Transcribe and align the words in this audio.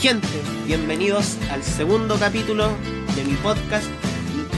Gente, 0.00 0.28
bienvenidos 0.66 1.36
al 1.50 1.62
segundo 1.62 2.18
capítulo 2.18 2.70
de 3.14 3.24
mi 3.24 3.34
podcast, 3.34 3.86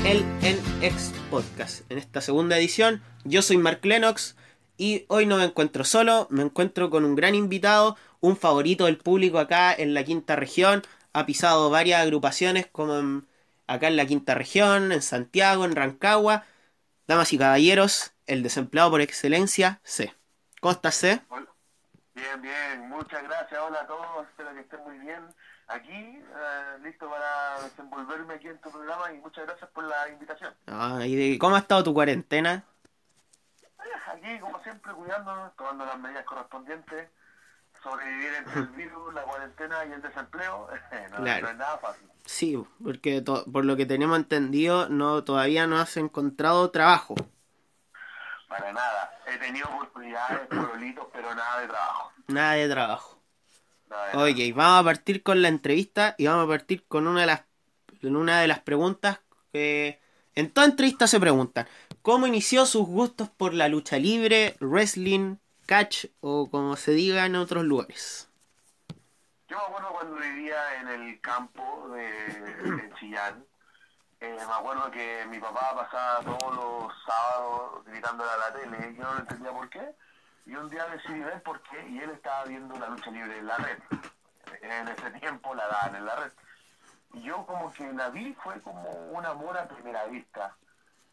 el 0.04 0.24
NX 0.40 1.12
Podcast. 1.30 1.90
En 1.90 1.98
esta 1.98 2.20
segunda 2.20 2.56
edición, 2.56 3.02
yo 3.24 3.42
soy 3.42 3.56
Mark 3.56 3.80
Lennox 3.82 4.36
y 4.76 5.04
hoy 5.08 5.26
no 5.26 5.36
me 5.38 5.44
encuentro 5.44 5.84
solo, 5.84 6.28
me 6.30 6.42
encuentro 6.42 6.90
con 6.90 7.04
un 7.04 7.16
gran 7.16 7.34
invitado, 7.34 7.96
un 8.20 8.36
favorito 8.36 8.86
del 8.86 8.98
público 8.98 9.38
acá 9.38 9.74
en 9.74 9.94
la 9.94 10.04
quinta 10.04 10.36
región. 10.36 10.82
Ha 11.12 11.26
pisado 11.26 11.70
varias 11.70 12.02
agrupaciones 12.02 12.66
como 12.70 12.96
en- 12.98 13.26
acá 13.66 13.88
en 13.88 13.96
la 13.96 14.06
quinta 14.06 14.34
región, 14.34 14.92
en 14.92 15.02
Santiago, 15.02 15.64
en 15.64 15.74
Rancagua. 15.74 16.44
Damas 17.08 17.32
y 17.32 17.38
caballeros, 17.38 18.12
el 18.26 18.42
desempleado 18.44 18.90
por 18.90 19.00
excelencia, 19.00 19.80
C. 19.82 20.14
¿Cómo 20.60 20.72
estás, 20.72 20.94
C? 20.94 21.20
Bien, 22.14 22.40
bien, 22.42 22.88
muchas 22.90 23.22
gracias, 23.22 23.58
hola 23.60 23.80
a 23.80 23.86
todos, 23.86 24.26
espero 24.28 24.52
que 24.52 24.60
estén 24.60 24.80
muy 24.84 24.98
bien 24.98 25.24
aquí, 25.68 25.90
eh, 25.94 26.78
listo 26.82 27.08
para 27.08 27.62
desenvolverme 27.62 28.34
aquí 28.34 28.48
en 28.48 28.58
tu 28.60 28.70
programa 28.70 29.10
y 29.12 29.18
muchas 29.20 29.46
gracias 29.46 29.70
por 29.70 29.84
la 29.84 30.08
invitación. 30.10 30.52
Ah, 30.66 31.00
¿y 31.06 31.14
de- 31.16 31.38
¿Cómo 31.38 31.56
ha 31.56 31.60
estado 31.60 31.82
tu 31.84 31.94
cuarentena? 31.94 32.64
Eh, 33.64 34.10
Aquí, 34.12 34.38
como 34.40 34.62
siempre, 34.62 34.92
cuidándonos, 34.92 35.56
tomando 35.56 35.86
las 35.86 35.98
medidas 35.98 36.24
correspondientes, 36.26 37.08
sobrevivir 37.82 38.34
entre 38.34 38.60
el 38.60 38.66
virus, 38.68 39.14
la 39.14 39.22
cuarentena 39.22 39.84
y 39.86 39.92
el 39.92 40.02
desempleo, 40.02 40.68
no, 41.12 41.16
Claro. 41.16 41.46
no 41.46 41.50
es 41.52 41.56
nada 41.56 41.78
fácil. 41.78 42.08
Sí, 42.26 42.62
porque 42.84 43.22
to- 43.22 43.44
por 43.50 43.64
lo 43.64 43.74
que 43.76 43.86
tenemos 43.86 44.18
entendido, 44.18 44.88
no 44.90 45.24
todavía 45.24 45.66
no 45.66 45.78
has 45.80 45.96
encontrado 45.96 46.70
trabajo. 46.70 47.14
Para 48.52 48.70
nada, 48.70 49.18
he 49.26 49.38
tenido 49.38 49.66
oportunidades, 49.66 50.46
pololitos, 50.48 51.06
pero 51.10 51.34
nada 51.34 51.60
de 51.60 51.68
trabajo. 51.68 52.12
Nada 52.28 52.52
de 52.52 52.68
trabajo. 52.68 53.22
Nada 53.88 54.06
de 54.08 54.12
nada. 54.12 54.30
Ok, 54.30 54.56
vamos 54.56 54.80
a 54.80 54.84
partir 54.84 55.22
con 55.22 55.40
la 55.40 55.48
entrevista 55.48 56.14
y 56.18 56.26
vamos 56.26 56.44
a 56.44 56.48
partir 56.48 56.84
con 56.86 57.06
una 57.06 57.22
de 57.22 57.26
las, 57.26 57.44
con 58.02 58.14
una 58.14 58.42
de 58.42 58.48
las 58.48 58.60
preguntas 58.60 59.20
que 59.54 60.00
en 60.34 60.50
toda 60.50 60.66
entrevista 60.66 61.06
se 61.06 61.18
preguntan. 61.18 61.66
¿Cómo 62.02 62.26
inició 62.26 62.66
sus 62.66 62.86
gustos 62.86 63.30
por 63.30 63.54
la 63.54 63.68
lucha 63.68 63.96
libre, 63.96 64.54
wrestling, 64.60 65.36
catch 65.64 66.06
o 66.20 66.50
como 66.50 66.76
se 66.76 66.92
diga 66.92 67.24
en 67.24 67.36
otros 67.36 67.64
lugares? 67.64 68.28
Yo 69.48 69.56
me 69.56 69.64
acuerdo 69.64 69.92
cuando 69.92 70.16
vivía 70.16 70.80
en 70.80 70.88
el 70.88 71.20
campo 71.22 71.88
de, 71.94 72.02
de 72.02 72.92
Chillán. 73.00 73.46
Eh, 74.22 74.36
me 74.46 74.52
acuerdo 74.52 74.88
que 74.92 75.26
mi 75.28 75.40
papá 75.40 75.74
pasaba 75.74 76.20
todos 76.20 76.54
los 76.54 77.04
sábados 77.04 77.84
gritándole 77.84 78.30
a 78.30 78.36
la 78.36 78.52
tele. 78.52 78.94
Yo 78.94 79.02
no 79.02 79.18
entendía 79.18 79.50
por 79.50 79.68
qué. 79.68 79.96
Y 80.46 80.54
un 80.54 80.70
día 80.70 80.86
decidí 80.86 81.18
ver 81.20 81.42
por 81.42 81.60
qué. 81.62 81.88
Y 81.88 81.98
él 81.98 82.10
estaba 82.10 82.44
viendo 82.44 82.72
una 82.74 82.86
lucha 82.86 83.10
libre 83.10 83.38
en 83.38 83.46
la 83.48 83.56
red. 83.56 83.78
En 84.60 84.86
ese 84.86 85.10
tiempo 85.10 85.54
la 85.56 85.66
daban 85.66 85.96
en 85.96 86.06
la 86.06 86.14
red. 86.14 86.32
Y 87.14 87.22
yo 87.22 87.44
como 87.46 87.72
que 87.72 87.92
la 87.92 88.10
vi, 88.10 88.32
fue 88.44 88.62
como 88.62 88.88
un 88.90 89.26
amor 89.26 89.58
a 89.58 89.66
primera 89.66 90.04
vista. 90.06 90.54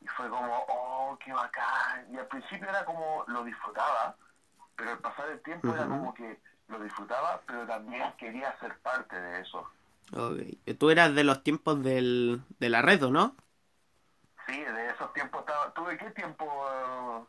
Y 0.02 0.08
fue 0.08 0.30
como, 0.30 0.66
oh, 0.68 1.18
qué 1.24 1.34
bacán. 1.34 2.14
Y 2.14 2.18
al 2.20 2.28
principio 2.28 2.70
era 2.70 2.86
como, 2.86 3.24
lo 3.26 3.44
disfrutaba. 3.44 4.16
Pero 4.76 4.92
al 4.92 5.00
pasar 5.00 5.30
el 5.30 5.42
tiempo 5.42 5.74
era 5.74 5.86
como 5.88 6.14
que 6.14 6.40
lo 6.68 6.80
disfrutaba, 6.80 7.42
pero 7.48 7.66
también 7.66 8.14
quería 8.18 8.56
ser 8.60 8.78
parte 8.80 9.20
de 9.20 9.42
eso. 9.42 9.68
Ok, 10.14 10.40
Tú 10.80 10.90
eras 10.92 11.14
de 11.16 11.24
los 11.24 11.44
tiempos 11.44 11.84
del, 11.84 12.42
de 12.60 12.70
la 12.70 12.82
red, 12.82 13.04
¿o 13.04 13.12
no? 13.12 13.36
Sí, 14.48 14.60
de 14.60 14.90
esos 14.90 15.14
tiempos 15.14 15.42
estaba... 15.42 15.74
¿Tuve 15.74 15.98
qué 15.98 16.10
tiempo 16.12 16.46
eh, 16.46 17.24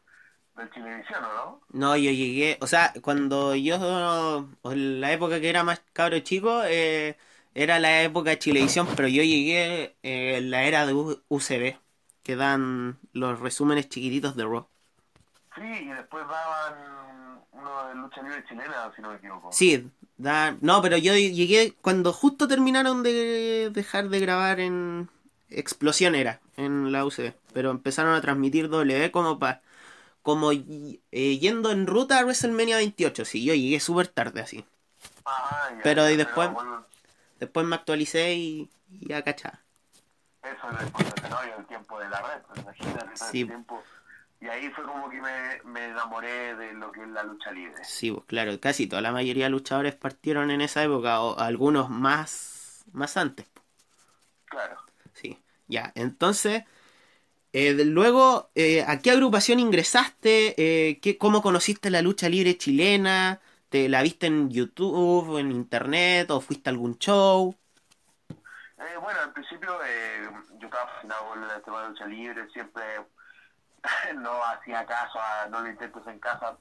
del 0.56 0.70
Chilevisión, 0.70 1.24
o 1.24 1.34
no? 1.34 1.60
No, 1.72 1.96
yo 1.96 2.10
llegué, 2.10 2.58
o 2.60 2.66
sea, 2.66 2.92
cuando 3.00 3.54
yo, 3.54 4.48
en 4.64 5.00
la 5.00 5.12
época 5.12 5.40
que 5.40 5.48
era 5.50 5.62
más 5.62 5.80
cabro 5.92 6.18
chico, 6.18 6.62
eh, 6.64 7.16
era 7.54 7.78
la 7.78 8.02
época 8.02 8.30
de 8.30 8.38
Chilevisión, 8.40 8.88
pero 8.96 9.06
yo 9.08 9.22
llegué 9.22 9.96
eh, 10.02 10.36
en 10.38 10.50
la 10.50 10.64
era 10.64 10.84
de 10.86 10.94
U- 10.94 11.22
UCB, 11.28 11.78
que 12.24 12.34
dan 12.36 12.98
los 13.12 13.38
resúmenes 13.38 13.88
chiquititos 13.88 14.34
de 14.34 14.44
Raw. 14.44 14.68
Sí, 15.54 15.62
y 15.62 15.88
después 15.88 16.26
daban 16.28 17.42
uno 17.52 17.88
de 17.88 17.94
lucha 17.96 18.22
libre 18.22 18.44
chilena, 18.48 18.92
si 18.94 19.02
no 19.02 19.10
me 19.10 19.16
equivoco. 19.16 19.50
Sí, 19.50 19.90
dan, 20.22 20.58
no, 20.60 20.82
pero 20.82 20.96
yo 20.96 21.14
llegué 21.14 21.74
cuando 21.80 22.12
justo 22.12 22.46
terminaron 22.48 23.02
de 23.02 23.70
dejar 23.72 24.08
de 24.08 24.20
grabar 24.20 24.60
en 24.60 25.08
Explosión 25.48 26.14
era, 26.14 26.40
en 26.56 26.92
la 26.92 27.04
UCB, 27.04 27.34
pero 27.52 27.70
empezaron 27.70 28.14
a 28.14 28.20
transmitir 28.20 28.68
W 28.68 29.10
como 29.10 29.38
pa, 29.38 29.60
como 30.22 30.52
eh, 30.52 31.38
yendo 31.38 31.70
en 31.72 31.86
ruta 31.86 32.18
a 32.20 32.24
WrestleMania 32.24 32.76
28, 32.76 33.24
sí, 33.24 33.44
yo 33.44 33.54
llegué 33.54 33.80
súper 33.80 34.06
tarde 34.08 34.40
así. 34.42 34.64
Ah, 35.24 35.68
ya, 35.76 35.82
Pero, 35.82 36.02
ya, 36.04 36.12
y 36.12 36.16
después- 36.16 36.52
bueno, 36.52 36.86
Después 37.40 37.64
me 37.64 37.74
actualicé 37.74 38.34
y, 38.34 38.68
y 38.90 39.08
ya 39.08 39.22
cachaba. 39.22 39.60
eso 40.42 40.52
es 40.76 41.58
el 41.58 41.64
tiempo 41.66 41.98
de 41.98 42.08
la 42.10 42.20
red, 42.20 42.60
imagínate 42.60 43.06
todo 43.18 43.28
Sí. 43.30 43.40
el 43.40 43.46
tiempo. 43.46 43.82
Y 44.40 44.48
ahí 44.48 44.70
fue 44.70 44.84
como 44.84 45.10
que 45.10 45.20
me, 45.20 45.62
me 45.64 45.86
enamoré 45.86 46.54
de 46.56 46.72
lo 46.72 46.90
que 46.90 47.02
es 47.02 47.08
la 47.08 47.22
lucha 47.22 47.52
libre. 47.52 47.84
Sí, 47.84 48.10
pues 48.10 48.24
claro, 48.24 48.58
casi 48.58 48.86
toda 48.86 49.02
la 49.02 49.12
mayoría 49.12 49.44
de 49.44 49.50
luchadores 49.50 49.94
partieron 49.94 50.50
en 50.50 50.62
esa 50.62 50.82
época, 50.82 51.20
o 51.20 51.38
algunos 51.38 51.90
más, 51.90 52.84
más 52.92 53.16
antes. 53.18 53.46
Claro. 54.46 54.78
Sí, 55.12 55.38
ya, 55.68 55.92
entonces, 55.94 56.64
eh, 57.52 57.74
luego, 57.84 58.50
eh, 58.54 58.82
¿a 58.86 59.00
qué 59.00 59.10
agrupación 59.10 59.60
ingresaste? 59.60 60.54
Eh, 60.56 61.00
¿qué, 61.00 61.18
¿Cómo 61.18 61.42
conociste 61.42 61.90
la 61.90 62.00
lucha 62.00 62.28
libre 62.28 62.56
chilena? 62.56 63.40
¿Te 63.68 63.88
la 63.88 64.02
viste 64.02 64.26
en 64.26 64.50
YouTube, 64.50 65.38
en 65.38 65.52
internet, 65.52 66.30
o 66.30 66.40
fuiste 66.40 66.70
a 66.70 66.72
algún 66.72 66.98
show? 66.98 67.54
Eh, 68.78 68.96
bueno, 69.00 69.20
al 69.20 69.32
principio 69.32 69.78
eh, 69.84 70.30
yo 70.58 70.66
estaba 70.66 70.86
fascinado 70.92 71.28
con 71.28 71.42
el 71.42 71.62
tema 71.62 71.82
de 71.82 71.88
lucha 71.90 72.06
libre, 72.06 72.48
siempre 72.52 72.82
no 74.16 74.44
hacía 74.44 74.84
caso, 74.86 75.18
a, 75.20 75.46
no 75.48 75.60
lo 75.60 75.70
intentes 75.70 76.06
en 76.06 76.18
casa, 76.18 76.56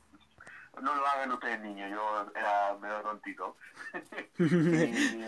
no 0.82 0.96
lo 0.96 1.08
hagan 1.08 1.32
ustedes 1.32 1.60
niños, 1.62 1.92
yo 1.92 2.32
era 2.36 2.76
medio 2.80 3.02
tontito. 3.02 3.56
y, 4.40 5.26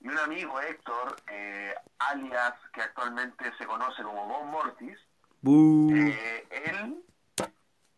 y 0.00 0.08
un 0.08 0.18
amigo, 0.18 0.60
Héctor, 0.60 1.16
eh, 1.28 1.74
alias 1.98 2.54
que 2.72 2.82
actualmente 2.82 3.52
se 3.56 3.66
conoce 3.66 4.02
como 4.02 4.26
Bob 4.26 4.44
Mortis, 4.46 4.98
eh, 5.46 6.48
él, 6.50 7.04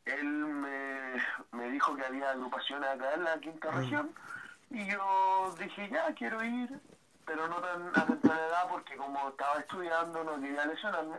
él 0.04 0.26
me, 0.26 1.14
me 1.52 1.70
dijo 1.70 1.96
que 1.96 2.04
había 2.04 2.30
agrupaciones 2.30 2.88
acá 2.90 3.14
en 3.14 3.24
la 3.24 3.38
quinta 3.40 3.70
región 3.70 4.12
y 4.70 4.86
yo 4.90 5.54
dije 5.58 5.88
ya 5.90 6.12
quiero 6.14 6.42
ir, 6.44 6.78
pero 7.24 7.48
no 7.48 7.56
tan 7.56 7.88
a 7.94 8.06
temprana 8.06 8.46
edad 8.48 8.68
porque 8.68 8.96
como 8.96 9.30
estaba 9.30 9.60
estudiando 9.60 10.24
no 10.24 10.40
quería 10.40 10.66
lesionarme 10.66 11.18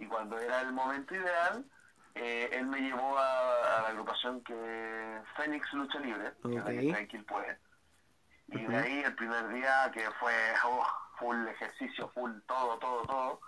y 0.00 0.06
cuando 0.06 0.38
era 0.38 0.62
el 0.62 0.72
momento 0.72 1.14
ideal 1.14 1.64
eh, 2.14 2.48
él 2.52 2.66
me 2.66 2.80
llevó 2.80 3.16
a, 3.18 3.78
a 3.78 3.82
la 3.82 3.88
agrupación 3.88 4.42
que 4.42 5.20
Fénix 5.36 5.72
Lucha 5.72 6.00
Libre, 6.00 6.32
que 6.42 6.56
es 6.56 6.64
la 6.64 6.70
que 6.70 7.00
en 7.00 7.08
Quilpué. 7.08 7.58
Y 8.48 8.66
de 8.66 8.76
ahí 8.76 9.02
el 9.04 9.14
primer 9.14 9.48
día 9.50 9.90
que 9.94 10.10
fue 10.18 10.32
oh, 10.64 10.84
full 11.18 11.46
ejercicio, 11.46 12.08
full 12.08 12.32
todo, 12.46 12.78
todo, 12.78 13.02
todo, 13.02 13.40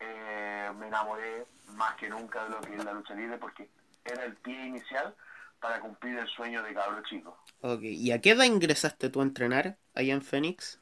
eh, 0.00 0.70
me 0.78 0.86
enamoré 0.86 1.46
más 1.74 1.94
que 1.96 2.08
nunca 2.08 2.44
de 2.44 2.50
lo 2.50 2.60
que 2.62 2.74
es 2.74 2.84
la 2.84 2.92
lucha 2.92 3.14
libre 3.14 3.36
porque 3.36 3.68
era 4.04 4.24
el 4.24 4.36
pie 4.36 4.66
inicial 4.66 5.14
para 5.60 5.80
cumplir 5.80 6.18
el 6.18 6.28
sueño 6.28 6.62
de 6.62 6.72
cabro 6.72 7.02
chico. 7.02 7.36
Ok, 7.60 7.82
¿y 7.82 8.12
a 8.12 8.20
qué 8.20 8.30
edad 8.30 8.44
ingresaste 8.44 9.10
tú 9.10 9.20
a 9.20 9.24
entrenar 9.24 9.76
allá 9.94 10.14
en 10.14 10.22
Phoenix? 10.22 10.78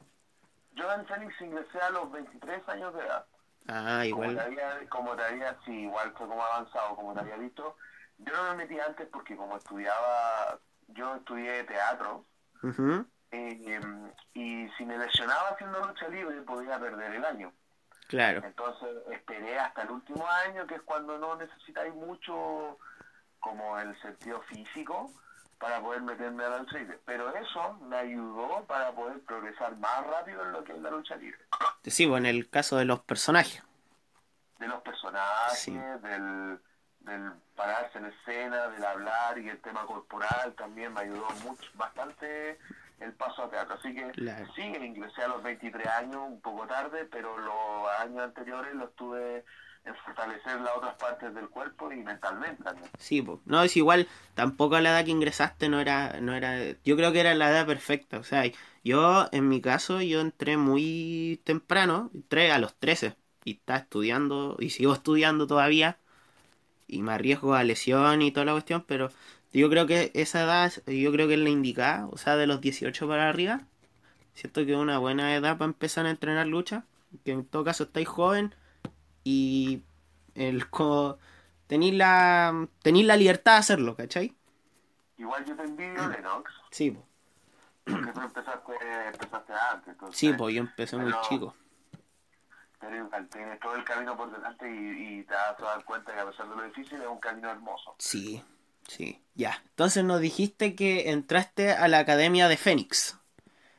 Yo 0.75 0.89
en 0.93 1.05
Fénix 1.07 1.41
ingresé 1.41 1.79
a 1.79 1.89
los 1.89 2.09
23 2.11 2.69
años 2.69 2.93
de 2.93 3.01
edad. 3.01 3.25
Ah, 3.67 4.03
Como 4.09 4.23
te, 4.23 4.29
igual. 4.29 4.39
había, 4.39 4.89
como 4.89 5.15
te 5.15 5.23
había, 5.23 5.57
sí, 5.65 5.71
igual 5.83 6.13
fue 6.17 6.27
como 6.27 6.43
avanzado, 6.43 6.95
como 6.95 7.13
te 7.13 7.19
había 7.21 7.37
visto. 7.37 7.75
Yo 8.19 8.33
no 8.33 8.43
me 8.51 8.63
metí 8.63 8.79
antes 8.79 9.07
porque 9.11 9.35
como 9.35 9.57
estudiaba, 9.57 10.59
yo 10.87 11.15
estudié 11.15 11.63
teatro 11.65 12.25
eh, 13.31 14.11
y 14.33 14.67
si 14.69 14.85
me 14.85 14.97
lesionaba 14.97 15.49
haciendo 15.49 15.85
lucha 15.85 16.07
libre 16.07 16.41
podía 16.41 16.79
perder 16.79 17.13
el 17.15 17.25
año. 17.25 17.53
Claro. 18.07 18.41
Entonces 18.43 18.89
esperé 19.11 19.59
hasta 19.59 19.83
el 19.83 19.91
último 19.91 20.25
año, 20.27 20.65
que 20.65 20.75
es 20.75 20.81
cuando 20.83 21.17
no 21.19 21.35
necesitáis 21.35 21.93
mucho 21.93 22.77
como 23.39 23.77
el 23.77 23.99
sentido 24.01 24.41
físico 24.43 25.11
para 25.59 25.81
poder 25.81 26.01
meterme 26.01 26.43
a 26.45 26.49
la 26.49 26.57
lucha 26.59 26.77
libre. 26.77 26.99
Pero 27.05 27.35
eso 27.35 27.73
me 27.81 27.97
ayudó 27.97 28.63
para 28.65 28.91
poder 28.91 29.19
progresar 29.21 29.75
más 29.77 30.05
rápido 30.07 30.43
en 30.43 30.51
lo 30.51 30.63
que 30.63 30.73
es 30.73 30.79
la 30.79 30.91
lucha 30.91 31.15
libre. 31.15 31.39
Sí, 31.85 32.05
bueno, 32.05 32.27
en 32.27 32.35
el 32.35 32.49
caso 32.49 32.77
de 32.77 32.85
los 32.85 32.99
personajes. 33.01 33.63
De 34.59 34.67
los 34.67 34.81
personajes, 34.81 35.59
Sí. 35.59 35.71
del, 35.73 36.59
del 37.01 37.31
pararse 37.55 37.97
en 37.97 38.05
escena, 38.05 38.67
del 38.67 38.83
hablar 38.85 39.37
y 39.37 39.49
el 39.49 39.59
tema 39.61 39.85
corporal 39.85 40.53
también 40.55 40.93
me 40.93 41.01
ayudó 41.01 41.27
mucho, 41.43 41.69
bastante 41.75 42.57
el 42.99 43.13
paso 43.13 43.43
a 43.43 43.49
teatro. 43.49 43.75
Así 43.75 43.93
que 43.95 44.11
Claro. 44.11 44.45
sí, 44.55 44.61
ingresé 44.61 45.23
a 45.23 45.27
los 45.27 45.41
23 45.43 45.87
años, 45.87 46.21
un 46.27 46.41
poco 46.41 46.65
tarde, 46.67 47.05
pero 47.05 47.37
los 47.37 47.89
años 47.99 48.21
anteriores 48.23 48.73
los 48.75 48.93
tuve 48.95 49.45
en 49.87 49.95
fortalecer 49.95 50.59
las 50.61 50.75
otras 50.75 50.95
partes 50.95 51.33
del 51.33 51.47
cuerpo 51.49 51.91
y 51.91 51.97
mentalmente 51.97 52.63
también. 52.63 52.89
Sí, 52.99 53.21
pues. 53.21 53.39
No, 53.45 53.63
es 53.63 53.75
igual, 53.77 54.07
tampoco 54.35 54.75
a 54.75 54.81
la 54.81 54.89
edad 54.89 55.05
que 55.05 55.11
ingresaste 55.11 55.69
no 55.69 55.79
era, 55.79 56.19
no 56.19 56.35
era, 56.35 56.59
yo 56.83 56.95
creo 56.95 57.11
que 57.13 57.21
era 57.21 57.33
la 57.35 57.49
edad 57.49 57.65
perfecta, 57.65 58.19
o 58.19 58.23
sea, 58.23 58.43
yo, 58.83 59.27
en 59.31 59.47
mi 59.47 59.61
caso, 59.61 60.01
yo 60.01 60.21
entré 60.21 60.57
muy 60.57 61.41
temprano, 61.43 62.11
entré 62.13 62.51
a 62.51 62.59
los 62.59 62.75
13 62.75 63.15
y 63.45 63.51
estaba 63.53 63.79
estudiando, 63.79 64.57
y 64.59 64.69
sigo 64.71 64.93
estudiando 64.93 65.47
todavía, 65.47 65.97
y 66.87 67.01
me 67.01 67.13
arriesgo 67.13 67.55
a 67.55 67.63
lesión 67.63 68.21
y 68.21 68.31
toda 68.31 68.45
la 68.45 68.51
cuestión, 68.53 68.83
pero 68.87 69.09
yo 69.53 69.69
creo 69.69 69.87
que 69.87 70.11
esa 70.13 70.43
edad, 70.43 70.73
yo 70.85 71.11
creo 71.11 71.27
que 71.27 71.35
es 71.35 71.39
la 71.39 71.49
indicada, 71.49 72.07
o 72.11 72.17
sea, 72.17 72.35
de 72.35 72.47
los 72.47 72.61
18 72.61 73.07
para 73.07 73.29
arriba, 73.29 73.61
siento 74.33 74.65
que 74.65 74.73
es 74.73 74.77
una 74.77 74.99
buena 74.99 75.35
edad 75.35 75.57
para 75.57 75.69
empezar 75.69 76.05
a 76.05 76.09
entrenar 76.11 76.47
lucha, 76.47 76.85
que 77.23 77.31
en 77.31 77.45
todo 77.45 77.63
caso 77.63 77.85
estáis 77.85 78.07
joven 78.07 78.53
y 79.29 79.83
el 80.35 80.69
co 80.69 81.17
tenéis 81.67 81.95
la 81.95 82.67
tenéis 82.81 83.05
la 83.05 83.17
libertad 83.17 83.53
de 83.53 83.57
hacerlo, 83.59 83.95
¿cachai? 83.95 84.33
Igual 85.17 85.43
yo 85.45 85.55
te 85.55 85.63
envidio, 85.63 86.07
Lennox, 86.07 86.51
Sí, 86.71 86.91
po. 86.91 87.05
porque 87.83 88.11
tú 88.13 88.21
empezaste, 88.21 88.73
empezaste 89.13 89.53
antes. 89.71 89.87
Entonces, 89.89 90.17
sí, 90.17 90.33
pues 90.33 90.55
yo 90.55 90.61
empecé 90.61 90.95
muy 90.97 91.11
Pero- 91.11 91.21
chico. 91.27 91.55
pero 92.79 92.95
igual 92.95 93.27
tienes 93.27 93.59
todo 93.59 93.75
el 93.75 93.83
camino 93.83 94.15
por 94.15 94.31
delante 94.31 94.69
y, 94.69 95.19
y 95.19 95.23
te 95.23 95.33
vas 95.33 95.59
a 95.59 95.63
dar 95.63 95.83
cuenta 95.83 96.13
que 96.13 96.19
a 96.19 96.25
pesar 96.29 96.47
de 96.49 96.55
lo 96.55 96.63
difícil 96.63 97.01
es 97.01 97.07
un 97.07 97.19
camino 97.19 97.49
hermoso. 97.49 97.95
Sí, 97.97 98.43
sí, 98.87 99.19
ya. 99.35 99.61
Entonces 99.71 100.03
nos 100.05 100.21
dijiste 100.21 100.75
que 100.75 101.09
entraste 101.09 101.71
a 101.73 101.87
la 101.87 101.99
academia 101.99 102.47
de 102.47 102.55
Fénix. 102.57 103.17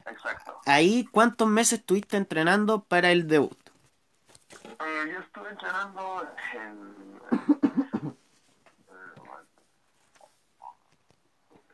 Exacto. 0.07 0.59
Ahí, 0.67 1.05
¿cuántos 1.13 1.49
meses 1.49 1.79
estuviste 1.81 2.17
entrenando 2.17 2.83
para 2.83 3.13
el 3.13 3.27
debut? 3.29 3.57
Eh, 4.81 5.11
yo 5.13 5.19
estuve 5.21 5.51
entrenando 5.51 6.27
en... 6.55 7.21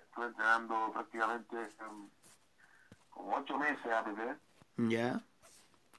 estuve 0.03 0.27
entrenando 0.27 0.93
prácticamente 0.93 1.57
em, 1.81 2.09
como 3.11 3.37
ocho 3.37 3.59
meses 3.59 3.87
APP, 3.87 4.39
Ya. 4.77 5.21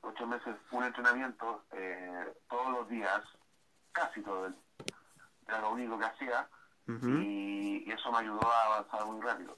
ocho 0.02 0.28
meses 0.28 0.56
un 0.72 0.84
entrenamiento 0.84 1.64
eh, 1.74 2.34
todos 2.50 2.72
los 2.72 2.90
días, 2.90 3.22
casi 3.92 4.22
todo 4.22 4.48
el 4.48 4.56
era 5.48 5.62
lo 5.62 5.72
único 5.74 6.00
que 6.00 6.06
hacía 6.06 6.50
y, 6.88 7.84
y 7.88 7.92
eso 7.92 8.12
me 8.12 8.18
ayudó 8.20 8.42
a 8.52 8.64
avanzar 8.78 9.06
muy 9.06 9.22
rápido. 9.22 9.56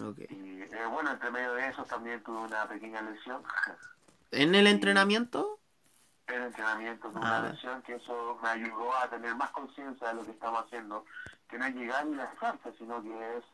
ok. 0.00 0.18
Y 0.30 0.62
eh, 0.62 0.86
bueno, 0.90 1.10
entre 1.10 1.30
medio 1.32 1.52
de 1.54 1.68
eso 1.68 1.84
también 1.84 2.22
tuve 2.22 2.38
una 2.38 2.66
pequeña 2.68 3.02
lesión. 3.02 3.42
¿En 4.30 4.54
el 4.54 4.66
entrenamiento? 4.68 5.58
El 6.34 6.42
entrenamiento 6.42 7.08
Ah. 7.14 7.18
una 7.18 7.40
lesión 7.50 7.82
que 7.82 7.94
eso 7.94 8.38
me 8.42 8.48
ayudó 8.48 8.94
a 8.96 9.08
tener 9.08 9.34
más 9.36 9.50
conciencia 9.50 10.08
de 10.08 10.14
lo 10.14 10.24
que 10.24 10.32
estamos 10.32 10.64
haciendo, 10.64 11.04
que 11.48 11.58
no 11.58 11.66
es 11.66 11.74
llegar 11.74 12.06
y 12.06 12.14
lanzarse, 12.14 12.72
sino 12.78 13.02
que 13.02 13.36
es 13.38 13.44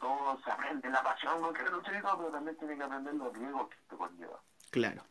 todo 0.00 0.38
se 0.44 0.50
aprende, 0.50 0.90
la 0.90 1.02
pasión, 1.02 1.40
luchar 1.42 1.94
y 1.98 2.02
todo, 2.02 2.18
pero 2.18 2.30
también 2.30 2.56
tiene 2.58 2.76
que 2.76 2.82
aprender 2.82 3.14
los 3.14 3.32
riesgos 3.34 3.68
que 3.70 3.76
te 3.88 3.96
conlleva. 3.96 4.40
Claro. 4.70 5.02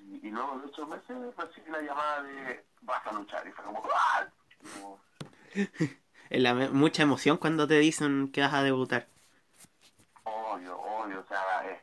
Y, 0.00 0.26
y 0.28 0.30
luego 0.30 0.58
de 0.58 0.66
ocho 0.66 0.86
meses 0.86 1.16
recibí 1.36 1.70
la 1.70 1.80
llamada 1.80 2.22
de 2.22 2.64
vas 2.82 3.06
a 3.06 3.12
luchar 3.12 3.46
y 3.46 3.52
fue 3.52 3.64
como 3.64 3.82
¡ah! 3.94 4.26
Como, 4.74 5.00
Es 6.28 6.42
la 6.42 6.54
mucha 6.54 7.02
emoción 7.02 7.36
cuando 7.38 7.66
te 7.68 7.78
dicen 7.78 8.30
que 8.32 8.40
vas 8.40 8.52
a 8.52 8.62
debutar. 8.62 9.06
obvio, 10.24 10.76
obvio, 10.78 11.20
o 11.20 11.24
sea, 11.28 11.64
es, 11.70 11.80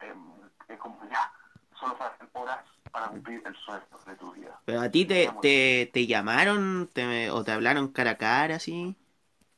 em, 0.00 0.32
es 0.68 0.78
como 0.78 1.00
ya, 1.10 1.32
solo 1.80 1.96
faltan 1.96 2.28
horas 2.34 2.64
para 2.96 3.08
cumplir 3.08 3.42
el 3.44 3.54
sueño 3.56 3.82
de 4.06 4.16
tu 4.16 4.32
vida. 4.32 4.58
Pero 4.64 4.80
a 4.80 4.90
ti 4.90 5.04
te, 5.04 5.30
te, 5.42 5.90
te 5.92 6.06
llamaron 6.06 6.88
te, 6.92 7.30
o 7.30 7.44
te 7.44 7.52
hablaron 7.52 7.88
cara 7.88 8.12
a 8.12 8.16
cara, 8.16 8.56
así. 8.56 8.96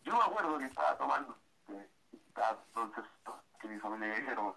Yo 0.04 0.12
me 0.14 0.22
acuerdo 0.24 0.58
que 0.58 0.64
estaba 0.64 0.96
tomando, 0.98 1.36
estaba 2.12 2.58
entonces 2.66 3.04
que 3.60 3.68
mi 3.68 3.78
familia 3.78 4.14
dijeron, 4.16 4.54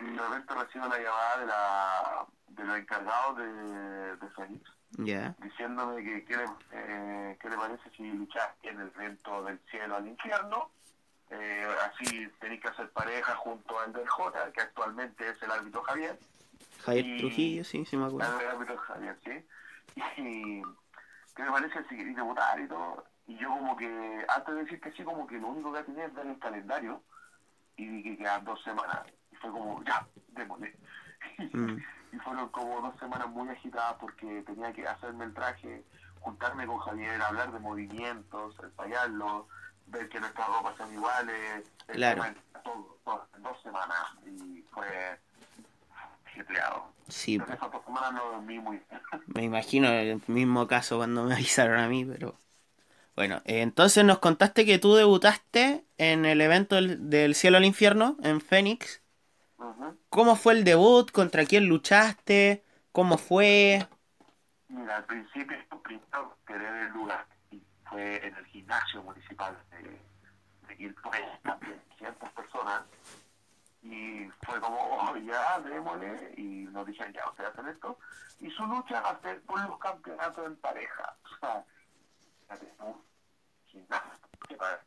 y 0.00 0.04
de 0.04 0.22
repente 0.22 0.54
recibo 0.54 0.86
la 0.86 0.98
llamada 0.98 1.38
de 1.40 1.46
la 1.46 2.26
de 2.48 2.64
los 2.64 2.78
encargados 2.78 3.36
de, 3.36 4.16
de 4.16 4.30
Fénix, 4.30 4.70
Ya. 4.92 5.34
diciéndome 5.42 6.02
que 6.02 6.24
qué 6.24 6.36
le, 6.38 6.44
eh, 6.72 7.38
qué 7.38 7.50
le 7.50 7.56
parece 7.56 7.90
si 7.94 8.02
luchas 8.12 8.48
en 8.62 8.80
el 8.80 8.88
viento 8.90 9.42
del 9.44 9.60
cielo 9.70 9.96
al 9.96 10.08
infierno, 10.08 10.70
eh, 11.28 11.66
así 11.82 12.26
tenéis 12.40 12.62
que 12.62 12.68
hacer 12.68 12.88
pareja 12.92 13.34
junto 13.36 13.78
al 13.78 13.92
del 13.92 14.08
J, 14.08 14.52
que 14.52 14.60
actualmente 14.62 15.28
es 15.28 15.42
el 15.42 15.50
árbitro 15.50 15.82
Javier, 15.82 16.18
Javier 16.84 17.04
Y- 17.06 17.18
Trujillo, 17.18 17.64
sí, 17.64 17.84
sí 17.84 17.96
me 17.96 18.06
acuerdo. 18.06 18.30
Y 20.16 20.62
qué 21.34 21.42
me 21.42 21.50
parece 21.50 21.82
si 21.88 21.96
queréis 21.96 22.16
debutar 22.16 22.58
y 22.60 22.68
todo, 22.68 23.04
y 23.26 23.36
yo 23.36 23.48
como 23.50 23.76
que, 23.76 24.24
antes 24.28 24.54
de 24.54 24.62
decir 24.64 24.80
que 24.80 24.92
sí, 24.92 25.04
como 25.04 25.26
que 25.26 25.38
lo 25.38 25.48
único 25.48 25.72
que 25.72 25.82
tenía 25.82 26.06
es 26.06 26.14
ver 26.14 26.26
el 26.26 26.38
calendario, 26.38 27.02
y 27.76 27.86
vi 27.88 28.02
que 28.02 28.16
quedan 28.16 28.44
dos 28.44 28.62
semanas, 28.62 29.00
y 29.30 29.36
fue 29.36 29.50
como, 29.50 29.82
ya, 29.84 30.06
démosle. 30.28 30.74
Mm. 31.52 31.76
y 32.12 32.18
fueron 32.20 32.48
como 32.48 32.80
dos 32.80 32.98
semanas 32.98 33.28
muy 33.28 33.48
agitadas 33.50 33.96
porque 34.00 34.42
tenía 34.42 34.72
que 34.72 34.86
hacerme 34.86 35.24
el 35.26 35.34
traje, 35.34 35.84
juntarme 36.20 36.66
con 36.66 36.78
Javier, 36.78 37.20
hablar 37.20 37.52
de 37.52 37.58
movimientos, 37.58 38.56
ensayarlo, 38.62 39.46
ver 39.86 40.08
que 40.08 40.20
nuestras 40.20 40.48
ropas 40.48 40.76
sean 40.76 40.94
iguales, 40.94 41.70
el 41.88 41.96
Claro. 41.96 42.22
tema 42.22 42.34
todo, 42.64 42.98
todo, 43.04 43.28
dos 43.38 43.62
semanas, 43.62 44.16
y 44.24 44.62
fue 44.72 45.20
Sí, 47.08 47.38
no 47.38 48.24
dormí 48.32 48.58
muy 48.58 48.78
bien. 48.78 49.00
me 49.26 49.42
imagino 49.44 49.88
el 49.88 50.20
mismo 50.26 50.66
caso 50.66 50.96
cuando 50.96 51.24
me 51.24 51.34
avisaron 51.34 51.78
a 51.78 51.88
mí, 51.88 52.04
pero... 52.04 52.36
Bueno, 53.14 53.40
eh, 53.46 53.62
entonces 53.62 54.04
nos 54.04 54.18
contaste 54.18 54.66
que 54.66 54.78
tú 54.78 54.94
debutaste 54.94 55.86
en 55.96 56.26
el 56.26 56.42
evento 56.42 56.74
del, 56.76 57.08
del 57.08 57.34
Cielo 57.34 57.56
al 57.56 57.64
Infierno, 57.64 58.16
en 58.22 58.42
Fénix. 58.42 59.00
¿Cómo 60.10 60.36
fue 60.36 60.52
el 60.52 60.64
debut? 60.64 61.10
¿Contra 61.10 61.46
quién 61.46 61.66
luchaste? 61.66 62.62
¿Cómo 62.92 63.16
fue? 63.16 63.86
Mira, 64.68 64.96
al 64.96 65.04
principio, 65.04 65.56
primero 65.82 66.36
querer 66.46 66.86
el 66.86 66.92
lugar 66.92 67.26
y 67.50 67.62
fue 67.88 68.26
en 68.26 68.34
el 68.34 68.46
gimnasio 68.46 69.02
municipal 69.02 69.56
de, 69.70 69.98
de 70.68 70.76
Quilpué, 70.76 71.18
también 71.42 71.80
500 71.98 72.30
personas. 72.30 72.82
Y 73.88 74.28
fue 74.44 74.60
como, 74.60 74.76
oh, 75.10 75.16
ya, 75.18 75.60
démosle, 75.60 76.34
y 76.36 76.64
nos 76.72 76.86
dijeron, 76.86 77.12
ya, 77.12 77.28
ustedes 77.30 77.50
hacen 77.50 77.68
esto. 77.68 77.98
Y 78.40 78.50
su 78.50 78.66
lucha 78.66 79.00
va 79.00 79.10
a 79.10 79.20
ser 79.20 79.40
por 79.42 79.60
los 79.68 79.78
campeonatos 79.78 80.46
en 80.46 80.56
pareja. 80.56 81.16
O 84.48 84.54
sea, 84.58 84.84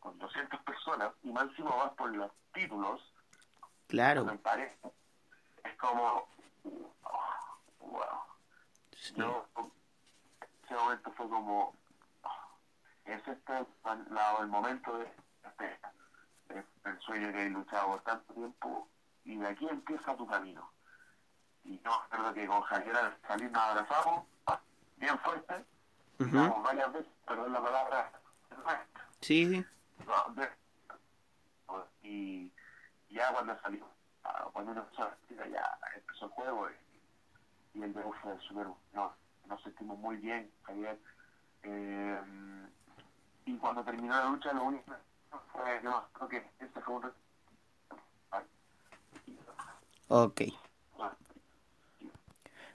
con 0.00 0.18
200 0.18 0.60
personas 0.62 1.12
y 1.22 1.28
encima 1.30 1.76
vas 1.76 1.92
por 1.92 2.10
los 2.14 2.30
títulos 2.52 3.00
Claro. 3.86 4.28
en 4.28 4.38
pareja. 4.38 4.88
Es 5.64 5.76
como, 5.76 6.28
oh, 7.04 7.58
wow. 7.80 8.02
sí. 8.96 9.14
Yo, 9.16 9.46
ese 10.64 10.74
momento 10.74 11.12
fue 11.12 11.28
como, 11.28 11.76
ah, 12.24 12.48
es 13.04 13.28
este 13.28 13.58
el, 13.58 13.66
la- 14.10 14.38
el 14.40 14.48
momento 14.48 14.98
de, 14.98 15.04
de- 15.04 15.78
del 16.84 17.00
sueño 17.00 17.32
que 17.32 17.46
he 17.46 17.50
luchado 17.50 17.88
por 17.88 18.00
tanto 18.02 18.32
tiempo 18.34 18.88
y 19.24 19.36
de 19.36 19.48
aquí 19.48 19.68
empieza 19.68 20.16
tu 20.16 20.26
camino. 20.26 20.70
Y 21.64 21.78
yo 21.80 22.02
recuerdo 22.10 22.34
que 22.34 22.46
con 22.46 22.60
Javier 22.62 22.96
al 22.96 23.18
salir 23.26 23.50
nos 23.50 23.62
abrazamos, 23.62 24.26
bien 24.96 25.18
fuerte, 25.20 25.64
Ujú. 26.18 26.24
digamos 26.30 26.62
varias 26.62 26.92
veces, 26.92 27.12
perdón 27.26 27.52
la 27.52 27.62
palabra, 27.62 28.12
Sí, 29.20 29.46
sí. 29.48 29.64
no, 30.06 30.34
de- 30.34 30.50
y 32.02 32.52
ya 33.08 33.32
cuando 33.32 33.58
salió, 33.60 33.88
ah, 34.24 34.48
cuando 34.52 34.72
uno 34.72 34.80
empezó 34.82 35.02
a 35.04 35.16
ya 35.48 35.78
empezó 35.96 36.24
el 36.26 36.30
juego 36.32 36.68
y, 36.70 37.78
y 37.78 37.82
el 37.84 37.94
debut 37.94 38.14
fue 38.22 38.36
súper 38.40 38.66
no, 38.92 39.14
nos 39.46 39.62
sentimos 39.62 39.98
muy 39.98 40.16
bien, 40.16 40.50
Javier. 40.64 40.98
Eh, 41.62 42.20
y 43.44 43.56
cuando 43.58 43.84
terminó 43.84 44.14
la 44.16 44.24
lucha, 44.26 44.52
lo 44.52 44.64
único 44.64 44.92
Ok. 50.14 50.42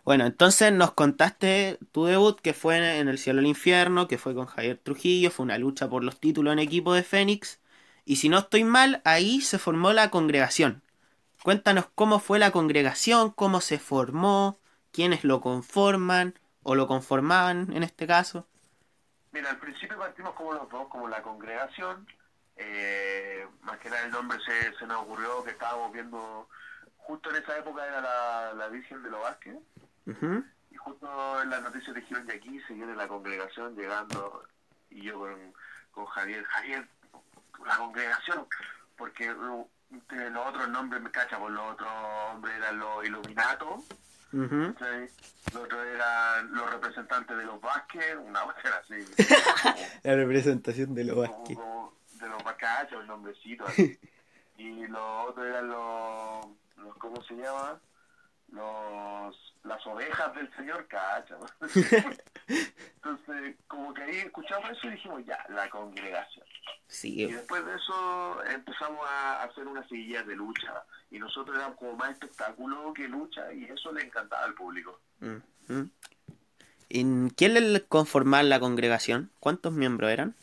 Bueno, 0.04 0.26
entonces 0.26 0.74
nos 0.74 0.94
contaste 0.94 1.78
tu 1.92 2.06
debut 2.06 2.40
que 2.40 2.54
fue 2.54 2.98
en 3.00 3.10
el 3.10 3.18
cielo 3.18 3.38
del 3.38 3.48
infierno, 3.48 4.08
que 4.08 4.18
fue 4.18 4.34
con 4.34 4.46
Javier 4.48 4.78
Trujillo, 4.78 5.30
fue 5.30 5.44
una 5.44 5.58
lucha 5.58 5.90
por 5.90 6.04
los 6.04 6.20
títulos 6.20 6.54
en 6.54 6.60
equipo 6.60 6.94
de 6.94 7.04
Fénix. 7.04 7.60
Y 8.06 8.16
si 8.16 8.30
no 8.30 8.40
estoy 8.40 8.64
mal, 8.64 9.02
ahí 9.04 9.42
se 9.42 9.60
formó 9.60 9.94
la 9.94 10.10
congregación. 10.10 10.82
Cuéntanos 11.44 11.88
cómo 11.94 12.20
fue 12.20 12.40
la 12.40 12.52
congregación, 12.52 13.32
cómo 13.32 13.62
se 13.62 13.80
formó, 13.80 14.58
quiénes 14.92 15.24
lo 15.24 15.42
conforman 15.42 16.34
o 16.64 16.74
lo 16.74 16.88
conformaban 16.88 17.72
en 17.74 17.84
este 17.84 18.08
caso. 18.08 18.48
Mira, 19.32 19.52
al 19.52 19.60
principio 19.60 19.98
partimos 20.00 20.34
como 20.34 20.54
los 20.54 20.68
dos, 20.70 20.88
como 20.88 21.08
la 21.08 21.22
congregación. 21.22 22.08
Eh, 22.58 23.48
más 23.62 23.78
que 23.80 23.90
nada 23.90 24.04
el 24.06 24.12
nombre 24.12 24.38
se, 24.46 24.74
se 24.78 24.86
nos 24.88 25.04
ocurrió 25.04 25.44
que 25.44 25.52
estábamos 25.52 25.92
viendo, 25.94 26.50
justo 26.98 27.30
en 27.30 27.38
esa 27.44 27.58
época 27.58 27.86
era 27.86 28.02
la, 28.02 28.54
la 28.56 28.68
Virgen 28.70 29.04
de 29.04 29.10
los 29.10 29.22
Vázquez. 29.22 29.56
Y 30.72 30.76
justo 30.78 31.42
en 31.42 31.50
las 31.50 31.62
noticias 31.62 31.94
dijeron 31.96 32.26
de 32.26 32.34
aquí 32.36 32.60
se 32.68 32.74
viene 32.74 32.96
la 32.96 33.08
congregación 33.08 33.76
llegando 33.76 34.44
y 34.90 35.04
yo 35.04 35.20
con, 35.20 35.54
con 35.92 36.06
Javier, 36.06 36.44
Javier, 36.46 36.88
la 37.66 37.78
congregación, 37.78 38.48
porque 38.98 39.28
de 39.28 40.30
los 40.30 40.46
otros 40.48 40.70
nombres 40.70 41.02
me 41.02 41.12
cacha, 41.12 41.38
por 41.38 41.52
los 41.52 41.74
otros 41.74 41.90
hombres 42.32 42.56
eran 42.58 42.80
los 42.80 43.06
Illuminatos, 43.06 43.84
Ujú. 44.34 44.74
¿cachai? 44.74 45.10
los 45.54 45.64
otros 45.64 45.86
eran 45.86 46.54
los 46.54 46.70
representantes 46.72 47.38
de 47.38 47.46
los 47.46 47.60
Vázquez, 47.62 48.16
una 48.24 48.42
cuestión 48.46 48.74
así. 48.74 49.24
La 50.04 50.16
representación 50.16 50.94
de 50.96 51.04
los 51.04 51.16
como- 51.16 51.28
Vázquez. 51.38 51.58
como 51.58 51.94
de 52.20 52.30
los 52.30 52.44
Vázquez, 52.44 52.98
un 52.98 53.08
nombrecito 53.08 53.66
así. 53.66 54.00
Y 54.60 54.88
los 54.88 55.30
otros 55.30 55.46
eran 55.46 55.68
los, 55.68 56.48
los 56.78 56.98
¿cómo 56.98 57.22
se 57.26 57.36
llama? 57.36 57.80
Los, 58.48 59.56
las 59.64 59.86
ovejas 59.86 60.34
del 60.34 60.52
señor 60.56 60.88
Cacha. 60.88 61.38
Entonces, 62.48 63.56
como 63.68 63.94
que 63.94 64.02
ahí 64.02 64.18
escuchamos 64.18 64.72
eso 64.72 64.88
y 64.88 64.92
dijimos, 64.92 65.24
ya, 65.28 65.46
la 65.50 65.70
congregación. 65.70 66.44
Y 67.04 67.26
después 67.26 67.66
de 67.66 67.76
eso 67.76 68.44
empezamos 68.46 69.06
a 69.08 69.44
hacer 69.44 69.68
unas 69.68 69.88
seguillas 69.88 70.26
de 70.26 70.36
lucha. 70.36 70.84
Y 71.12 71.20
nosotros 71.20 71.56
éramos 71.56 71.78
como 71.78 71.96
más 71.96 72.12
espectáculo 72.12 72.94
que 72.94 73.08
lucha 73.08 73.52
y 73.54 73.66
eso 73.66 73.92
le 73.92 74.06
encantaba 74.06 74.46
al 74.46 74.54
público. 74.54 75.00
Ujú. 75.22 75.90
¿Y 76.90 77.30
quién 77.32 77.74
le 77.74 77.84
conformaba 77.86 78.44
la 78.44 78.60
congregación? 78.60 79.30
¿Cuántos 79.40 79.74
miembros 79.74 80.10
eran? 80.10 80.36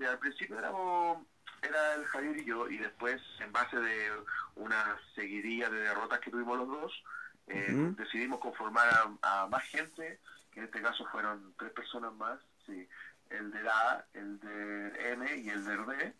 Mira, 0.00 0.12
al 0.12 0.18
principio 0.18 0.58
éramos, 0.58 1.18
era 1.60 1.94
el 1.94 2.06
Javier 2.06 2.38
y 2.38 2.44
yo, 2.46 2.70
y 2.70 2.78
después, 2.78 3.20
en 3.40 3.52
base 3.52 3.76
de 3.76 4.10
una 4.56 4.96
seguidilla 5.14 5.68
de 5.68 5.80
derrotas 5.80 6.20
que 6.20 6.30
tuvimos 6.30 6.56
los 6.56 6.68
dos, 6.68 7.04
eh, 7.48 7.92
decidimos 7.98 8.40
conformar 8.40 8.88
a, 9.20 9.42
a 9.42 9.46
más 9.48 9.62
gente, 9.64 10.18
que 10.52 10.60
en 10.60 10.64
este 10.64 10.80
caso 10.80 11.04
fueron 11.12 11.52
tres 11.58 11.70
personas 11.72 12.14
más, 12.14 12.38
sí, 12.64 12.88
el 13.28 13.50
de 13.52 13.68
A, 13.68 14.02
el 14.14 14.40
de 14.40 15.12
M 15.12 15.36
y 15.36 15.50
el 15.50 15.64
de 15.66 15.76
D, 15.76 16.14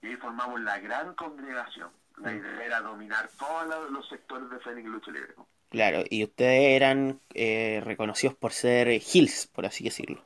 y 0.00 0.06
ahí 0.06 0.16
formamos 0.16 0.58
la 0.62 0.78
gran 0.78 1.14
congregación. 1.14 1.90
La 2.16 2.32
idea 2.32 2.64
era 2.64 2.80
dominar 2.80 3.28
todos 3.38 3.90
los- 3.90 4.08
sectores 4.08 4.48
de 4.48 4.58
Fénix 4.60 4.88
Lucha 4.88 5.10
Libre. 5.10 5.34
Claro, 5.68 6.04
y 6.08 6.24
ustedes 6.24 6.74
eran 6.74 7.20
eh, 7.34 7.82
reconocidos 7.84 8.34
por 8.34 8.52
ser 8.54 8.88
Hills, 8.88 9.46
por 9.48 9.66
así 9.66 9.84
decirlo. 9.84 10.24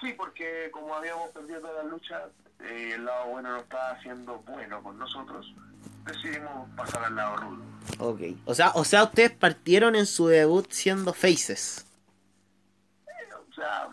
Sí, 0.00 0.12
porque 0.16 0.70
como 0.72 0.94
habíamos 0.94 1.30
perdido 1.30 1.60
toda 1.60 1.82
la 1.82 1.90
lucha, 1.90 2.26
eh, 2.60 2.92
el 2.94 3.04
lado 3.04 3.26
bueno 3.30 3.50
no 3.50 3.58
estaba 3.58 3.90
haciendo 3.90 4.38
bueno 4.40 4.82
con 4.82 4.98
nosotros, 4.98 5.52
decidimos 6.06 6.68
pasar 6.76 7.04
al 7.04 7.16
lado 7.16 7.36
rudo. 7.36 7.64
Ok. 7.98 8.20
O 8.46 8.54
sea, 8.54 8.70
o 8.74 8.84
sea, 8.84 9.04
ustedes 9.04 9.30
partieron 9.32 9.96
en 9.96 10.06
su 10.06 10.26
debut 10.28 10.70
siendo 10.70 11.12
Faces. 11.12 11.86
O 13.50 13.52
sea, 13.54 13.88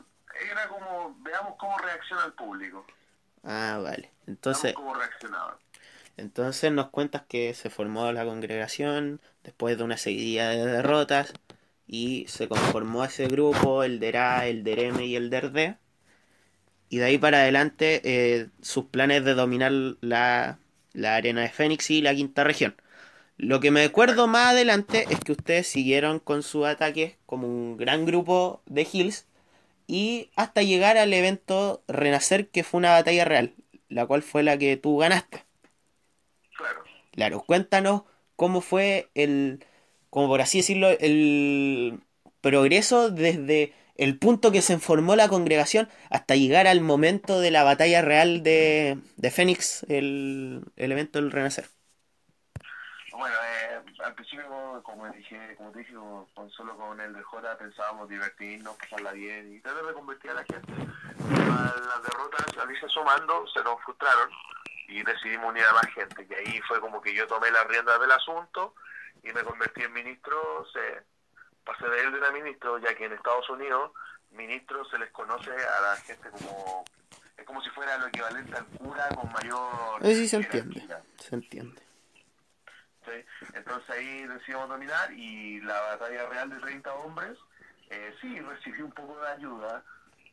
era 0.51 0.67
como, 0.69 1.15
veamos 1.19 1.55
cómo 1.57 1.77
reacciona 1.79 2.25
el 2.25 2.33
público, 2.33 2.85
Ah, 3.43 3.79
vale. 3.81 4.01
veamos 4.01 4.27
Entonces, 4.27 4.73
cómo 4.73 4.93
reaccionaban. 4.93 5.55
entonces 6.15 6.71
nos 6.71 6.89
cuentas 6.89 7.23
que 7.27 7.53
se 7.53 7.69
formó 7.69 8.11
la 8.11 8.23
congregación 8.25 9.19
después 9.43 9.77
de 9.77 9.83
una 9.83 9.97
seguidilla 9.97 10.49
de 10.49 10.65
derrotas 10.65 11.33
y 11.85 12.25
se 12.27 12.47
conformó 12.47 13.03
ese 13.03 13.27
grupo, 13.27 13.83
el 13.83 13.99
DERA, 13.99 14.45
el 14.47 14.63
DEREME 14.63 15.05
y 15.05 15.15
el 15.15 15.29
DERDE. 15.29 15.77
Y 16.89 16.97
de 16.97 17.05
ahí 17.05 17.17
para 17.17 17.39
adelante 17.39 18.01
eh, 18.03 18.49
sus 18.61 18.85
planes 18.85 19.23
de 19.25 19.33
dominar 19.33 19.71
la, 20.01 20.59
la 20.93 21.15
arena 21.15 21.41
de 21.41 21.49
Fénix 21.49 21.89
y 21.91 22.01
la 22.01 22.15
quinta 22.15 22.43
región. 22.43 22.75
Lo 23.37 23.59
que 23.59 23.71
me 23.71 23.83
acuerdo 23.83 24.27
más 24.27 24.51
adelante 24.53 25.07
es 25.09 25.19
que 25.21 25.33
ustedes 25.33 25.67
siguieron 25.67 26.19
con 26.19 26.43
sus 26.43 26.65
ataques 26.65 27.17
como 27.25 27.47
un 27.47 27.77
gran 27.77 28.05
grupo 28.05 28.61
de 28.67 28.87
Hills 28.91 29.27
y 29.87 30.31
hasta 30.35 30.63
llegar 30.63 30.97
al 30.97 31.13
evento 31.13 31.83
Renacer 31.87 32.49
que 32.49 32.63
fue 32.63 32.79
una 32.79 32.91
batalla 32.91 33.25
real, 33.25 33.53
la 33.89 34.05
cual 34.07 34.23
fue 34.23 34.43
la 34.43 34.57
que 34.57 34.77
tú 34.77 34.97
ganaste. 34.97 35.45
Claro. 36.57 36.83
Claro, 37.11 37.43
cuéntanos 37.45 38.03
cómo 38.35 38.61
fue 38.61 39.09
el, 39.15 39.65
como 40.09 40.27
por 40.27 40.41
así 40.41 40.59
decirlo, 40.59 40.89
el 40.89 42.01
progreso 42.41 43.09
desde 43.09 43.73
el 43.97 44.17
punto 44.17 44.51
que 44.51 44.61
se 44.61 44.79
formó 44.79 45.15
la 45.15 45.27
congregación 45.27 45.89
hasta 46.09 46.35
llegar 46.35 46.67
al 46.67 46.81
momento 46.81 47.39
de 47.39 47.51
la 47.51 47.63
batalla 47.63 48.01
real 48.01 48.43
de, 48.43 48.97
de 49.15 49.31
Fénix, 49.31 49.83
el, 49.89 50.63
el 50.75 50.91
evento 50.91 51.19
del 51.19 51.31
Renacer. 51.31 51.65
Bueno, 53.11 53.35
eh, 53.35 53.81
al 54.05 54.13
principio, 54.13 54.45
como 54.83 55.09
dije, 55.09 55.55
como 55.57 55.71
te 55.71 55.79
dije, 55.79 55.93
solo 56.55 56.77
con 56.77 57.01
el 57.01 57.13
de 57.13 57.23
J 57.23 57.57
pensábamos 57.57 58.07
divertirnos, 58.07 58.77
pasarla 58.77 59.11
bien 59.13 59.55
y 59.55 59.59
tratar 59.59 59.85
de 59.85 59.93
convertir 59.93 60.31
a 60.31 60.35
la 60.35 60.43
gente. 60.43 60.73
A 60.73 61.73
las 61.75 62.03
derrotas, 62.03 62.57
al 62.61 62.71
irse 62.71 62.87
sumando, 62.89 63.47
se 63.47 63.63
nos 63.63 63.81
frustraron 63.83 64.29
y 64.87 65.03
decidimos 65.03 65.49
unir 65.49 65.63
a 65.63 65.73
más 65.73 65.87
gente. 65.93 66.27
Y 66.29 66.33
ahí 66.33 66.61
fue 66.67 66.79
como 66.79 67.01
que 67.01 67.13
yo 67.13 67.25
tomé 67.27 67.49
las 67.49 67.65
riendas 67.67 67.99
del 67.99 68.11
asunto 68.11 68.75
y 69.23 69.33
me 69.33 69.43
convertí 69.43 69.81
en 69.81 69.93
ministro, 69.93 70.65
se, 70.71 71.03
pasé 71.67 71.85
de 71.87 72.01
él 72.01 72.11
de 72.13 72.25
a 72.25 72.31
ministro, 72.31 72.79
ya 72.79 72.95
que 72.95 73.05
en 73.05 73.13
Estados 73.13 73.49
Unidos, 73.49 73.91
ministro 74.31 74.85
se 74.85 74.97
les 74.97 75.11
conoce 75.11 75.51
a 75.51 75.81
la 75.81 75.95
gente 75.97 76.29
como... 76.29 76.85
Es 77.37 77.45
como 77.45 77.61
si 77.61 77.69
fuera 77.69 77.97
lo 77.99 78.07
equivalente 78.07 78.55
al 78.55 78.65
cura 78.65 79.07
con 79.09 79.31
mayor... 79.31 80.03
Eh, 80.03 80.15
sí, 80.15 80.27
se 80.27 80.37
entiende. 80.37 80.87
Se 81.17 81.35
entiende. 81.35 81.81
¿sí? 83.05 83.45
Entonces 83.53 83.89
ahí 83.91 84.25
decidimos 84.25 84.67
dominar 84.69 85.11
y 85.13 85.61
la 85.61 85.79
batalla 85.81 86.27
real 86.29 86.49
de 86.49 86.57
30 86.57 86.93
hombres, 86.95 87.37
eh, 87.89 88.15
sí, 88.21 88.39
recibí 88.39 88.81
un 88.81 88.91
poco 88.91 89.19
de 89.21 89.27
ayuda 89.27 89.83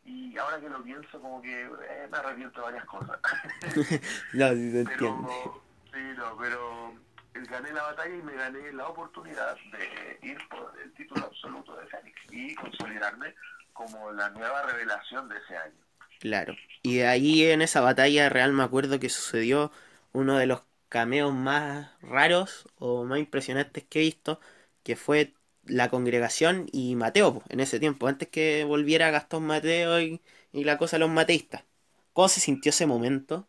y 0.06 0.36
ahora 0.38 0.60
que 0.60 0.68
lo 0.68 0.82
pienso 0.82 1.20
como 1.20 1.42
que 1.42 1.62
eh, 1.62 2.08
me 2.10 2.16
arrepiento 2.18 2.60
de 2.60 2.64
varias 2.64 2.84
cosas. 2.86 3.18
No, 4.32 4.48
sí 4.52 4.70
se 4.70 4.80
entiende. 4.80 5.28
pero, 5.28 5.62
sí, 5.92 6.00
no, 6.16 6.36
pero 6.38 6.94
gané 7.42 7.72
la 7.72 7.82
batalla 7.82 8.14
y 8.14 8.22
me 8.22 8.34
gané 8.34 8.72
la 8.72 8.88
oportunidad 8.88 9.56
de 9.72 10.28
ir 10.28 10.38
por 10.48 10.72
el 10.82 10.92
título 10.94 11.26
absoluto 11.26 11.76
de 11.76 11.86
Fénix 11.86 12.16
y 12.30 12.54
consolidarme 12.54 13.34
como 13.72 14.12
la 14.12 14.30
nueva 14.30 14.62
revelación 14.62 15.28
de 15.28 15.36
ese 15.38 15.56
año. 15.56 15.84
Claro. 16.20 16.54
Y 16.82 16.96
de 16.96 17.06
ahí 17.06 17.44
en 17.44 17.62
esa 17.62 17.80
batalla 17.80 18.28
real 18.28 18.52
me 18.52 18.62
acuerdo 18.62 18.98
que 18.98 19.08
sucedió 19.08 19.70
uno 20.12 20.36
de 20.38 20.46
los 20.46 20.62
cameos 20.88 21.34
más 21.34 21.90
raros 22.02 22.66
o 22.78 23.04
más 23.04 23.18
impresionantes 23.18 23.84
que 23.84 24.00
he 24.00 24.02
visto, 24.02 24.40
que 24.82 24.96
fue 24.96 25.32
la 25.64 25.88
congregación 25.90 26.66
y 26.72 26.94
Mateo, 26.94 27.42
en 27.48 27.60
ese 27.60 27.80
tiempo, 27.80 28.06
antes 28.06 28.28
que 28.28 28.64
volviera 28.64 29.10
Gastón 29.10 29.46
Mateo 29.46 30.00
y, 30.00 30.20
y 30.52 30.64
la 30.64 30.78
cosa 30.78 30.96
de 30.96 31.00
los 31.00 31.10
mateístas. 31.10 31.64
¿Cómo 32.12 32.28
se 32.28 32.40
sintió 32.40 32.70
ese 32.70 32.86
momento? 32.86 33.46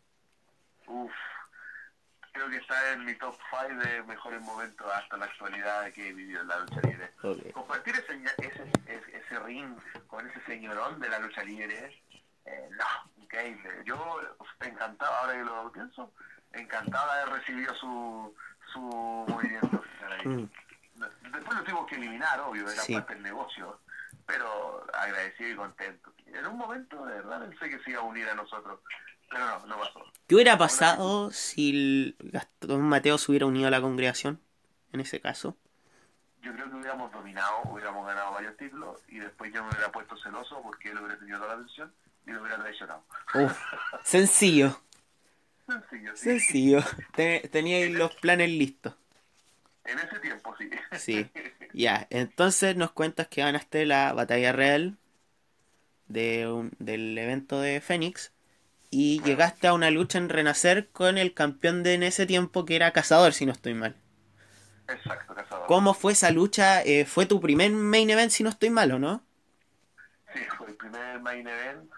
Uf, 0.88 1.12
creo 2.36 2.50
que 2.50 2.58
está 2.58 2.92
en 2.92 3.06
mi 3.06 3.16
top 3.16 3.34
5 3.50 3.80
de 3.82 4.04
mejores 4.04 4.42
momentos 4.42 4.86
hasta 4.94 5.16
la 5.16 5.26
actualidad 5.26 5.90
que 5.94 6.10
he 6.10 6.14
vivido 6.14 6.42
en 6.42 6.48
la 6.50 6.60
lucha 6.60 6.82
libre. 6.82 7.14
Compartir 7.54 7.96
ese, 7.96 8.14
ese, 8.46 8.64
ese, 8.88 9.18
ese 9.18 9.40
ring 9.40 9.74
con 10.08 10.28
ese 10.30 10.42
señorón 10.46 11.00
de 11.00 11.08
la 11.08 11.20
lucha 11.20 11.44
libre, 11.46 12.04
eh, 12.44 12.70
no, 12.72 13.24
increíble. 13.24 13.70
Yo 13.86 14.20
encantado, 14.60 15.14
ahora 15.16 15.34
que 15.34 15.44
lo 15.46 15.72
pienso, 15.72 16.12
encantado 16.52 17.14
de 17.14 17.22
haber 17.22 17.40
recibido 17.40 17.74
su, 17.76 18.36
su 18.74 18.82
movimiento. 18.82 19.82
Mm, 20.26 20.44
Después 21.32 21.58
lo 21.58 21.64
tuvimos 21.64 21.88
que 21.88 21.96
eliminar, 21.96 22.40
obvio, 22.42 22.70
era 22.70 22.82
Sí. 22.82 22.94
parte 22.94 23.14
del 23.14 23.24
negocio, 23.24 23.80
pero 24.26 24.86
agradecido 24.94 25.50
y 25.52 25.56
contento. 25.56 26.14
En 26.28 26.46
un 26.48 26.58
momento, 26.58 27.06
de 27.06 27.16
verdad, 27.16 27.48
pensé 27.48 27.70
que 27.70 27.80
se 27.84 27.92
iba 27.92 28.02
a 28.02 28.04
unir 28.06 28.28
a 28.30 28.36
nosotros, 28.36 28.80
pero 29.36 29.60
no, 29.60 29.66
no 29.68 29.80
pasó. 29.80 30.04
¿Qué 30.28 30.36
hubiera 30.36 30.58
pasado 30.58 31.30
si 31.32 31.70
el 31.70 32.16
Gastón 32.20 32.82
Mateo 32.84 33.18
se 33.18 33.32
hubiera 33.32 33.46
unido 33.46 33.68
a 33.68 33.72
la 33.72 33.82
congregación? 33.82 34.40
En 34.94 35.02
ese 35.02 35.20
caso. 35.20 35.58
Yo 36.42 36.54
creo 36.54 36.70
que 36.70 36.76
hubiéramos 36.76 37.12
dominado, 37.12 37.64
hubiéramos 37.66 38.08
ganado 38.08 38.32
varios 38.34 38.56
títulos 38.56 39.02
y 39.10 39.18
después 39.20 39.52
yo 39.54 39.64
me 39.64 39.70
hubiera 39.70 39.92
puesto 39.92 40.16
celoso 40.18 40.62
porque 40.64 40.90
él 40.90 40.98
hubiera 41.00 41.18
tenido 41.20 41.40
toda 41.40 41.50
la 41.56 41.62
atención 41.62 41.94
y 42.26 42.32
lo 42.32 42.42
hubiera 42.42 42.58
traicionado. 42.60 43.04
Sencillo, 44.04 44.80
Sencillo, 45.68 46.16
sí. 46.16 46.24
sencillo. 46.24 46.80
Te- 47.16 47.48
Teníais 47.52 47.92
los 47.92 48.16
planes 48.16 48.50
listos. 48.50 48.94
En 49.84 50.00
ese 50.00 50.20
tiempo, 50.20 50.56
sí. 50.58 50.70
Sí. 50.98 51.30
Ya, 51.74 52.08
entonces 52.10 52.78
nos 52.78 52.92
cuentas 52.94 53.28
que 53.28 53.42
ganaste 53.42 53.86
la 53.86 54.14
batalla 54.14 54.54
real 54.54 54.98
de 56.08 56.48
un- 56.50 56.72
del 56.80 57.18
evento 57.18 57.60
de 57.60 57.82
Fénix 57.82 58.32
y 58.98 59.22
llegaste 59.24 59.68
a 59.68 59.74
una 59.74 59.92
lucha 59.92 60.18
en 60.18 60.30
Renacer 60.30 60.88
con 60.88 61.18
el 61.18 61.34
campeón 61.34 61.84
de 61.84 61.96
en 61.96 62.04
ese 62.04 62.26
tiempo 62.26 62.64
que 62.64 62.78
era 62.78 62.94
Cazador, 62.94 63.34
si 63.34 63.46
no 63.46 63.52
estoy 63.52 63.74
mal. 63.74 63.94
Exacto, 64.88 65.36
cazador. 65.36 65.68
¿Cómo 65.68 65.94
fue 65.94 66.14
esa 66.14 66.32
lucha? 66.32 66.82
Eh, 66.82 67.04
¿Fue 67.04 67.26
tu 67.26 67.42
primer 67.42 67.72
main 67.72 68.10
event, 68.10 68.32
si 68.32 68.42
no 68.42 68.50
estoy 68.50 68.70
mal 68.70 68.90
o 68.94 69.00
no? 69.00 69.22
Sí, 70.34 70.40
fue 70.58 70.68
el 70.68 70.76
primer 70.76 71.20
main 71.20 71.46
event, 71.46 71.92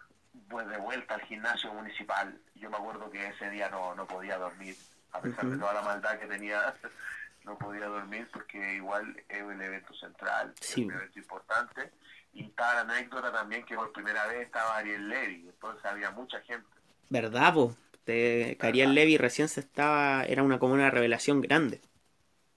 pues 0.50 0.68
de 0.70 0.78
vuelta 0.78 1.14
al 1.14 1.22
gimnasio 1.22 1.72
municipal. 1.72 2.36
Yo 2.56 2.72
me 2.72 2.78
acuerdo 2.78 3.12
que 3.12 3.28
ese 3.28 3.48
día 3.52 3.70
no, 3.70 3.94
no 3.94 4.08
podía 4.08 4.40
dormir, 4.40 4.76
a 5.12 5.22
pesar 5.22 5.46
de 5.46 5.58
toda 5.58 5.74
la 5.74 5.84
maldad 5.84 6.18
que 6.18 6.26
tenía 6.26 6.74
no 7.46 7.60
podía 7.60 7.86
dormir 7.86 8.28
porque 8.34 8.74
igual 8.74 9.24
es 9.30 9.44
un 9.44 9.62
evento 9.62 9.94
central, 9.94 10.52
Sí. 10.62 10.82
es 10.82 10.88
un 10.88 10.94
evento 10.94 11.20
importante. 11.20 11.92
Y 12.34 12.52
la 12.58 12.80
anécdota 12.82 13.32
también 13.32 13.64
que 13.66 13.76
por 13.76 13.92
primera 13.92 14.26
vez 14.26 14.48
estaba 14.48 14.78
Ariel 14.78 15.08
Levy, 15.08 15.48
entonces 15.48 15.86
había 15.86 16.10
mucha 16.10 16.40
gente. 16.42 16.77
¿Verdad, 17.10 17.54
po? 17.54 17.76
Te, 18.04 18.58
que 18.60 18.68
Ariel 18.68 18.94
Levy 18.96 19.18
recién 19.18 19.50
se 19.50 19.60
estaba, 19.60 20.24
era 20.24 20.44
una 20.44 20.60
como 20.60 20.74
una 20.74 20.90
revelación 20.90 21.42
grande. 21.42 21.82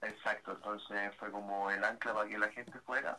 Exacto, 0.01 0.53
entonces 0.53 1.13
fue 1.19 1.29
como 1.31 1.69
el 1.69 1.83
ancla 1.83 2.13
para 2.13 2.29
que 2.29 2.37
la 2.37 2.49
gente 2.49 2.79
fuera 2.79 3.17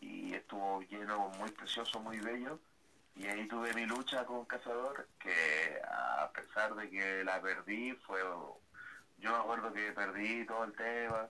y 0.00 0.34
estuvo 0.34 0.80
lleno, 0.82 1.30
muy 1.38 1.50
precioso, 1.50 2.00
muy 2.00 2.18
bello. 2.18 2.58
Y 3.16 3.26
ahí 3.26 3.46
tuve 3.48 3.74
mi 3.74 3.84
lucha 3.86 4.24
con 4.24 4.44
Cazador, 4.44 5.08
que 5.18 5.80
a 5.90 6.30
pesar 6.32 6.74
de 6.76 6.88
que 6.88 7.24
la 7.24 7.40
perdí, 7.40 7.92
fue... 8.06 8.20
Yo 9.20 9.30
me 9.32 9.36
acuerdo 9.36 9.72
que 9.72 9.90
perdí 9.92 10.46
todo 10.46 10.62
el 10.64 10.72
tema, 10.74 11.28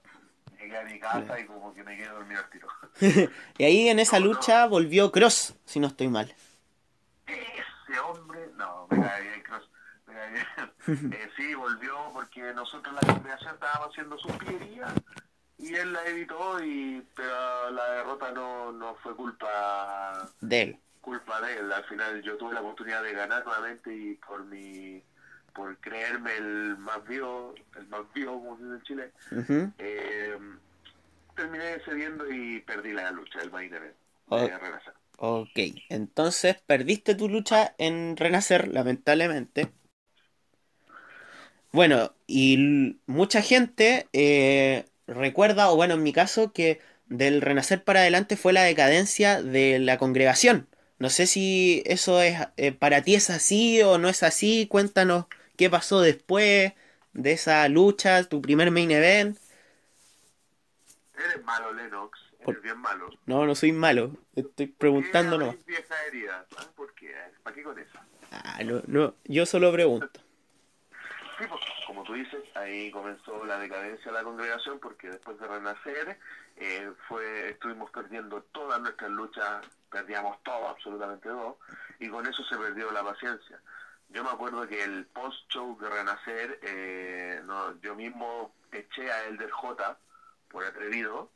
llegué 0.61 0.77
a 0.77 0.83
mi 0.83 1.01
casa 1.01 1.41
y 1.41 1.47
como 1.47 1.73
que 1.73 1.83
me 1.83 1.97
quedé 1.97 2.09
dormido 2.09 2.41
al 2.41 2.51
tiro. 2.51 2.69
Y 3.59 3.65
ahí 3.65 3.89
en 3.89 3.99
esa 3.99 4.21
lucha 4.21 4.67
volvió 4.67 5.11
Cross, 5.11 5.55
si 5.65 5.81
no 5.81 5.87
estoy 5.87 6.09
mal. 6.09 6.35
Ese 7.89 8.01
hombre, 8.01 8.51
no, 8.57 8.87
me 8.91 9.01
cae 9.03 9.23
bien, 9.23 9.43
Cross. 9.43 9.71
Eh, 10.11 11.31
sí, 11.37 11.55
volvió 11.55 11.95
porque 12.15 12.41
nosotros 12.55 12.87
en 12.89 12.95
la 13.09 13.15
congregación 13.15 13.55
estábamos 13.55 13.89
haciendo 13.91 14.19
su 14.19 14.29
pillería 14.39 14.87
y 15.59 15.75
él 15.75 15.93
la 15.93 16.05
evitó, 16.07 16.63
y 16.65 17.07
pero 17.15 17.71
la 17.71 17.91
derrota 17.93 18.33
no, 18.33 18.73
no 18.73 18.95
fue 19.03 19.15
culpa 19.15 20.29
De 20.41 20.63
él. 20.63 20.79
culpa 21.03 21.41
de 21.43 21.59
él. 21.59 21.71
Al 21.73 21.85
final 21.85 22.23
yo 22.23 22.37
tuve 22.39 22.55
la 22.55 22.61
oportunidad 22.61 23.03
de 23.03 23.13
ganar 23.13 23.45
nuevamente 23.45 23.95
y 23.95 24.15
por 24.15 24.45
mi 24.45 25.03
por 25.55 25.77
creerme 25.79 26.37
el 26.37 26.77
más 26.79 27.05
vivo, 27.07 27.55
el 27.77 27.89
más 27.89 28.03
vivo 28.15 28.33
como 28.39 28.57
se 28.59 28.63
dice 28.65 28.75
en 28.77 28.83
Chile, 28.83 29.13
eh, 29.79 30.39
terminé 31.35 31.81
cediendo 31.85 32.31
y 32.31 32.61
perdí 32.61 32.93
la 32.93 33.11
lucha 33.11 33.41
del 33.41 33.51
main 33.51 33.73
event 33.75 33.95
Oh. 34.31 34.39
de. 34.39 34.53
Ok, 35.21 35.59
entonces 35.89 36.59
perdiste 36.65 37.17
tu 37.17 37.29
lucha 37.29 37.75
en 37.79 38.17
Renacer, 38.17 38.69
lamentablemente. 38.69 39.69
Bueno, 41.73 42.15
y 42.29 43.01
mucha 43.07 43.43
gente 43.43 44.07
eh, 44.13 44.85
recuerda, 45.09 45.71
o 45.73 45.77
bueno, 45.77 45.95
en 45.95 46.05
mi 46.05 46.13
caso, 46.13 46.53
que 46.53 46.81
del 47.07 47.41
Renacer 47.41 47.83
para 47.83 48.01
adelante 48.01 48.37
fue 48.37 48.53
la 48.53 48.63
decadencia 48.63 49.43
de 49.43 49.81
la 49.81 49.99
congregación. 49.99 50.69
No 51.01 51.11
sé 51.11 51.27
si 51.27 51.83
eso 51.87 52.23
es 52.23 52.39
eh, 52.57 52.71
para 52.71 53.03
ti 53.03 53.17
es 53.17 53.29
así 53.31 53.83
o 53.83 53.99
no 53.99 54.09
es 54.09 54.23
así. 54.23 54.69
Cuéntanos 54.69 55.27
qué 55.57 55.69
pasó 55.69 56.01
después 56.01 56.75
de 57.13 57.33
esa 57.33 57.69
lucha, 57.69 58.23
tu 58.25 58.41
primer 58.41 58.71
main 58.71 58.93
event. 58.93 59.37
Eres 61.15 61.45
malo, 61.45 61.73
Lennox, 61.73 62.19
Por- 62.55 62.63
bien 62.63 62.79
malo. 62.79 63.09
No, 63.27 63.47
no 63.47 63.55
soy 63.55 63.73
malo, 63.73 64.13
estoy 64.35 64.67
preguntando 64.67 65.39
¿Qué 65.39 65.45
nomás. 65.45 65.57
hay 65.57 65.63
vieja 65.67 66.05
herida? 66.07 66.47
¿ah? 66.59 66.65
¿Por 66.77 66.95
qué? 66.95 67.15
¿Para 67.43 67.55
qué 67.55 67.63
con 67.63 67.79
eso? 67.79 67.99
Ah, 68.31 68.61
no, 68.65 68.83
no, 68.87 69.15
yo 69.25 69.47
solo 69.47 69.73
pregunto. 69.73 70.21
Sí, 71.39 71.45
pues, 71.49 71.61
como 71.87 72.03
tú 72.03 72.15
dices, 72.15 72.43
ahí 72.57 72.91
comenzó 72.91 73.45
la 73.47 73.59
decadencia 73.59 74.07
de 74.11 74.19
la 74.19 74.25
congregación 74.25 74.81
porque 74.81 75.09
después 75.09 75.39
de 75.39 75.47
renacer 75.47 76.19
eh, 76.57 76.91
fue 77.07 77.51
estuvimos 77.51 77.91
perdiendo 77.93 78.43
todas 78.53 78.81
nuestras 78.81 79.11
luchas, 79.11 79.65
perdíamos 79.91 80.43
todo, 80.43 80.69
absolutamente 80.69 81.29
todo, 81.29 81.59
y 82.01 82.09
con 82.09 82.27
eso 82.27 82.43
se 82.45 82.57
perdió 82.57 82.91
la 82.91 83.05
paciencia. 83.05 83.61
Yo 84.11 84.25
me 84.25 84.31
acuerdo 84.31 84.67
que 84.67 84.83
el 84.83 85.07
post-show 85.07 85.79
de 85.79 85.89
renacer, 85.89 86.59
eh, 86.63 87.41
no, 87.45 87.79
yo 87.83 87.95
mismo 87.95 88.53
eché 88.73 89.11
a 89.13 89.25
Elder 89.27 89.51
J 89.51 89.99
por 90.49 90.65
atrevido, 90.65 91.31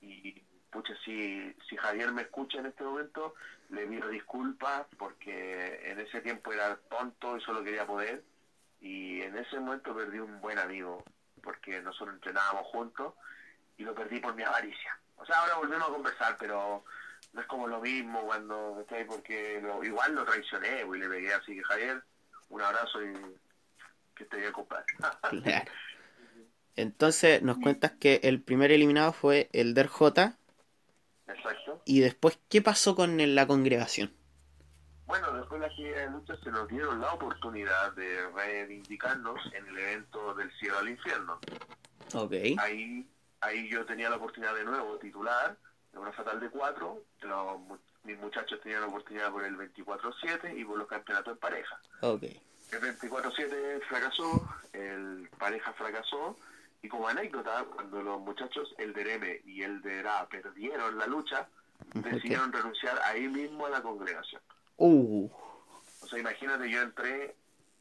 y 0.00 0.32
pucha, 0.70 0.94
si, 1.04 1.54
si 1.68 1.76
Javier 1.76 2.12
me 2.12 2.22
escucha 2.22 2.58
en 2.58 2.66
este 2.66 2.84
momento, 2.84 3.34
le 3.70 3.86
pido 3.86 4.08
disculpas 4.08 4.86
porque 4.98 5.80
en 5.90 6.00
ese 6.00 6.20
tiempo 6.20 6.52
era 6.52 6.76
tonto 6.88 7.36
y 7.36 7.40
solo 7.40 7.62
quería 7.64 7.86
poder. 7.86 8.22
Y 8.80 9.22
en 9.22 9.36
ese 9.38 9.58
momento 9.58 9.94
perdí 9.94 10.18
un 10.18 10.40
buen 10.40 10.58
amigo 10.58 11.02
porque 11.42 11.80
nosotros 11.80 12.14
entrenábamos 12.16 12.66
juntos 12.66 13.14
y 13.78 13.84
lo 13.84 13.94
perdí 13.94 14.20
por 14.20 14.34
mi 14.34 14.42
avaricia. 14.42 14.98
O 15.16 15.24
sea, 15.24 15.38
ahora 15.40 15.56
volvemos 15.56 15.88
a 15.88 15.92
conversar, 15.92 16.36
pero 16.38 16.84
no 17.32 17.40
es 17.40 17.46
como 17.46 17.66
lo 17.66 17.80
mismo 17.80 18.24
cuando 18.24 18.78
estoy 18.80 19.04
porque 19.04 19.60
lo- 19.62 19.82
igual 19.82 20.14
lo 20.14 20.24
traicioné 20.24 20.82
y 20.82 20.98
le 20.98 21.08
pegué 21.08 21.32
así 21.34 21.54
que 21.54 21.62
Javier, 21.64 22.02
un 22.50 22.62
abrazo 22.62 23.02
y 23.02 23.14
que 24.14 24.24
esté 24.24 24.36
bien, 24.38 24.52
compadre. 24.52 24.84
Claro. 24.96 25.70
Entonces 26.76 27.42
nos 27.42 27.58
cuentas 27.58 27.92
que 27.92 28.20
el 28.22 28.42
primer 28.42 28.70
eliminado 28.70 29.12
fue 29.12 29.48
el 29.52 29.74
Der 29.74 29.88
J. 29.88 30.36
Exacto. 31.26 31.82
Y 31.84 32.00
después, 32.00 32.38
¿qué 32.48 32.62
pasó 32.62 32.94
con 32.94 33.16
la 33.34 33.46
congregación? 33.46 34.12
Bueno, 35.06 35.32
después 35.32 35.60
de 35.60 35.90
la 35.92 36.06
lucha 36.10 36.36
se 36.42 36.50
nos 36.50 36.68
dieron 36.68 37.00
la 37.00 37.12
oportunidad 37.12 37.92
de 37.92 38.28
reivindicarnos 38.30 39.40
en 39.54 39.66
el 39.68 39.78
evento 39.78 40.34
del 40.34 40.50
cielo 40.58 40.78
al 40.78 40.88
infierno. 40.88 41.38
Ok. 42.12 42.32
Ahí, 42.58 43.08
ahí 43.40 43.68
yo 43.70 43.86
tenía 43.86 44.10
la 44.10 44.16
oportunidad 44.16 44.54
de 44.54 44.64
nuevo 44.64 44.98
titular 44.98 45.56
de 45.92 45.98
una 45.98 46.12
fatal 46.12 46.40
de 46.40 46.50
cuatro. 46.50 47.04
Los 47.22 47.60
mis 48.04 48.18
muchachos 48.18 48.60
tenían 48.62 48.82
la 48.82 48.86
oportunidad 48.88 49.30
por 49.30 49.44
el 49.44 49.56
24-7 49.56 50.56
y 50.56 50.64
por 50.64 50.78
los 50.78 50.88
campeonatos 50.88 51.32
en 51.32 51.38
pareja. 51.38 51.80
Ok. 52.00 52.22
El 52.22 52.80
24-7 52.80 53.82
fracasó, 53.88 54.48
el 54.72 55.28
pareja 55.38 55.72
fracasó. 55.72 56.36
Y 56.82 56.88
como 56.88 57.08
anécdota, 57.08 57.64
cuando 57.74 58.02
los 58.02 58.20
muchachos, 58.20 58.74
el 58.78 58.92
de 58.92 59.14
M 59.14 59.40
y 59.44 59.62
el 59.62 59.80
de 59.82 60.02
RA, 60.02 60.28
perdieron 60.28 60.98
la 60.98 61.06
lucha, 61.06 61.48
decidieron 61.94 62.52
renunciar 62.52 62.98
ahí 63.04 63.28
mismo 63.28 63.66
a 63.66 63.70
la 63.70 63.82
congregación. 63.82 64.40
Uh, 64.76 65.28
O 66.02 66.06
sea, 66.06 66.18
imagínate, 66.18 66.70
yo 66.70 66.82
entré 66.82 67.34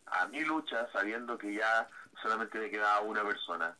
a 0.07 0.27
mi 0.27 0.39
lucha 0.41 0.87
sabiendo 0.91 1.37
que 1.37 1.53
ya 1.53 1.87
solamente 2.21 2.57
me 2.57 2.69
quedaba 2.69 3.01
una 3.01 3.23
persona, 3.23 3.75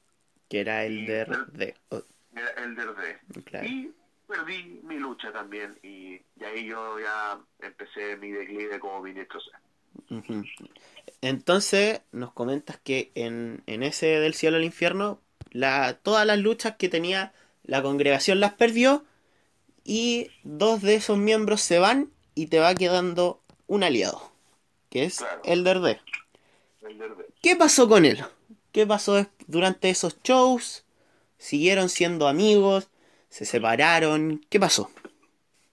que 0.50 0.60
era 0.62 0.84
el 0.84 1.00
Y- 1.00 1.06
Der 1.08 1.46
D. 1.48 1.76
Oh, 1.90 2.02
era 2.36 2.50
el 2.64 2.76
del 2.76 2.96
D. 2.96 3.42
claro. 3.46 3.66
Y 3.68 3.92
perdí 4.28 4.82
mi 4.84 4.98
lucha 5.00 5.32
también, 5.32 5.80
y, 5.82 6.22
y 6.40 6.44
ahí 6.44 6.66
yo 6.68 7.00
ya 7.00 7.40
empecé 7.60 8.18
mi 8.18 8.32
declive 8.32 8.80
como 8.80 9.02
ministro. 9.02 9.40
Entonces 11.22 12.02
nos 12.12 12.32
comentas 12.34 12.78
que 12.84 13.12
en, 13.16 13.64
en 13.68 13.84
ese 13.84 14.08
del 14.20 14.34
cielo 14.34 14.58
al 14.58 14.64
infierno, 14.64 15.20
la, 15.52 15.94
todas 16.02 16.26
las 16.26 16.38
luchas 16.40 16.76
que 16.78 16.90
tenía 16.90 17.34
la 17.64 17.82
congregación 17.82 18.40
las 18.40 18.54
perdió 18.54 19.04
y 19.84 20.32
dos 20.44 20.82
de 20.82 20.96
esos 20.96 21.18
miembros 21.18 21.62
se 21.62 21.80
van 21.80 22.12
y 22.36 22.48
te 22.48 22.60
va 22.60 22.76
quedando 22.76 23.42
un 23.68 23.84
aliado, 23.84 24.32
que 24.90 25.06
es 25.06 25.18
Claro. 25.18 25.42
el 25.46 25.64
Der 25.64 25.80
D. 25.80 26.00
El 26.82 26.98
del 26.98 27.18
D. 27.18 27.26
¿Qué 27.42 27.56
pasó 27.56 27.88
con 27.88 28.06
él? 28.06 28.24
¿Qué 28.72 28.86
pasó 28.86 29.26
durante 29.48 29.90
esos 29.90 30.22
shows? 30.24 30.84
¿Siguieron 31.38 31.90
siendo 31.90 32.28
amigos? 32.28 32.90
¿Se 33.30 33.46
separaron? 33.46 34.46
¿Qué 34.50 34.60
pasó? 34.60 34.90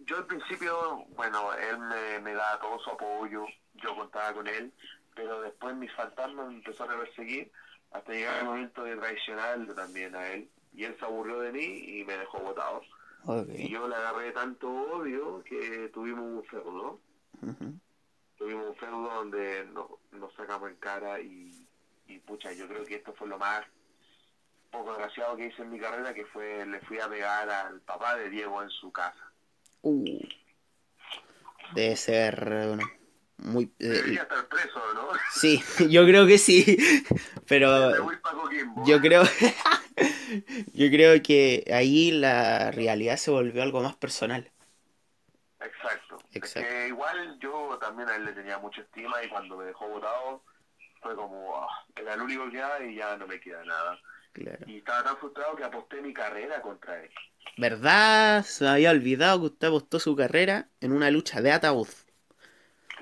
Yo 0.01 0.17
al 0.17 0.27
principio, 0.27 1.05
bueno, 1.17 1.53
él 1.55 1.79
me, 1.79 2.19
me 2.21 2.35
daba 2.35 2.61
todo 2.61 2.79
su 2.81 2.91
apoyo, 2.91 3.45
yo 3.83 3.97
contaba 3.97 4.33
con 4.33 4.47
él, 4.47 4.73
pero 5.15 5.43
después 5.43 5.75
mis 5.77 5.93
fantasmas 5.93 6.49
me 6.49 6.55
empezaron 6.55 6.97
a 6.97 7.05
perseguir 7.05 7.51
hasta 7.91 8.13
llegar 8.13 8.39
el 8.41 8.47
momento 8.47 8.85
de 8.85 8.97
traicionarlo 8.97 9.75
también 9.75 10.15
a 10.15 10.29
él. 10.29 10.49
Y 10.75 10.85
él 10.85 10.97
se 10.99 11.05
aburrió 11.05 11.41
de 11.41 11.53
mí 11.53 11.65
y 11.65 12.05
me 12.05 12.17
dejó 12.17 12.39
botado. 12.39 12.83
Y 13.55 13.69
yo 13.69 13.87
le 13.87 13.95
agarré 13.95 14.33
tanto 14.33 14.69
odio 14.69 15.43
que 15.45 15.91
tuvimos 15.93 16.25
un 16.25 16.45
feudo. 16.45 17.01
Tuvimos 18.37 18.69
un 18.71 18.77
feudo 18.77 19.15
donde 19.15 19.67
nos, 19.67 19.87
nos 20.13 20.33
sacamos 20.35 20.71
en 20.71 20.77
cara 20.77 21.21
y, 21.21 21.67
y 22.07 22.19
pucha, 22.21 22.53
yo 22.53 22.67
creo 22.67 22.85
que 22.85 22.97
esto 22.97 23.13
fue 23.13 23.29
lo 23.29 23.39
más 23.39 23.65
poco 24.71 24.91
desgraciado 24.91 25.37
que 25.37 25.47
hice 25.47 25.63
en 25.63 25.71
mi 25.71 25.79
carrera, 25.79 26.15
que 26.15 26.25
fue, 26.25 26.65
le 26.67 26.81
fui 26.81 26.99
a 26.99 27.09
pegar 27.09 27.49
al 27.49 27.81
papá 27.83 28.17
de 28.17 28.31
Diego 28.31 28.63
en 28.63 28.71
su 28.71 28.91
casa. 28.91 29.31
Uh. 29.83 30.19
Debe 31.75 31.97
ser 31.97 32.45
bueno, 32.45 32.83
muy... 33.45 33.73
eh, 33.79 33.89
Debería 33.89 34.23
estar 34.23 34.47
preso, 34.49 34.81
¿no? 34.95 35.09
sí, 35.35 35.63
yo 35.89 36.05
creo 36.05 36.27
que 36.27 36.39
sí. 36.39 36.77
Pero 37.49 37.93
yo 38.87 39.01
creo... 39.01 39.23
yo 40.73 40.91
creo 40.91 41.23
que 41.23 41.65
ahí 41.73 42.11
la 42.13 42.71
realidad 42.71 43.17
se 43.17 43.31
volvió 43.31 43.63
algo 43.63 43.83
más 43.83 43.97
personal. 43.97 44.51
Exacto. 45.61 46.19
Exacto. 46.33 46.61
Es 46.61 46.67
que 46.67 46.89
igual 46.89 47.39
yo 47.39 47.79
también 47.81 48.09
a 48.09 48.17
él 48.17 48.25
le 48.25 48.33
tenía 48.33 48.59
mucha 48.59 48.81
estima 48.83 49.23
y 49.23 49.29
cuando 49.29 49.57
me 49.57 49.65
dejó 49.67 49.89
votado 49.89 50.43
fue 51.01 51.15
como, 51.17 51.57
ah, 51.57 51.69
era 51.97 52.15
el 52.15 52.23
único 52.23 52.45
que 52.47 52.53
queda 52.53 52.85
y 52.85 52.97
ya 52.97 53.17
no 53.17 53.27
me 53.27 53.41
queda 53.41 53.65
nada. 53.65 54.01
Claro. 54.33 54.65
Y 54.67 54.79
estaba 54.79 55.05
tan 55.05 55.17
frustrado 55.19 55.57
que 55.57 55.65
aposté 55.65 56.01
mi 56.01 56.13
carrera 56.15 56.61
contra 56.63 57.03
él. 57.03 57.11
¿Verdad? 57.57 58.45
Se 58.45 58.67
había 58.69 58.91
olvidado 58.91 59.41
que 59.41 59.47
usted 59.47 59.69
apostó 59.69 59.99
su 60.01 60.15
carrera 60.17 60.69
en 60.81 60.93
una 60.93 61.11
lucha 61.11 61.41
de 61.41 61.53
ataúd. 61.53 61.89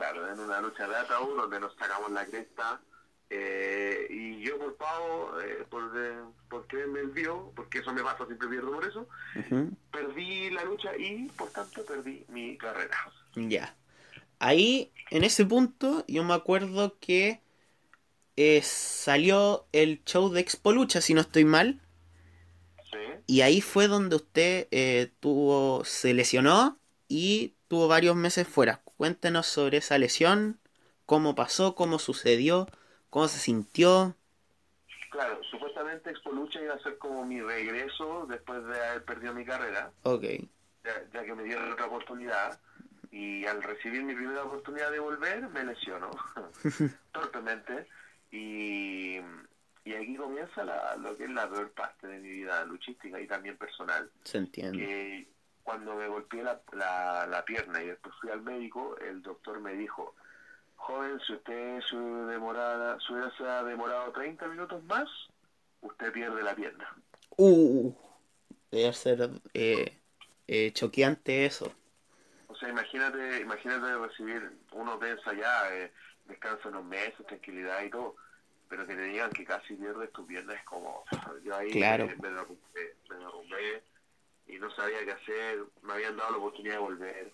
Claro, 0.01 0.33
en 0.33 0.41
una 0.41 0.63
lucha 0.63 0.89
de 0.89 0.97
ataúd 0.97 1.37
donde 1.37 1.61
nos 1.61 1.75
sacamos 1.75 2.11
la 2.11 2.25
cresta. 2.25 2.81
eh, 3.29 4.07
y 4.09 4.41
yo 4.41 4.59
por 4.59 4.75
pavo, 4.77 5.39
eh, 5.41 5.65
por, 5.69 5.93
de- 5.93 6.23
por 6.49 6.63
porque 6.63 6.87
me 6.87 7.03
vio, 7.03 7.53
porque 7.55 7.79
eso 7.81 7.93
me 7.93 8.03
pasa, 8.03 8.25
siempre 8.25 8.49
pierdo 8.49 8.73
por 8.73 8.85
eso, 8.85 9.07
perdí 9.93 10.49
la 10.51 10.65
lucha 10.65 10.97
y 10.97 11.29
por 11.37 11.51
tanto 11.51 11.85
perdí 11.85 12.25
mi 12.29 12.57
carrera. 12.57 12.97
Ya. 13.37 13.77
Ahí, 14.39 14.91
en 15.11 15.23
ese 15.23 15.45
punto, 15.45 16.03
yo 16.09 16.25
me 16.25 16.33
acuerdo 16.33 16.99
que 16.99 17.41
eh, 18.37 18.63
salió 18.63 19.67
el 19.73 20.03
show 20.05 20.31
de 20.31 20.41
Expo 20.41 20.73
Lucha, 20.73 21.03
si 21.03 21.13
no 21.13 21.21
estoy 21.21 21.45
mal. 21.45 21.81
Sí. 22.91 22.99
Y 23.27 23.43
ahí 23.43 23.61
fue 23.61 23.87
donde 23.87 24.17
usted 24.17 24.67
eh, 24.71 25.13
tuvo, 25.21 25.85
se 25.85 26.15
lesionó 26.15 26.79
y 27.07 27.55
tuvo 27.69 27.87
varios 27.87 28.17
meses 28.17 28.49
fuera. 28.49 28.83
Cuéntenos 29.05 29.47
sobre 29.47 29.79
esa 29.79 29.97
lesión, 29.97 30.61
cómo 31.07 31.35
pasó, 31.35 31.75
cómo 31.75 31.99
sucedió, 31.99 32.67
cómo 33.09 33.29
se 33.29 33.39
sintió. 33.39 34.15
Claro, 35.11 35.41
supuestamente 35.51 36.11
Expo 36.11 36.33
Lucha 36.33 36.61
iba 36.61 36.75
a 36.75 36.83
ser 36.83 36.99
como 36.99 37.25
mi 37.25 37.41
regreso 37.41 38.27
después 38.29 38.63
de 38.63 38.79
haber 38.79 39.03
perdido 39.07 39.33
mi 39.33 39.47
carrera, 39.47 39.91
Ok, 40.03 40.25
ya, 40.85 41.03
ya 41.15 41.25
que 41.25 41.35
me 41.35 41.45
dieron 41.45 41.73
otra 41.73 41.87
oportunidad. 41.87 42.61
Y 43.11 43.47
al 43.47 43.63
recibir 43.63 44.03
mi 44.03 44.15
primera 44.15 44.45
oportunidad 44.45 44.91
de 44.91 44.99
volver, 44.99 45.49
me 45.49 45.65
lesionó 45.65 46.11
torpemente. 47.13 47.87
Y, 48.31 49.17
y 49.83 49.95
aquí 49.95 50.15
comienza 50.15 50.63
la, 50.63 50.95
lo 50.97 51.17
que 51.17 51.25
es 51.25 51.31
la 51.31 51.49
peor 51.49 51.71
parte 51.71 52.07
de 52.07 52.19
mi 52.19 52.29
vida 52.29 52.67
luchística 52.67 53.19
y 53.19 53.27
también 53.27 53.57
personal. 53.57 54.11
se 54.25 54.37
entiende. 54.37 54.77
que 54.77 55.29
cuando 55.71 55.95
me 55.95 56.09
golpeé 56.09 56.43
la, 56.43 56.61
la, 56.73 57.27
la 57.29 57.45
pierna 57.45 57.81
y 57.81 57.87
después 57.87 58.13
fui 58.21 58.29
al 58.31 58.43
médico, 58.43 58.97
el 58.99 59.23
doctor 59.23 59.61
me 59.61 59.75
dijo, 59.75 60.17
joven, 60.75 61.21
si 61.25 61.33
usted 61.35 61.81
se, 61.89 61.97
demorara, 61.97 62.99
se 62.99 63.13
hubiese 63.13 63.45
demorado 63.45 64.11
30 64.11 64.49
minutos 64.49 64.83
más, 64.85 65.09
usted 65.81 66.13
pierde 66.13 66.43
la 66.43 66.57
pierna. 66.57 66.93
Uh, 67.37 67.93
debe 68.73 68.93
ser 68.93 69.31
eh, 69.55 69.93
eh, 70.49 70.73
choqueante 70.73 71.47
eso. 71.47 71.73
O 72.49 72.57
sea, 72.57 72.69
imagínate, 72.69 73.41
imagínate 73.41 73.97
recibir, 73.97 74.51
uno 74.73 74.99
piensa 74.99 75.33
ya, 75.35 75.73
eh, 75.73 75.93
descansa 76.27 76.69
unos 76.69 76.85
meses, 76.85 77.25
tranquilidad 77.29 77.85
y 77.85 77.91
todo, 77.91 78.17
pero 78.69 78.85
que 78.89 78.97
te 78.97 79.03
digan 79.03 79.31
que 79.31 79.45
casi 79.45 79.75
pierdes 79.75 80.13
tu 80.13 80.27
pierna 80.27 80.53
es 80.53 80.65
como, 80.65 81.05
yo 81.45 81.57
ahí 81.57 81.71
Claro. 81.71 82.09
me, 82.09 82.17
me 82.17 82.29
derrumbé, 82.31 82.97
me 83.09 83.17
derrumbé 83.19 83.83
y 84.51 84.59
no 84.59 84.71
sabía 84.71 85.05
qué 85.05 85.13
hacer, 85.13 85.59
me 85.83 85.93
habían 85.95 86.17
dado 86.17 86.33
la 86.33 86.39
oportunidad 86.39 86.75
de 86.75 86.81
volver, 86.81 87.33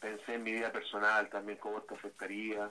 pensé 0.00 0.34
en 0.34 0.42
mi 0.42 0.52
vida 0.52 0.70
personal 0.72 1.28
también, 1.30 1.58
cómo 1.58 1.78
esto 1.78 1.94
afectaría 1.94 2.70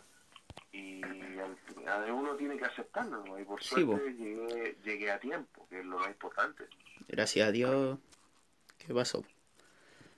y 0.71 1.01
al 1.39 1.57
final 1.57 2.11
uno 2.11 2.35
tiene 2.35 2.57
que 2.57 2.65
aceptarlo, 2.65 3.23
¿no? 3.25 3.39
y 3.39 3.43
por 3.43 3.61
Sí, 3.63 3.69
suerte 3.81 4.13
llegué, 4.13 4.77
llegué 4.83 5.11
a 5.11 5.19
tiempo, 5.19 5.67
que 5.69 5.79
es 5.79 5.85
lo 5.85 5.97
más 5.99 6.09
importante. 6.09 6.65
Gracias 7.07 7.47
a 7.47 7.51
Dios. 7.51 7.97
¿Qué 8.77 8.93
pasó? 8.93 9.23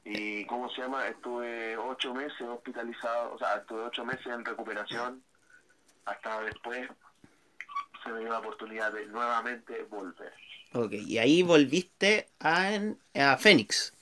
Y 0.04 0.46
¿cómo 0.46 0.70
se 0.70 0.82
llama? 0.82 1.08
Estuve 1.08 1.78
ocho 1.78 2.14
meses 2.14 2.42
hospitalizado, 2.42 3.34
o 3.34 3.38
sea, 3.38 3.56
estuve 3.58 3.82
ocho 3.84 4.06
meses 4.06 4.26
en 4.28 4.44
recuperación, 4.44 5.24
hasta 6.06 6.42
después 6.42 6.90
se 8.04 8.10
me 8.10 8.20
dio 8.20 8.30
la 8.30 8.40
oportunidad 8.40 8.92
de 8.92 9.06
nuevamente 9.08 9.84
volver. 9.84 10.34
Ok, 10.74 10.94
y 10.94 11.18
ahí 11.18 11.42
volviste 11.44 12.28
a, 12.40 12.80
a 13.16 13.38
Fénix. 13.38 13.94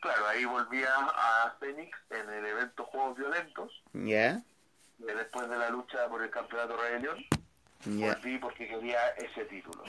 Claro, 0.00 0.26
ahí 0.28 0.44
volví 0.44 0.82
a, 0.84 0.94
a 0.94 1.56
Phoenix 1.58 1.98
en 2.10 2.30
el 2.30 2.46
evento 2.46 2.84
Juegos 2.84 3.18
Violentos, 3.18 3.72
Ya, 3.92 4.42
después 4.98 5.48
de 5.48 5.56
la 5.58 5.70
lucha 5.70 6.08
por 6.08 6.22
el 6.22 6.30
Campeonato 6.30 6.76
Rebelión, 6.76 7.24
ya, 7.84 8.14
volví 8.14 8.38
porque 8.38 8.68
quería 8.68 9.08
ese 9.16 9.44
título. 9.46 9.82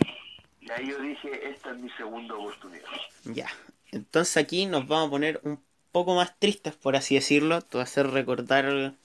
Y 0.59 0.71
ahí 0.71 0.87
yo 0.89 0.99
dije, 0.99 1.49
esta 1.49 1.71
es 1.71 1.77
mi 1.77 1.89
segunda 1.91 2.33
oportunidad. 2.35 2.89
ya. 3.25 3.49
Entonces 3.91 4.37
aquí 4.37 4.65
nos 4.65 4.87
vamos 4.87 5.07
a 5.07 5.11
poner 5.11 5.39
un 5.43 5.63
poco 5.91 6.15
más 6.15 6.37
tristes, 6.39 6.75
por 6.75 6.95
así 6.95 7.15
decirlo. 7.15 7.61
Te 7.61 7.77
voy 7.77 7.81
a 7.81 7.83
hacer 7.83 8.07
recordar 8.09 8.95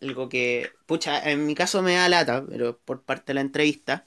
algo 0.00 0.28
que, 0.28 0.70
pucha, 0.86 1.30
en 1.30 1.46
mi 1.46 1.54
caso 1.54 1.82
me 1.82 1.94
da 1.96 2.08
lata, 2.08 2.44
pero 2.48 2.78
por 2.78 3.02
parte 3.02 3.26
de 3.28 3.34
la 3.34 3.40
entrevista, 3.40 4.04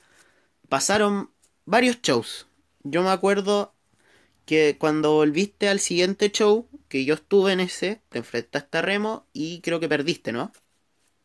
pasaron 0.69 1.31
varios 1.67 2.01
shows. 2.01 2.47
Yo 2.83 3.03
me 3.03 3.11
acuerdo 3.11 3.73
que 4.45 4.77
cuando 4.79 5.13
volviste 5.13 5.67
al 5.69 5.79
siguiente 5.79 6.31
show, 6.31 6.67
que 6.89 7.05
yo 7.05 7.13
estuve 7.15 7.51
en 7.51 7.59
ese, 7.59 8.01
te 8.09 8.19
enfrentaste 8.19 8.77
a 8.77 8.81
Remo 8.81 9.25
y 9.33 9.61
creo 9.61 9.79
que 9.79 9.89
perdiste, 9.89 10.31
¿no? 10.31 10.51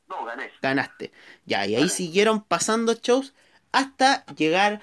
No, 0.08 0.24
gané. 0.24 0.50
Ganaste. 0.60 1.12
Ya, 1.46 1.64
y 1.66 1.76
ahí 1.76 1.82
Gané. 1.82 1.88
siguieron 1.88 2.42
pasando 2.42 2.92
shows 2.94 3.32
hasta 3.70 4.26
llegar 4.34 4.82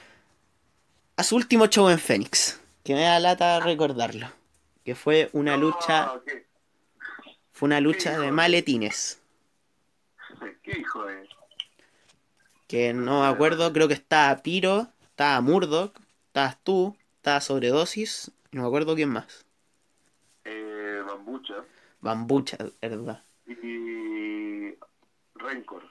a 1.17 1.23
su 1.23 1.35
último 1.35 1.67
show 1.67 1.89
en 1.89 1.99
Fénix. 1.99 2.59
Que 2.83 2.93
me 2.95 3.01
da 3.01 3.19
lata 3.19 3.59
recordarlo. 3.59 4.31
Que 4.85 4.95
fue 4.95 5.29
una 5.33 5.57
lucha, 5.57 6.05
No, 6.05 6.23
¿qué, 6.23 6.45
fue 7.51 7.67
una 7.67 7.81
lucha 7.81 8.17
de 8.17 8.31
maletines. 8.31 9.19
qué 10.63 10.79
hijo 10.79 11.03
de... 11.05 11.27
Que 12.67 12.93
no 12.93 13.21
me 13.21 13.27
acuerdo, 13.27 13.73
creo 13.73 13.87
que 13.89 13.95
estaba 13.95 14.41
Piro, 14.41 14.93
estaba 15.19 15.41
Murdoch, 15.41 15.99
estabas 16.27 16.63
tú, 16.63 16.95
estaba 17.17 17.41
Sobredosis, 17.41 18.31
no 18.53 18.61
me 18.61 18.67
acuerdo 18.69 18.95
quién 18.95 19.09
más. 19.09 19.45
Eh, 20.45 21.01
Bambucha 21.05 21.55
Bambucha, 21.99 22.57
¿verdad? 22.81 23.21
y 23.45 24.75
Rencor. 25.35 25.83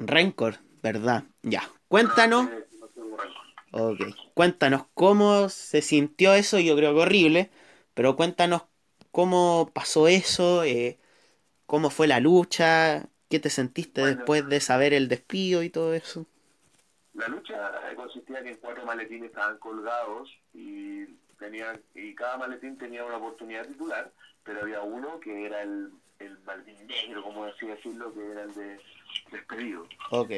Rencor, 0.00 0.58
¿verdad? 0.82 1.22
Ya, 1.44 1.70
cuéntanos. 1.86 2.50
Eh, 2.50 2.66
no 2.80 2.88
tengo 2.88 3.16
Rencor. 3.16 3.92
Ok, 3.92 4.00
cuéntanos 4.34 4.86
cómo 4.94 5.48
se 5.50 5.80
sintió 5.80 6.34
eso, 6.34 6.58
yo 6.58 6.74
creo 6.74 6.94
que 6.94 7.00
horrible, 7.02 7.50
pero 7.94 8.16
cuéntanos 8.16 8.62
cómo 9.12 9.70
pasó 9.72 10.08
eso, 10.08 10.64
eh, 10.64 10.98
cómo 11.66 11.90
fue 11.90 12.08
la 12.08 12.18
lucha, 12.18 13.08
qué 13.28 13.38
te 13.38 13.50
sentiste 13.50 14.00
Bueno. 14.00 14.16
después 14.16 14.48
de 14.48 14.58
saber 14.58 14.94
el 14.94 15.06
despido 15.06 15.62
y 15.62 15.70
todo 15.70 15.94
eso. 15.94 16.26
La 17.14 17.28
lucha 17.28 17.90
eh, 17.90 17.94
consistía 17.94 18.40
en 18.40 18.44
que 18.44 18.56
cuatro 18.58 18.84
maletines 18.84 19.30
estaban 19.30 19.58
colgados 19.58 20.28
y 20.52 21.04
tenían 21.38 21.80
y 21.94 22.14
cada 22.14 22.36
maletín 22.38 22.76
tenía 22.76 23.04
una 23.04 23.16
oportunidad 23.16 23.66
titular, 23.66 24.10
pero 24.42 24.62
había 24.62 24.80
uno 24.82 25.20
que 25.20 25.46
era 25.46 25.62
el, 25.62 25.90
el 26.18 26.38
maletín 26.40 26.86
negro, 26.86 27.22
como 27.22 27.44
así 27.44 27.66
decirlo, 27.66 28.12
que 28.12 28.30
era 28.30 28.42
el 28.42 28.54
de 28.54 28.80
despedido. 29.30 29.86
Ok, 30.10 30.30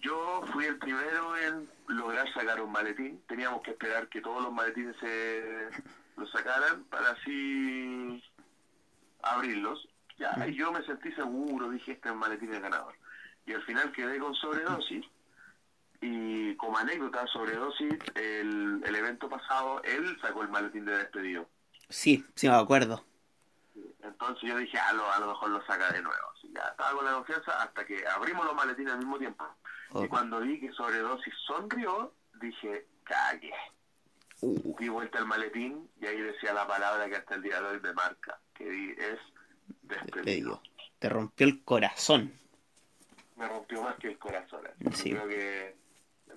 Yo 0.00 0.42
fui 0.52 0.64
el 0.64 0.78
primero 0.78 1.36
en 1.36 1.68
lograr 1.88 2.32
sacar 2.32 2.60
un 2.60 2.72
maletín. 2.72 3.22
Teníamos 3.28 3.62
que 3.62 3.70
esperar 3.70 4.08
que 4.08 4.20
todos 4.20 4.42
los 4.42 4.52
maletines 4.52 4.96
se 4.98 5.68
los 6.16 6.30
sacaran 6.30 6.84
para 6.84 7.10
así 7.10 8.22
abrirlos. 9.22 9.88
Ya, 10.18 10.46
y 10.46 10.54
yo 10.54 10.70
me 10.70 10.84
sentí 10.84 11.10
seguro, 11.12 11.70
dije, 11.70 11.92
este 11.92 12.08
es 12.08 12.14
maletín 12.14 12.50
de 12.50 12.60
ganador. 12.60 12.94
Y 13.46 13.52
al 13.52 13.62
final 13.62 13.92
quedé 13.92 14.18
con 14.18 14.34
sobredosis. 14.34 15.04
Y 16.00 16.54
como 16.56 16.76
anécdota, 16.78 17.26
sobredosis, 17.28 17.94
el, 18.14 18.82
el 18.84 18.94
evento 18.94 19.28
pasado, 19.28 19.82
él 19.84 20.16
sacó 20.20 20.42
el 20.42 20.48
maletín 20.48 20.84
de 20.84 20.96
despedido. 20.98 21.48
sí, 21.88 22.24
sí 22.34 22.48
me 22.48 22.54
acuerdo. 22.56 23.04
Entonces 24.02 24.48
yo 24.48 24.56
dije, 24.58 24.78
a 24.78 24.92
lo, 24.92 25.10
a 25.10 25.18
lo 25.18 25.28
mejor 25.28 25.50
lo 25.50 25.66
saca 25.66 25.90
de 25.92 26.02
nuevo. 26.02 26.22
Así, 26.36 26.50
ya 26.54 26.60
estaba 26.68 26.92
con 26.92 27.04
la 27.06 27.12
confianza 27.14 27.62
hasta 27.62 27.86
que 27.86 28.06
abrimos 28.06 28.44
los 28.44 28.54
maletines 28.54 28.92
al 28.92 28.98
mismo 28.98 29.18
tiempo. 29.18 29.44
Y 29.94 30.08
cuando 30.08 30.40
vi 30.40 30.60
que 30.60 30.72
sobredosis 30.72 31.32
sonrió, 31.46 32.12
dije, 32.40 32.86
cague. 33.04 33.52
Uh, 34.40 34.76
Di 34.78 34.88
vuelta 34.88 35.18
al 35.18 35.26
maletín 35.26 35.88
y 36.00 36.06
ahí 36.06 36.20
decía 36.20 36.52
la 36.52 36.66
palabra 36.66 37.08
que 37.08 37.16
hasta 37.16 37.36
el 37.36 37.42
día 37.42 37.60
de 37.60 37.66
hoy 37.68 37.80
me 37.80 37.92
marca, 37.94 38.38
que 38.52 38.92
es 38.92 39.18
despedido. 39.82 40.60
Te 40.98 41.08
rompió 41.08 41.46
el 41.46 41.62
corazón. 41.64 42.32
Me 43.36 43.48
rompió 43.48 43.82
más 43.82 43.96
que 43.96 44.08
el 44.08 44.18
corazón. 44.18 44.60
Sí. 44.92 45.12
Creo 45.12 45.28
que 45.28 45.76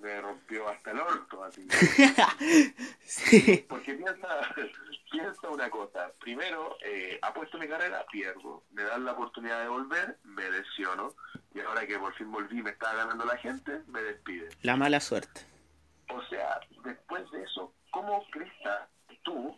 me 0.00 0.20
rompió 0.20 0.68
hasta 0.68 0.90
el 0.90 1.00
orto. 1.00 1.44
Así. 1.44 1.66
sí. 3.00 3.66
Porque 3.68 3.94
piensa, 3.94 4.54
piensa 5.10 5.48
una 5.48 5.70
cosa. 5.70 6.12
Primero, 6.20 6.76
eh, 6.84 7.18
apuesto 7.22 7.58
mi 7.58 7.68
carrera, 7.68 8.04
pierdo. 8.10 8.64
Me 8.72 8.82
dan 8.82 9.04
la 9.04 9.12
oportunidad 9.12 9.62
de 9.62 9.68
volver, 9.68 10.18
me 10.24 10.50
lesiono. 10.50 11.14
Y 11.54 11.60
ahora 11.60 11.86
que 11.86 11.98
por 11.98 12.14
fin 12.14 12.30
volví, 12.30 12.62
me 12.62 12.70
está 12.70 12.94
ganando 12.94 13.24
la 13.24 13.36
gente, 13.36 13.82
me 13.88 14.02
despide. 14.02 14.48
La 14.62 14.76
mala 14.76 15.00
suerte. 15.00 15.40
O 16.10 16.22
sea, 16.24 16.60
después 16.84 17.30
de 17.30 17.42
eso, 17.42 17.74
¿cómo 17.90 18.24
crees 18.30 18.52
tú, 19.22 19.54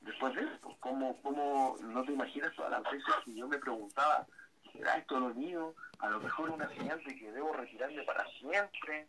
después 0.00 0.34
de 0.34 0.42
eso, 0.42 0.76
cómo, 0.80 1.20
cómo 1.22 1.76
no 1.82 2.04
te 2.04 2.12
imaginas 2.12 2.54
todas 2.54 2.70
las 2.70 2.82
veces 2.84 3.14
que 3.24 3.34
yo 3.34 3.48
me 3.48 3.58
preguntaba, 3.58 4.26
¿será 4.72 4.96
esto 4.96 5.18
lo 5.18 5.34
mío? 5.34 5.74
A 5.98 6.08
lo 6.10 6.20
mejor 6.20 6.50
una 6.50 6.68
señal 6.68 7.02
de 7.04 7.16
que 7.16 7.32
debo 7.32 7.52
retirarme 7.52 8.02
para 8.04 8.24
siempre. 8.38 9.06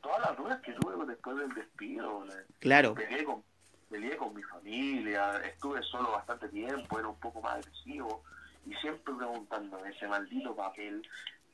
Todas 0.00 0.20
las 0.20 0.36
dudas 0.36 0.60
que 0.62 0.72
tuve 0.72 1.06
después 1.06 1.36
del 1.36 1.54
despido. 1.54 2.24
Claro, 2.58 2.94
Peleé 2.94 3.24
con, 3.24 3.42
peleé 3.90 4.16
con 4.16 4.34
mi 4.34 4.42
familia, 4.42 5.36
estuve 5.44 5.82
solo 5.82 6.12
bastante 6.12 6.48
tiempo, 6.48 6.98
era 6.98 7.08
un 7.08 7.18
poco 7.20 7.40
más 7.40 7.54
agresivo 7.56 8.22
y 8.66 8.74
siempre 8.76 9.14
preguntándome 9.14 9.90
ese 9.90 10.06
maldito 10.08 10.54
papel 10.54 11.02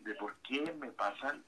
de 0.01 0.15
por 0.15 0.35
qué 0.43 0.75
me 0.81 0.89
pasan, 0.93 1.43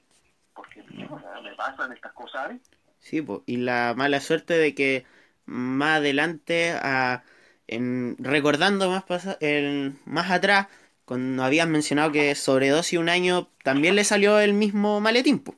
porque 0.53 0.83
me 0.83 1.55
pasan 1.55 1.91
estas 1.93 2.11
cosas, 2.13 2.43
¿sabes? 2.43 2.61
Sí, 2.99 3.21
po. 3.21 3.43
y 3.45 3.57
la 3.57 3.93
mala 3.95 4.19
suerte 4.19 4.53
de 4.53 4.75
que 4.75 5.05
más 5.45 5.97
adelante, 5.97 6.71
a, 6.81 7.23
en, 7.67 8.15
recordando 8.19 8.89
más, 8.89 9.03
pasa- 9.03 9.37
el, 9.39 9.95
más 10.05 10.29
atrás, 10.31 10.67
cuando 11.05 11.43
habías 11.43 11.67
mencionado 11.67 12.11
que 12.11 12.35
sobredosis 12.35 12.99
un 12.99 13.09
año, 13.09 13.49
también 13.63 13.95
le 13.95 14.03
salió 14.03 14.39
el 14.39 14.53
mismo 14.53 14.99
maletín, 15.01 15.39
po. 15.39 15.55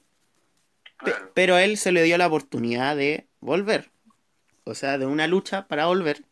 Claro. 1.04 1.32
pero 1.34 1.56
a 1.56 1.64
él 1.64 1.78
se 1.78 1.92
le 1.92 2.04
dio 2.04 2.18
la 2.18 2.28
oportunidad 2.28 2.96
de 2.96 3.28
volver. 3.40 3.92
O 4.66 4.76
sea, 4.76 4.98
de 4.98 5.06
una 5.06 5.28
lucha 5.28 5.68
para 5.68 5.88
volver. 5.88 6.24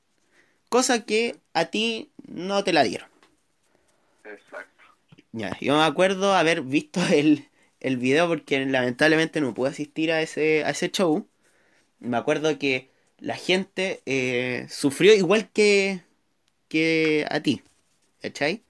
Cosa 0.69 1.05
que 1.05 1.37
a 1.53 1.65
ti 1.65 2.11
no 2.27 2.63
te 2.63 2.73
la 2.73 2.83
dieron. 2.83 3.09
Exacto. 4.23 4.83
Ya, 5.31 5.57
yo 5.61 5.77
me 5.77 5.83
acuerdo 5.83 6.33
haber 6.35 6.61
visto 6.61 7.01
el, 7.11 7.47
el 7.79 7.97
video 7.97 8.27
porque 8.27 8.65
lamentablemente 8.65 9.41
no 9.41 9.53
pude 9.53 9.69
asistir 9.69 10.11
a 10.11 10.21
ese, 10.21 10.63
a 10.65 10.69
ese 10.71 10.91
show. 10.91 11.27
Me 11.99 12.17
acuerdo 12.17 12.57
que 12.59 12.89
la 13.19 13.35
gente 13.37 14.01
eh, 14.05 14.67
sufrió 14.69 15.13
igual 15.15 15.49
que, 15.51 16.03
que 16.69 17.25
a 17.29 17.41
ti. 17.41 17.63
¿Cachai? 18.21 18.63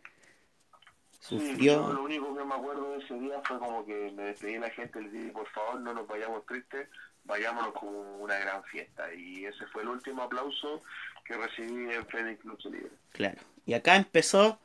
Sí, 1.19 1.57
yo 1.65 1.83
Sufrió. 1.83 1.93
lo 1.93 2.03
único 2.03 2.35
que 2.35 2.43
me 2.43 2.53
acuerdo 2.55 2.80
ese 3.11 3.19
día 3.19 3.41
fue 3.43 3.59
como 3.59 3.85
que 3.85 4.11
me 4.15 4.23
despedí 4.23 4.53
de 4.53 4.59
la 4.59 4.69
gente, 4.69 5.01
les 5.01 5.11
dije, 5.11 5.29
por 5.31 5.47
favor, 5.49 5.81
no 5.81 5.93
nos 5.93 6.07
vayamos 6.07 6.45
tristes, 6.45 6.87
vayámonos 7.25 7.73
con 7.73 7.89
una 7.89 8.37
gran 8.39 8.63
fiesta. 8.63 9.13
Y 9.13 9.45
ese 9.45 9.65
fue 9.67 9.83
el 9.83 9.89
último 9.89 10.23
aplauso 10.23 10.81
que 11.25 11.35
recibí 11.35 11.93
en 11.93 12.05
Fénix 12.07 12.43
Lucha 12.45 12.69
Libre. 12.69 12.91
Claro. 13.11 13.37
Y 13.65 13.73
acá 13.73 13.95
empezó 13.95 14.59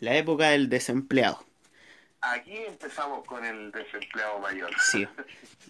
la 0.00 0.16
época 0.16 0.50
del 0.50 0.68
desempleado. 0.68 1.44
Aquí 2.22 2.56
empezamos 2.56 3.26
con 3.26 3.44
el 3.44 3.72
desempleado 3.72 4.38
mayor. 4.40 4.70
Sí. 4.80 5.06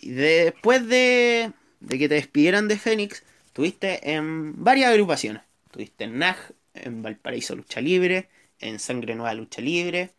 Y 0.00 0.10
después 0.10 0.86
de, 0.88 1.52
de 1.80 1.98
que 1.98 2.08
te 2.08 2.14
despidieran 2.14 2.68
de 2.68 2.76
Fénix, 2.76 3.24
tuviste 3.52 4.12
en 4.12 4.62
varias 4.62 4.90
agrupaciones. 4.90 5.42
Tuviste 5.70 6.04
en 6.04 6.18
NAG, 6.18 6.36
en 6.74 7.02
Valparaíso 7.02 7.54
Lucha 7.54 7.80
Libre, 7.80 8.28
en 8.58 8.78
Sangre 8.78 9.14
Nueva 9.14 9.34
Lucha 9.34 9.60
Libre, 9.60 10.10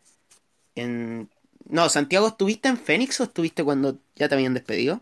en... 0.74 1.30
No, 1.72 1.88
Santiago, 1.88 2.28
¿estuviste 2.28 2.68
en 2.68 2.76
Fénix 2.76 3.18
o 3.20 3.24
estuviste 3.24 3.64
cuando 3.64 3.98
ya 4.14 4.28
te 4.28 4.34
habían 4.34 4.52
despedido? 4.52 5.00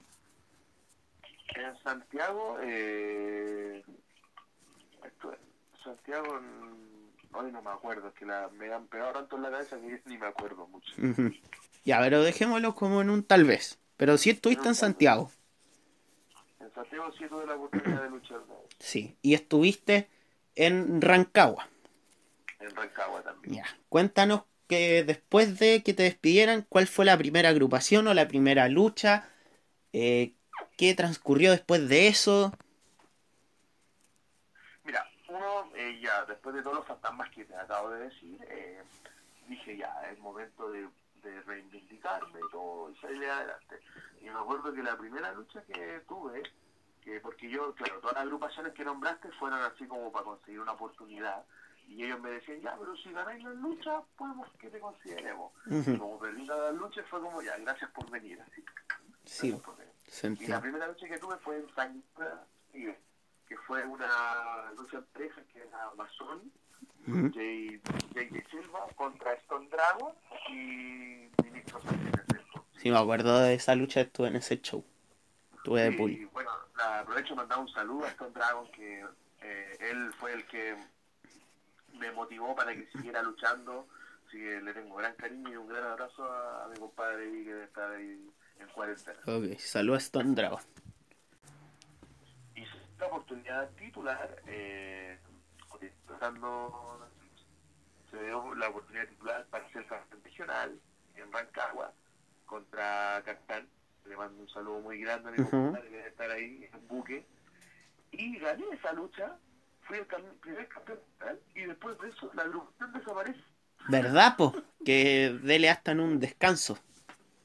En 1.56 1.76
Santiago, 1.82 2.58
eh... 2.62 3.82
esto- 5.04 5.34
Santiago, 5.82 6.40
hoy 7.32 7.50
no 7.50 7.60
me 7.60 7.70
acuerdo, 7.70 8.06
es 8.06 8.14
que 8.14 8.24
la, 8.24 8.48
me 8.50 8.72
han 8.72 8.86
pegado 8.86 9.14
tanto 9.14 9.34
en 9.34 9.42
la 9.42 9.50
cabeza 9.50 9.80
que 9.80 10.00
ni 10.04 10.16
me 10.16 10.28
acuerdo 10.28 10.68
mucho. 10.68 10.94
Ya, 11.84 11.98
pero 11.98 12.22
dejémoslo 12.22 12.76
como 12.76 13.00
en 13.02 13.10
un 13.10 13.24
tal 13.24 13.42
vez. 13.42 13.80
Pero 13.96 14.16
sí 14.16 14.30
estuviste 14.30 14.68
en 14.68 14.76
Santiago. 14.76 15.32
En 16.60 16.72
Santiago 16.72 17.10
sí 17.18 17.24
tuve 17.28 17.46
la 17.46 17.56
oportunidad 17.56 18.04
de 18.04 18.10
luchar 18.10 18.38
¿no? 18.46 18.54
Sí. 18.78 19.16
Y 19.22 19.34
estuviste 19.34 20.08
en 20.54 21.00
Rancagua. 21.02 21.68
en 22.60 22.70
Rancagua 22.76 23.22
también. 23.22 23.56
Ya, 23.56 23.64
cuéntanos 23.88 24.42
que 24.70 25.02
después 25.02 25.58
de 25.58 25.82
que 25.82 25.94
te 25.94 26.04
despidieran, 26.04 26.64
¿cuál 26.68 26.86
fue 26.86 27.04
la 27.04 27.18
primera 27.18 27.48
agrupación 27.48 28.06
o 28.06 28.14
la 28.14 28.28
primera 28.28 28.68
lucha? 28.68 29.28
Eh, 29.92 30.34
¿Qué 30.78 30.94
transcurrió 30.94 31.50
después 31.50 31.88
de 31.88 32.06
eso? 32.06 32.52
Mira, 34.84 35.04
uno, 35.28 35.68
eh, 35.74 35.98
ya, 36.00 36.24
después 36.24 36.54
de 36.54 36.62
todos 36.62 36.76
los 36.76 36.86
fantasmas 36.86 37.28
que 37.30 37.44
te 37.44 37.56
acabo 37.56 37.90
de 37.90 38.04
decir, 38.04 38.38
eh, 38.48 38.80
dije 39.48 39.76
ya, 39.76 39.92
es 40.12 40.18
momento 40.20 40.70
de, 40.70 40.88
de 41.24 41.42
reivindicarme 41.42 42.38
y 42.38 42.50
todo, 42.52 42.92
y 42.92 42.96
salir 42.98 43.28
adelante. 43.28 43.80
Y 44.20 44.26
me 44.26 44.38
acuerdo 44.38 44.72
que 44.72 44.84
la 44.84 44.96
primera 44.96 45.32
lucha 45.32 45.64
que 45.64 46.00
tuve, 46.06 46.44
que 47.02 47.18
porque 47.18 47.50
yo, 47.50 47.74
claro, 47.74 47.98
todas 47.98 48.14
las 48.14 48.22
agrupaciones 48.22 48.72
que 48.74 48.84
nombraste 48.84 49.32
fueron 49.32 49.60
así 49.62 49.84
como 49.88 50.12
para 50.12 50.26
conseguir 50.26 50.60
una 50.60 50.72
oportunidad, 50.72 51.44
y 51.90 52.04
ellos 52.04 52.20
me 52.20 52.30
decían, 52.30 52.60
ya, 52.60 52.76
pero 52.78 52.96
si 52.96 53.12
ganáis 53.12 53.42
la 53.42 53.50
lucha, 53.50 54.00
podemos 54.16 54.48
que 54.58 54.70
te 54.70 54.78
consideremos. 54.78 55.52
Y 55.66 55.74
Ujú, 55.74 55.98
como 55.98 56.18
perdí 56.20 56.46
las 56.46 56.74
luchas, 56.74 57.04
fue 57.10 57.20
como, 57.20 57.42
ya, 57.42 57.56
gracias 57.58 57.90
por 57.90 58.08
venir, 58.10 58.40
así. 58.40 58.64
Sí, 59.24 59.52
por 59.52 59.76
venir. 59.76 59.92
Y 60.40 60.46
la 60.46 60.60
primera 60.60 60.86
lucha 60.86 61.06
que 61.08 61.18
tuve 61.18 61.36
fue 61.38 61.56
en 61.58 61.74
San 61.74 62.02
que 62.72 63.56
fue 63.66 63.84
una 63.84 64.70
lucha 64.76 64.98
en 64.98 65.04
pareja 65.06 65.42
que 65.52 65.58
era 65.60 65.84
Amazon, 65.92 66.52
Jay, 67.34 67.80
Jay 68.14 68.28
de 68.28 68.44
Silva 68.48 68.86
contra 68.94 69.32
Stone 69.34 69.68
Dragon 69.68 70.12
y 70.50 71.28
Ministro 71.42 71.80
Sánchez. 71.82 72.24
Sí, 72.76 72.90
me 72.90 72.98
acuerdo 72.98 73.40
de 73.40 73.54
esa 73.54 73.74
lucha, 73.74 74.00
estuve 74.02 74.28
en 74.28 74.36
ese 74.36 74.60
show. 74.62 74.84
Estuve 75.56 75.82
de 75.82 75.90
Y 75.92 75.96
pool. 75.96 76.30
bueno, 76.32 76.50
la- 76.76 77.00
aprovecho 77.00 77.34
mandar 77.34 77.58
un 77.58 77.68
saludo 77.68 78.04
a 78.04 78.08
Stone 78.10 78.30
Dragon, 78.32 78.70
que 78.72 79.04
eh, 79.40 79.76
él 79.80 80.12
fue 80.20 80.32
el 80.32 80.46
que 80.46 80.76
me 82.00 82.10
motivó 82.12 82.54
para 82.56 82.74
que 82.74 82.86
siguiera 82.88 83.22
luchando. 83.22 83.86
Así 84.26 84.38
que 84.38 84.60
le 84.60 84.72
tengo 84.74 84.96
gran 84.96 85.14
cariño 85.14 85.50
y 85.50 85.56
un 85.56 85.68
gran 85.68 85.84
abrazo 85.84 86.24
a, 86.24 86.64
a 86.64 86.68
mi 86.68 86.76
compadre 86.78 87.24
ahí 87.24 87.44
que 87.44 87.62
está 87.64 87.90
ahí 87.90 88.30
en 88.58 88.68
cuarentena. 88.68 89.18
Ok, 89.26 89.58
saludos 89.58 90.02
a 90.02 90.06
Stone 90.06 90.34
Dragon. 90.34 90.60
y 92.54 92.64
la 92.98 93.06
oportunidad 93.06 93.70
titular, 93.70 94.42
eh, 94.46 95.18
se 98.10 98.24
dio 98.24 98.54
la 98.54 98.68
oportunidad 98.68 99.06
titular 99.08 99.46
para 99.46 99.68
ser 99.72 99.86
campeón 99.86 100.22
regional 100.24 100.80
en 101.14 101.32
Rancagua 101.32 101.92
contra 102.46 103.22
Capitán. 103.24 103.68
Le 104.06 104.16
mando 104.16 104.42
un 104.42 104.48
saludo 104.48 104.80
muy 104.80 105.00
grande 105.00 105.28
a 105.28 105.32
mi 105.32 105.48
compadre 105.48 105.88
que 105.88 105.96
debe 105.96 106.08
estar 106.08 106.30
ahí 106.30 106.68
en 106.72 106.88
buque. 106.88 107.26
Y 108.12 108.38
gané 108.38 108.64
esa 108.72 108.92
lucha, 108.92 109.36
fui 109.90 109.98
el 109.98 110.06
primer 110.40 110.68
campeón 110.68 111.00
y 111.54 111.62
después 111.62 111.98
de 111.98 112.08
eso 112.10 112.30
la 112.34 112.42
agrupación 112.42 112.92
desaparece. 112.92 113.40
¿Verdad, 113.88 114.36
po? 114.36 114.54
Que 114.84 115.36
dele 115.42 115.68
hasta 115.68 115.90
en 115.92 116.00
un 116.00 116.20
descanso. 116.20 116.78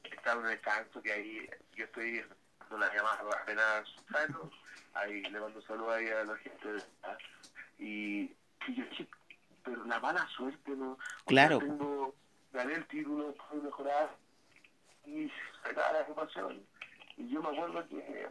Está 0.04 0.32
en 0.32 0.38
un 0.38 0.46
descanso 0.46 1.02
que 1.02 1.12
ahí 1.12 1.50
yo 1.74 1.84
estoy 1.84 2.22
dando 2.60 2.78
la 2.78 2.94
llamada 2.94 3.22
apenas 3.42 3.88
sano. 4.12 4.50
Ahí 4.94 5.22
le 5.22 5.40
mando 5.40 5.58
un 5.58 5.66
saludo 5.66 5.90
ahí 5.92 6.08
a 6.08 6.24
la 6.24 6.36
gente. 6.36 6.72
de- 6.72 6.82
¿ah? 7.02 7.18
Y, 7.78 8.32
y 8.68 8.74
yo 8.74 8.84
pero 9.64 9.84
la 9.84 9.98
mala 9.98 10.24
suerte, 10.28 10.70
¿no? 10.76 10.96
Claro. 11.26 11.58
tengo, 11.58 12.14
gané 12.52 12.74
el 12.74 12.86
título, 12.86 13.34
pude 13.34 13.62
mejorar 13.62 14.16
y 15.04 15.28
sacar 15.64 15.92
la 15.92 16.00
agrupación. 16.00 16.64
Y 17.16 17.28
yo 17.28 17.42
me 17.42 17.48
acuerdo 17.48 17.88
que 17.88 18.28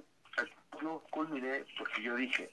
yo 0.81 1.03
culminé 1.11 1.65
porque 1.77 2.01
yo 2.01 2.15
dije, 2.15 2.49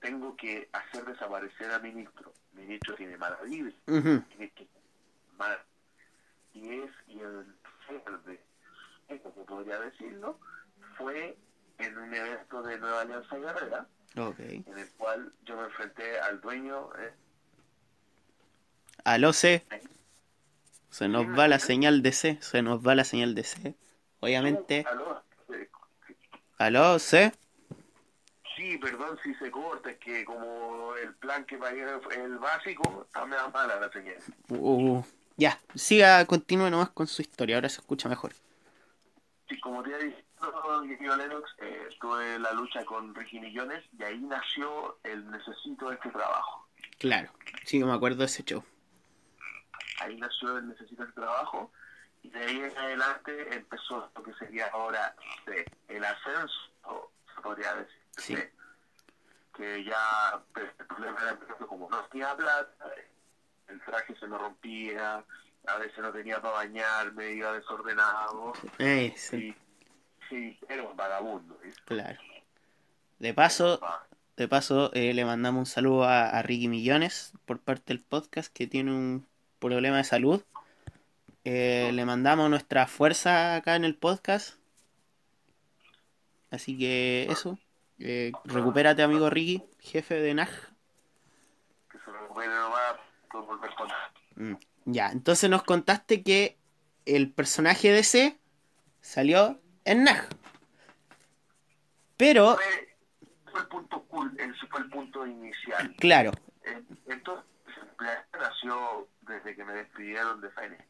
tengo 0.00 0.36
que 0.36 0.68
hacer 0.72 1.04
desaparecer 1.04 1.70
a 1.70 1.78
Ministro. 1.78 2.32
Ministro 2.52 2.94
tiene 2.94 3.16
mala 3.16 3.38
vibra 3.42 3.72
Ujú, 3.86 4.24
que 4.36 4.68
mal 5.36 5.58
y 6.52 6.68
es 6.80 6.90
y 7.06 7.20
el 7.20 7.46
verde 7.88 8.40
como 9.22 9.44
podría 9.46 9.78
decirlo 9.80 10.38
fue 10.96 11.36
en 11.78 11.98
un 11.98 12.14
evento 12.14 12.62
de 12.62 12.78
Nueva 12.78 13.00
Alianza 13.02 13.36
Guerrera 13.36 13.86
Ok. 14.16 14.38
en 14.40 14.78
el 14.78 14.88
cual 14.98 15.32
yo 15.44 15.56
me 15.56 15.64
enfrenté 15.64 16.18
al 16.20 16.40
dueño 16.40 16.90
eh, 16.98 17.12
Aló, 19.04 19.32
C. 19.32 19.64
Se 20.90 21.08
nos 21.08 21.26
va 21.26 21.48
la 21.48 21.58
señal 21.58 22.02
de 22.02 22.12
C. 22.12 22.38
Se 22.42 22.60
nos 22.62 22.86
va 22.86 22.94
la 22.94 23.04
señal 23.04 23.34
de 23.34 23.44
C. 23.44 23.74
Obviamente. 24.20 24.84
aló, 24.88 25.22
eh, 25.54 25.70
Aló, 26.58 26.98
C. 26.98 27.32
sí 28.60 28.78
perdón 28.78 29.18
si 29.22 29.34
se 29.36 29.50
corta 29.50 29.90
es 29.90 29.98
que 29.98 30.24
como 30.24 30.94
el 30.96 31.14
plan 31.14 31.44
que 31.46 31.56
pagué 31.56 31.82
el 32.16 32.38
básico 32.38 33.04
está 33.06 33.24
me 33.24 33.36
da 33.36 33.48
mala 33.48 33.80
la 33.80 33.90
señal 33.90 34.18
Uh, 34.50 35.02
ya, 35.40 35.58
siga, 35.74 36.26
continúe 36.26 36.68
nomás 36.68 36.90
con 36.90 37.06
su 37.06 37.22
historia. 37.22 37.56
Ahora 37.56 37.70
se 37.70 37.80
escucha 37.80 38.10
mejor. 38.10 38.32
Sí, 39.48 39.58
como 39.60 39.82
te 39.82 39.94
había 39.94 40.08
dicho, 40.08 40.22
querido 40.86 41.16
Lennox, 41.16 41.50
eh, 41.62 41.88
tuve 41.98 42.38
la 42.38 42.52
lucha 42.52 42.84
con 42.84 43.14
Ricky 43.14 43.40
Millones 43.40 43.82
y 43.98 44.02
ahí 44.02 44.18
nació 44.18 44.98
el 45.02 45.30
necesito 45.30 45.88
de 45.88 45.94
este 45.94 46.10
trabajo. 46.10 46.68
Claro, 46.98 47.30
sí, 47.64 47.82
me 47.82 47.94
acuerdo 47.94 48.18
de 48.18 48.26
ese 48.26 48.44
show. 48.44 48.62
ahí 50.00 50.14
nació 50.18 50.58
el 50.58 50.68
Necesito 50.68 51.04
el 51.04 51.14
Trabajo 51.14 51.72
y 52.22 52.28
de 52.28 52.38
ahí 52.38 52.58
en 52.58 52.76
adelante 52.76 53.54
empezó 53.54 54.10
lo 54.14 54.22
que 54.22 54.34
sería 54.34 54.66
ahora 54.66 55.14
eh, 55.46 55.64
el 55.88 56.04
ascenso, 56.04 57.10
se 57.34 57.40
podría 57.40 57.74
decir. 57.76 57.99
Sí. 58.16 58.36
Que 59.56 59.84
ya 59.84 60.42
pues, 60.52 60.66
el 60.78 60.86
problema 60.86 61.18
era 61.22 61.38
que 61.38 61.66
como 61.66 61.88
no 61.90 62.02
tenía 62.04 62.36
plata, 62.36 62.74
el 63.68 63.80
traje 63.82 64.14
se 64.16 64.26
me 64.26 64.38
rompía, 64.38 65.24
a 65.66 65.76
veces 65.78 65.98
no 65.98 66.12
tenía 66.12 66.40
para 66.40 66.54
bañarme, 66.54 67.32
iba 67.32 67.52
desordenado 67.52 68.52
Eh, 68.78 69.12
sí, 69.16 69.36
y 69.36 70.28
sí, 70.28 70.58
era 70.68 70.82
un 70.82 70.96
vagabundo. 70.96 71.58
claro. 71.84 72.18
De 73.18 73.34
paso, 73.34 73.78
de 74.36 74.48
paso 74.48 74.90
eh, 74.94 75.12
le 75.12 75.26
mandamos 75.26 75.58
un 75.60 75.66
saludo 75.66 76.04
a, 76.04 76.30
a 76.30 76.40
Ricky 76.42 76.68
Millones 76.68 77.34
por 77.44 77.58
parte 77.60 77.92
del 77.92 78.02
podcast 78.02 78.50
que 78.50 78.66
tiene 78.66 78.92
un 78.92 79.26
problema 79.58 79.98
de 79.98 80.04
salud. 80.04 80.42
Eh, 81.44 81.90
le 81.92 82.04
mandamos 82.04 82.48
nuestra 82.48 82.86
fuerza 82.86 83.56
acá 83.56 83.76
en 83.76 83.84
el 83.84 83.94
podcast. 83.94 84.58
Así 86.50 86.78
que 86.78 87.26
eso. 87.30 87.58
Eh, 88.02 88.32
recupérate, 88.44 89.02
amigo 89.02 89.28
Ricky, 89.28 89.62
jefe 89.78 90.14
de 90.14 90.32
NAG. 90.32 90.48
Que 91.90 91.98
se 91.98 92.10
recupere 92.10 92.48
nomás 92.48 92.94
por 93.30 93.44
volver 93.46 93.70
con 93.74 93.88
Mm, 94.36 94.54
Ya, 94.86 95.10
entonces 95.10 95.50
nos 95.50 95.62
contaste 95.64 96.22
que 96.22 96.56
el 97.04 97.30
personaje 97.30 97.92
de 97.92 98.02
C 98.02 98.38
salió 99.02 99.60
en 99.84 100.04
NAG. 100.04 100.26
Pero, 102.16 102.56
fue, 102.56 102.96
fue 103.50 103.60
el 103.60 103.66
punto 103.68 104.02
cool, 104.04 104.34
ese 104.38 104.66
fue 104.68 104.80
el 104.80 104.88
punto 104.90 105.26
inicial. 105.26 105.94
claro, 105.98 106.32
Eh, 106.64 106.82
Entonces, 107.06 107.44
el 107.76 108.40
nació 108.40 109.08
desde 109.22 109.54
que 109.54 109.64
me 109.64 109.74
despidieron 109.74 110.40
de 110.40 110.50
Finex. 110.50 110.84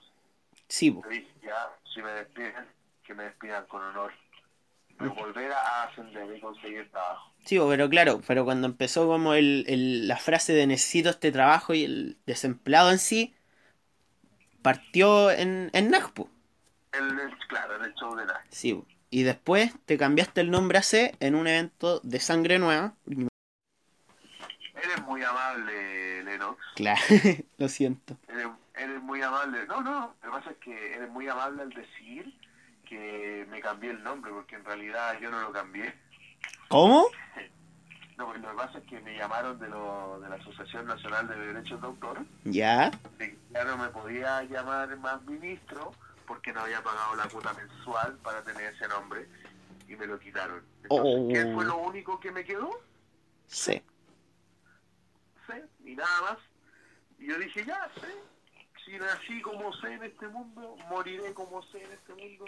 sí, 0.69 0.97
dije, 1.09 1.29
ya, 1.43 1.77
si 1.93 2.03
me 2.03 2.11
despiden, 2.13 2.67
que 3.03 3.15
me 3.15 3.25
despidan 3.25 3.67
con 3.67 3.83
honor. 3.83 4.13
Volver 5.09 5.53
a 5.53 5.85
ascender 5.85 6.37
y 6.37 6.41
conseguir 6.41 6.91
trabajo. 6.91 7.33
sí, 7.45 7.59
pero 7.59 7.89
claro, 7.89 8.21
pero 8.27 8.45
cuando 8.45 8.67
empezó 8.67 9.07
como 9.07 9.35
el, 9.35 9.65
el- 9.69 10.07
la 10.09 10.17
frase 10.17 10.53
de 10.53 10.67
necesito 10.67 11.09
este 11.11 11.33
trabajo 11.33 11.73
y 11.75 11.85
el 11.85 12.19
desempleado 12.27 12.91
en 12.91 12.99
sí, 12.99 13.35
partió 14.63 15.31
en, 15.31 15.71
en. 15.73 15.95
El, 15.95 17.31
claro, 17.49 17.77
en 17.77 17.85
el 17.85 17.95
show 17.95 18.15
de 18.15 18.25
Nike. 18.27 18.39
Sí, 18.51 18.85
y 19.11 19.23
después 19.23 19.73
te 19.87 19.97
cambiaste 19.97 20.41
el 20.41 20.51
nombre 20.51 20.79
a 20.79 20.83
C 20.83 21.15
en 21.21 21.35
un 21.35 21.47
evento 21.47 22.01
de 22.01 22.21
sangre 22.21 22.59
nueva. 22.59 22.95
Eres 24.83 25.03
muy 25.07 25.23
amable, 25.23 26.25
Lennox. 26.25 26.59
Claro, 26.75 27.01
lo 27.59 27.69
siento. 27.69 28.17
Eres, 28.29 28.49
eres 28.77 29.01
muy 29.03 29.21
amable. 29.23 29.67
No, 29.67 29.83
no, 29.83 30.15
lo 30.23 30.31
que 30.31 30.37
pasa 30.39 30.51
es 30.51 30.57
que 30.59 30.95
eres 30.95 31.11
muy 31.11 31.29
amable 31.29 31.63
al 31.63 31.71
decir 31.71 32.35
que 32.91 33.47
me 33.49 33.61
cambié 33.61 33.91
el 33.93 34.03
nombre, 34.03 34.33
porque 34.33 34.57
en 34.57 34.65
realidad 34.65 35.17
yo 35.21 35.31
no 35.31 35.41
lo 35.41 35.53
cambié. 35.53 35.95
¿Cómo? 36.69 37.07
No, 38.19 38.27
pues 38.27 38.43
lo 38.43 38.51
que 38.51 38.55
pasa 38.57 38.79
es 38.81 38.85
que 38.85 39.01
me 39.01 39.17
llamaron 39.17 39.59
de, 39.59 39.67
lo, 39.71 40.21
de 40.21 40.29
la 40.29 40.35
Asociación 40.35 40.85
Nacional 40.87 41.27
de 41.27 41.37
Derechos 41.37 41.81
de 41.81 41.87
Autor, 41.87 42.19
Ya. 42.45 42.91
que 43.19 43.35
ya 43.51 43.65
no 43.65 43.79
me 43.79 43.89
podía 43.89 44.43
llamar 44.43 44.95
más 44.99 45.23
ministro 45.25 45.93
porque 46.27 46.53
no 46.53 46.61
había 46.61 46.83
pagado 46.83 47.15
la 47.17 47.27
cuota 47.31 47.55
mensual 47.55 48.19
para 48.19 48.43
tener 48.45 48.75
ese 48.75 48.87
nombre 48.89 49.27
y 49.89 49.97
me 49.97 50.05
lo 50.07 50.19
quitaron. 50.21 50.63
Entonces, 50.83 51.15
Oh. 51.19 51.29
¿qué 51.33 51.55
fue 51.55 51.65
lo 51.65 51.79
único 51.79 52.21
que 52.21 52.31
me 52.31 52.45
quedó? 52.45 52.69
Sí. 53.47 53.83
sé, 55.47 55.65
y 55.87 55.97
nada 55.97 56.21
más. 56.21 56.39
Y 57.19 57.27
yo 57.29 57.39
dije, 57.39 57.65
ya 57.65 57.89
sé, 58.03 58.15
si 58.85 58.99
nací 58.99 59.41
como 59.41 59.73
sé 59.73 59.95
en 59.95 60.03
este 60.03 60.29
mundo, 60.29 60.77
moriré 60.91 61.33
como 61.33 61.63
sé 61.69 61.83
en 61.83 61.93
este 61.93 62.13
mundo. 62.15 62.45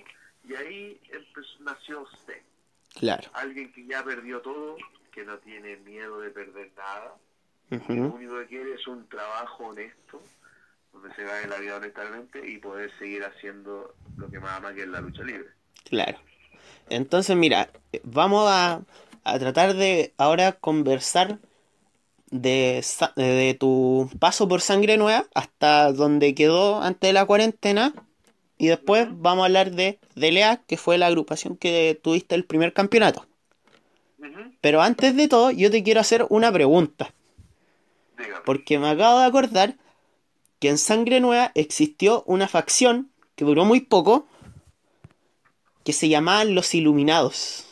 Y 0.49 0.55
ahí 0.55 1.01
empezó, 1.11 1.49
nació 1.61 2.07
C, 2.27 2.43
Claro. 2.95 3.31
alguien 3.35 3.73
que 3.73 3.87
ya 3.87 4.05
perdió 4.05 4.41
todo, 4.41 4.77
que 5.13 5.25
no 5.25 5.39
tiene 5.39 5.77
miedo 5.79 6.21
de 6.21 6.31
perder 6.31 6.71
nada. 6.77 7.15
Lo 7.71 7.77
Ujú. 7.77 8.15
único 8.17 8.39
que 8.41 8.47
quiere 8.47 8.75
es 8.75 8.87
un 8.87 9.09
trabajo 9.09 9.69
honesto, 9.69 10.21
donde 10.93 11.15
se 11.15 11.25
gane 11.25 11.47
la 11.49 11.59
vida 11.59 11.77
honestamente 11.77 12.47
y 12.47 12.59
poder 12.59 12.91
seguir 12.99 13.25
haciendo 13.25 13.95
lo 14.19 14.31
que 14.31 14.41
más 14.41 14.59
ama, 14.59 14.75
que 14.75 14.83
es 14.83 14.89
la 14.89 15.01
lucha 15.01 15.23
libre. 15.23 15.49
Claro. 15.85 16.19
Entonces, 16.91 17.37
mira, 17.37 17.71
vamos 18.03 18.47
a, 18.51 18.83
a 19.25 19.39
tratar 19.39 19.75
de 19.75 20.13
ahora 20.19 20.53
conversar 20.53 21.39
de, 22.31 22.85
de 23.17 23.57
tu 23.59 24.11
paso 24.19 24.49
por 24.49 24.61
Sangre 24.61 24.97
Nueva 24.97 25.27
hasta 25.35 25.93
donde 25.93 26.35
quedó 26.35 26.83
antes 26.83 27.09
de 27.09 27.13
la 27.13 27.27
cuarentena. 27.27 27.95
Y 28.63 28.69
después 28.69 29.09
vamos 29.11 29.43
a 29.43 29.47
hablar 29.47 29.73
de 29.73 29.99
DLA, 30.15 30.59
que 30.69 30.77
fue 30.77 30.97
la 30.97 31.09
agrupación 31.09 31.57
que 31.57 31.99
tuviste 32.01 32.37
el 32.37 32.45
primer 32.45 32.73
campeonato. 32.73 33.27
Pero 34.61 34.83
antes 34.83 35.17
de 35.17 35.27
todo, 35.27 35.51
yo 35.51 35.69
te 35.69 35.83
quiero 35.83 35.99
hacer 36.01 36.25
una 36.29 36.53
pregunta. 36.53 37.13
Dígame. 38.17 38.43
Porque 38.47 38.79
me 38.79 38.89
acabo 38.89 39.19
de 39.19 39.25
acordar 39.25 39.75
que 40.61 40.69
en 40.69 40.79
Sangre 40.79 41.19
Nueva 41.19 41.51
existió 41.57 42.23
una 42.29 42.47
facción 42.47 43.11
que 43.35 43.45
duró 43.45 43.65
muy 43.65 43.81
poco, 43.81 44.29
que 45.83 45.93
se 45.93 46.09
llamaban 46.09 46.55
Los 46.55 46.73
Iluminados. 46.73 47.67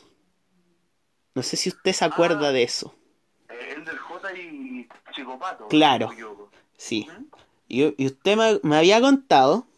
No 1.36 1.44
sé 1.44 1.56
si 1.56 1.68
usted 1.68 1.92
se 1.92 2.04
acuerda 2.04 2.48
Ah. 2.48 2.52
de 2.52 2.64
eso. 2.64 2.96
Eh, 3.48 3.74
el 3.76 3.84
del 3.84 3.96
J 3.96 4.32
y 4.36 4.88
Chico 5.14 5.38
Pato. 5.38 5.68
Claro. 5.68 6.10
Sí. 6.76 7.06
Y, 7.68 7.94
y 7.96 8.06
usted 8.06 8.36
me, 8.36 8.58
me 8.64 8.76
había 8.76 9.00
contado 9.00 9.68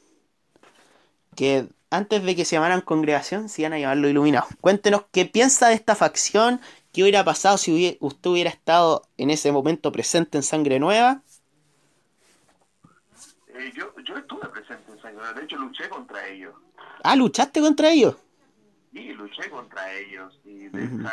que 1.37 1.68
antes 1.90 2.23
de 2.23 2.35
que 2.37 2.45
se 2.45 2.57
llamaran 2.57 2.81
congregación, 2.81 3.49
se 3.49 3.62
iban 3.62 3.75
a 3.75 3.79
llamar 3.79 3.99
Los 3.99 4.11
Iluminados. 4.11 4.49
Cuéntenos 4.61 5.05
qué 5.12 5.27
piensa 5.27 5.68
de 5.68 5.75
esta 5.75 5.95
facción, 5.95 6.61
qué 6.92 7.03
hubiera 7.03 7.25
pasado 7.25 7.59
si 7.59 7.99
usted 8.01 8.31
hubiera 8.31 8.51
estado 8.51 9.03
en 9.18 9.31
ese 9.31 9.53
momento 9.53 9.92
presente 9.92 10.38
en 10.38 10.42
Sangre 10.42 10.79
Nueva. 10.79 11.23
Eh, 13.55 13.73
yo, 13.75 13.92
yo 14.05 14.16
estuve 14.16 14.47
presente 14.49 14.90
en 14.92 14.99
Sangre 15.01 15.18
Nueva, 15.18 15.33
de 15.35 15.45
hecho 15.45 15.57
luché 15.57 15.88
contra 15.88 16.27
ellos. 16.29 16.55
Ah, 17.05 17.16
luchaste 17.16 17.61
contra 17.61 17.90
ellos. 17.90 18.16
Y 18.92 19.12
luché 19.12 19.49
contra 19.51 19.92
ellos 19.95 20.38
y 20.45 20.68
de- 20.68 21.09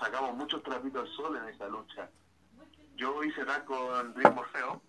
sacamos 0.00 0.36
muchos 0.36 0.62
trapitos 0.62 1.08
al 1.08 1.14
sol 1.16 1.36
en 1.36 1.48
esa 1.54 1.68
lucha. 1.68 2.08
Yo 2.96 3.22
hice 3.24 3.44
tag 3.44 3.64
con 3.64 4.14
Rick 4.14 4.34
Morfeo, 4.34 4.80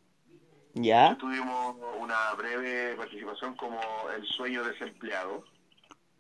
Ya. 0.74 1.18
tuvimos 1.18 1.76
una 2.00 2.34
breve 2.34 2.96
participación 2.96 3.56
como 3.56 3.80
el 4.16 4.26
sueño 4.26 4.64
desempleado. 4.64 5.44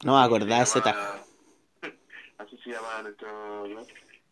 No 0.04 0.18
me 0.18 0.24
acordaba 0.24 0.58
de 0.58 0.64
ese. 0.64 0.80
Así 2.38 2.58
se 2.64 2.72
llama 2.72 3.02
nuestro. 3.04 3.68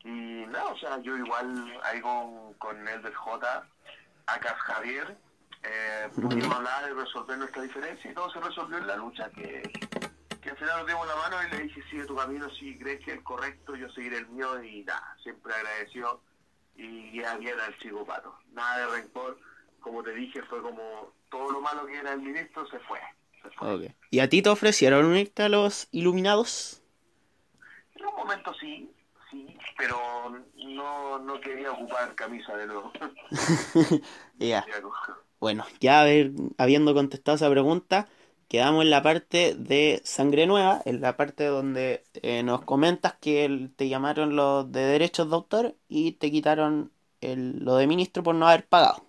Y 0.04 0.46
nada, 0.48 0.68
o 0.68 0.78
sea, 0.78 0.98
yo 1.00 1.18
igual 1.18 1.80
ahí 1.84 2.00
con, 2.02 2.54
con 2.54 2.88
el 2.88 3.02
del 3.02 3.14
J, 3.14 3.68
acá 4.28 4.56
Javier, 4.56 5.18
eh, 5.64 6.10
pudimos 6.16 6.56
hablar 6.56 6.90
y 6.90 6.94
resolver 6.94 7.38
nuestra 7.38 7.64
diferencia 7.64 8.10
y 8.10 8.14
todo 8.14 8.32
se 8.32 8.40
resolvió 8.40 8.78
en 8.78 8.88
la 8.88 8.96
lucha 8.96 9.30
que, 9.32 9.62
que 10.42 10.50
al 10.50 10.58
final 10.58 10.78
nos 10.80 10.88
dimos 10.88 11.08
la 11.08 11.16
mano 11.18 11.36
y 11.44 11.52
le 11.52 11.64
dije 11.64 11.84
sigue 11.90 12.06
tu 12.06 12.16
camino, 12.16 12.50
si 12.52 12.78
crees 12.78 13.04
que 13.04 13.14
es 13.16 13.22
correcto, 13.24 13.76
yo 13.76 13.90
seguiré 13.90 14.20
el 14.20 14.28
mío 14.30 14.64
y 14.64 14.84
nada, 14.86 15.18
siempre 15.22 15.54
agradecido 15.54 16.22
y 16.78 17.22
ya 17.22 17.36
bien 17.36 17.60
al 17.60 17.78
chico 17.80 18.06
pato. 18.06 18.34
Nada 18.54 18.78
de 18.78 19.02
rencor, 19.02 19.38
como 19.80 20.04
te 20.04 20.14
dije, 20.14 20.42
fue 20.44 20.62
como 20.62 21.14
todo 21.30 21.52
lo 21.52 21.62
malo 21.62 21.86
que 21.86 21.98
era 21.98 22.14
el 22.14 22.22
ministro 22.22 22.66
se 22.68 22.80
fue. 22.80 23.00
Se 23.44 23.50
fue. 23.52 23.96
¿Y 24.12 24.20
a 24.20 24.30
ti 24.30 24.42
te 24.42 24.50
ofrecieron 24.50 25.06
unirte 25.06 25.44
a 25.44 25.50
los 25.50 25.88
Iluminados? 25.92 26.82
En 27.96 28.06
un 28.06 28.16
momento 28.16 28.54
sí, 28.60 28.90
sí, 29.30 29.58
pero 29.78 29.98
no, 30.56 31.20
no 31.20 31.42
quería 31.42 31.72
ocupar 31.72 32.16
camisa 32.16 32.56
de 32.58 32.68
nuevo. 32.68 32.92
Ya. 34.40 34.66
Bueno, 35.40 35.66
ya 35.80 36.02
haber- 36.02 36.32
habiendo 36.58 36.94
contestado 36.94 37.36
esa 37.36 37.50
pregunta, 37.50 38.08
quedamos 38.48 38.84
en 38.84 38.90
la 38.90 39.02
parte 39.02 39.54
de 39.56 40.02
Sangre 40.04 40.48
Nueva, 40.48 40.82
en 40.86 41.02
la 41.02 41.18
parte 41.18 41.46
donde 41.46 42.04
eh, 42.14 42.44
nos 42.44 42.62
comentas 42.64 43.14
que 43.20 43.46
el- 43.46 43.74
te 43.76 43.90
llamaron 43.90 44.36
los 44.36 44.72
de 44.72 44.82
derechos 44.82 45.30
de 45.30 45.36
autor 45.36 45.76
y 45.88 46.14
te 46.14 46.32
quitaron 46.32 46.92
el- 47.22 47.60
lo 47.64 47.76
de 47.76 47.88
ministro 47.88 48.24
por 48.24 48.36
no 48.36 48.48
haber 48.48 48.66
pagado. 48.68 49.06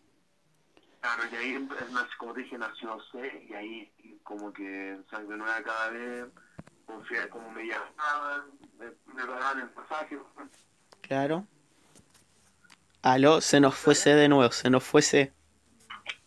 Claro, 1.01 1.23
y 1.33 1.37
ahí, 1.37 1.69
como 2.19 2.35
te 2.35 2.43
dije, 2.43 2.59
nació 2.59 2.99
C, 3.11 3.47
y 3.49 3.55
ahí 3.55 4.21
como 4.23 4.53
que 4.53 4.91
en 4.91 5.07
Sangre 5.09 5.37
Nueva 5.37 5.63
cada 5.63 5.91
vez, 5.91 6.27
confía, 6.87 7.29
como 7.31 7.51
me 7.51 7.65
llamaban, 7.65 8.43
me, 8.79 8.87
me 9.15 9.25
pagaban 9.27 9.61
el 9.61 9.69
pasaje. 9.71 10.19
Claro. 11.01 11.47
Aló, 13.03 13.41
se 13.41 13.61
nos 13.61 13.77
fuese 13.77 14.15
de 14.15 14.29
nuevo, 14.29 14.53
se 14.53 14.69
nos 14.69 14.85
fuese. 14.85 15.33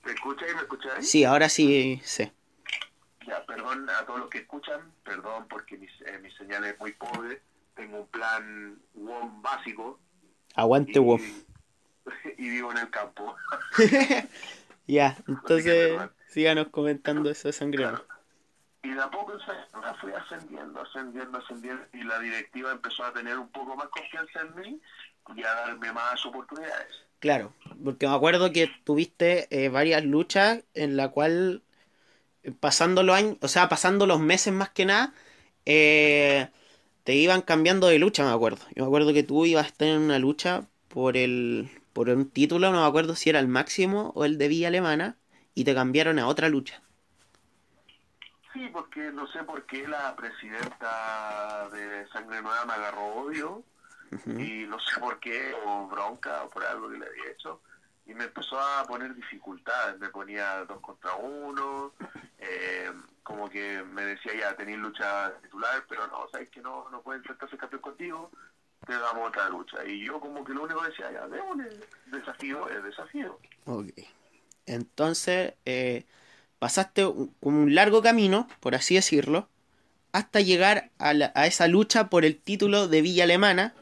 ¿Me 0.03 0.11
escucháis? 0.11 0.55
¿Me 0.55 0.61
escucháis? 0.61 1.09
Sí, 1.09 1.23
ahora 1.23 1.49
sí 1.49 2.01
sé. 2.03 2.33
Ya, 3.27 3.45
perdón 3.45 3.87
a 3.89 4.05
todos 4.05 4.21
los 4.21 4.29
que 4.29 4.39
escuchan, 4.39 4.91
perdón 5.03 5.47
porque 5.47 5.77
mi, 5.77 5.85
eh, 5.85 6.19
mi 6.21 6.31
señal 6.31 6.65
es 6.65 6.77
muy 6.79 6.93
pobre, 6.93 7.41
tengo 7.75 7.99
un 7.99 8.07
plan 8.07 8.79
WOM 8.95 9.41
básico 9.41 9.99
Aguante, 10.55 10.93
y, 10.93 10.99
WOM. 10.99 11.21
y 12.37 12.49
vivo 12.49 12.71
en 12.71 12.77
el 12.79 12.89
campo. 12.89 13.35
Ya, 14.87 15.17
entonces 15.27 15.99
síganos 16.27 16.67
comentando 16.69 17.29
eso 17.29 17.47
de 17.47 17.53
Sangre. 17.53 17.87
Y 18.83 18.89
de 18.89 19.01
a 19.01 19.09
poco 19.09 19.33
en 19.33 19.95
fui 19.95 20.11
ascendiendo, 20.11 20.81
ascendiendo, 20.81 21.37
ascendiendo, 21.37 21.83
y 21.93 22.03
la 22.03 22.19
directiva 22.19 22.71
empezó 22.71 23.05
a 23.05 23.13
tener 23.13 23.37
un 23.37 23.47
poco 23.49 23.75
más 23.75 23.87
confianza 23.87 24.41
en 24.41 24.55
mí 24.55 24.81
y 25.35 25.43
a 25.43 25.53
darme 25.53 25.91
más 25.93 26.25
oportunidades. 26.25 27.05
Claro, 27.19 27.53
porque 27.83 28.07
me 28.07 28.15
acuerdo 28.15 28.51
que 28.51 28.69
tuviste 28.83 29.47
eh, 29.49 29.69
varias 29.69 30.03
luchas 30.03 30.63
en 30.73 30.97
la 30.97 31.09
cual 31.09 31.63
eh, 32.43 32.51
pasando 32.51 33.03
los 33.03 33.15
años, 33.15 33.37
o 33.41 33.47
sea, 33.47 33.69
pasando 33.69 34.05
los 34.05 34.19
meses 34.19 34.53
más 34.53 34.69
que 34.69 34.85
nada, 34.85 35.13
eh, 35.65 36.49
te 37.05 37.15
iban 37.15 37.41
cambiando 37.41 37.87
de 37.87 37.99
lucha, 37.99 38.25
me 38.25 38.33
acuerdo. 38.33 38.65
Yo 38.75 38.83
me 38.83 38.87
acuerdo 38.87 39.13
que 39.13 39.23
tú 39.23 39.45
ibas 39.45 39.65
a 39.65 39.67
estar 39.69 39.87
en 39.87 40.01
una 40.01 40.19
lucha 40.19 40.67
por 40.89 41.15
el 41.15 41.69
por 41.93 42.09
un 42.09 42.29
título, 42.29 42.71
no 42.71 42.81
me 42.81 42.87
acuerdo 42.87 43.15
si 43.15 43.29
era 43.29 43.39
el 43.39 43.47
máximo 43.47 44.11
o 44.15 44.25
el 44.25 44.37
de 44.37 44.47
Villa 44.47 44.67
Alemana, 44.67 45.15
y 45.55 45.63
te 45.63 45.75
cambiaron 45.75 46.19
a 46.19 46.27
otra 46.27 46.49
lucha. 46.49 46.81
Sí, 48.51 48.69
porque 48.71 49.11
no 49.11 49.27
sé 49.27 49.43
por 49.43 49.65
qué 49.65 49.87
la 49.87 50.15
presidenta 50.15 51.69
de 51.69 52.07
Sangre 52.09 52.41
Nueva 52.41 52.65
me 52.65 52.73
agarró 52.73 53.05
odio 53.15 53.63
y 54.27 54.65
no 54.67 54.79
sé 54.79 54.99
por 54.99 55.19
qué, 55.19 55.55
o 55.65 55.87
bronca 55.87 56.43
o 56.43 56.49
por 56.49 56.63
algo 56.63 56.89
que 56.89 56.99
le 56.99 57.07
había 57.07 57.31
hecho, 57.31 57.61
y 58.05 58.13
me 58.13 58.25
empezó 58.25 58.59
a 58.59 58.83
poner 58.85 59.15
dificultades, 59.15 59.99
me 59.99 60.09
ponía 60.09 60.65
dos 60.65 60.79
contra 60.81 61.15
uno, 61.15 61.93
eh, 62.37 62.91
como 63.23 63.49
que 63.49 63.83
me 63.83 64.03
decía 64.03 64.33
ya, 64.39 64.55
tenéis 64.55 64.77
lucha 64.77 65.33
titular, 65.41 65.83
pero 65.89 66.05
no, 66.07 66.27
sabes 66.31 66.49
que 66.49 66.61
no, 66.61 66.89
no 66.91 67.01
puede 67.01 67.19
enfrentarse 67.19 67.57
campeón 67.57 67.81
contigo, 67.81 68.31
te 68.85 68.93
damos 68.93 69.29
otra 69.29 69.49
lucha. 69.49 69.77
Y 69.85 70.05
yo 70.05 70.19
como 70.19 70.43
que 70.43 70.53
lo 70.53 70.63
único 70.63 70.81
que 70.81 70.89
decía, 70.89 71.11
ya, 71.11 71.27
démosle, 71.27 71.69
desafío 72.07 72.69
es 72.69 72.83
desafío. 72.83 73.39
Ok. 73.65 73.87
Entonces, 74.65 75.53
eh, 75.65 76.05
pasaste 76.59 77.05
un, 77.05 77.33
un 77.41 77.75
largo 77.75 78.01
camino, 78.01 78.47
por 78.59 78.75
así 78.75 78.95
decirlo, 78.95 79.47
hasta 80.11 80.41
llegar 80.41 80.89
a, 80.99 81.13
la- 81.13 81.31
a 81.35 81.47
esa 81.47 81.67
lucha 81.67 82.09
por 82.09 82.23
el 82.25 82.37
título 82.37 82.87
de 82.87 83.01
Villa 83.01 83.23
Alemana, 83.23 83.73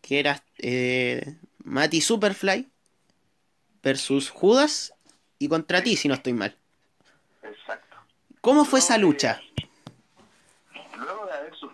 que 0.00 0.18
era 0.18 0.42
eh, 0.58 1.36
Mati 1.64 2.00
Superfly 2.00 2.68
versus 3.82 4.30
Judas 4.30 4.94
y 5.38 5.48
contra 5.48 5.82
ti, 5.82 5.96
si 5.96 6.08
no 6.08 6.14
estoy 6.14 6.32
mal. 6.32 6.56
Exacto. 7.42 7.96
¿Cómo 8.40 8.64
fue 8.64 8.78
esa 8.78 8.98
lucha? 8.98 9.32
Haber 9.32 9.51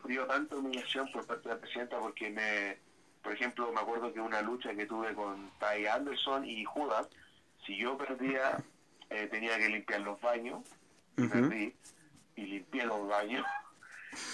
sufrido 0.09 0.26
tanta 0.26 0.56
humillación 0.56 1.12
por 1.12 1.26
parte 1.26 1.50
de 1.50 1.54
la 1.54 1.61
presidenta, 1.61 1.98
porque 1.98 2.30
me, 2.30 2.78
por 3.22 3.34
ejemplo, 3.34 3.70
me 3.72 3.80
acuerdo 3.80 4.11
que 4.11 4.20
una 4.20 4.40
lucha 4.40 4.74
que 4.74 4.86
tuve 4.86 5.12
con 5.12 5.50
Ty 5.61 5.86
Anderson 5.86 6.46
y 6.46 6.64
Judas, 6.64 7.06
si 7.66 7.76
yo 7.76 7.98
perdía, 7.98 8.56
eh, 9.11 9.28
tenía 9.30 9.59
que 9.59 9.68
limpiar 9.68 10.00
los 10.00 10.18
baños, 10.18 10.61
perdí, 11.14 11.74
y 12.36 12.42
limpié 12.42 12.86
los 12.86 13.06
baños. 13.06 13.44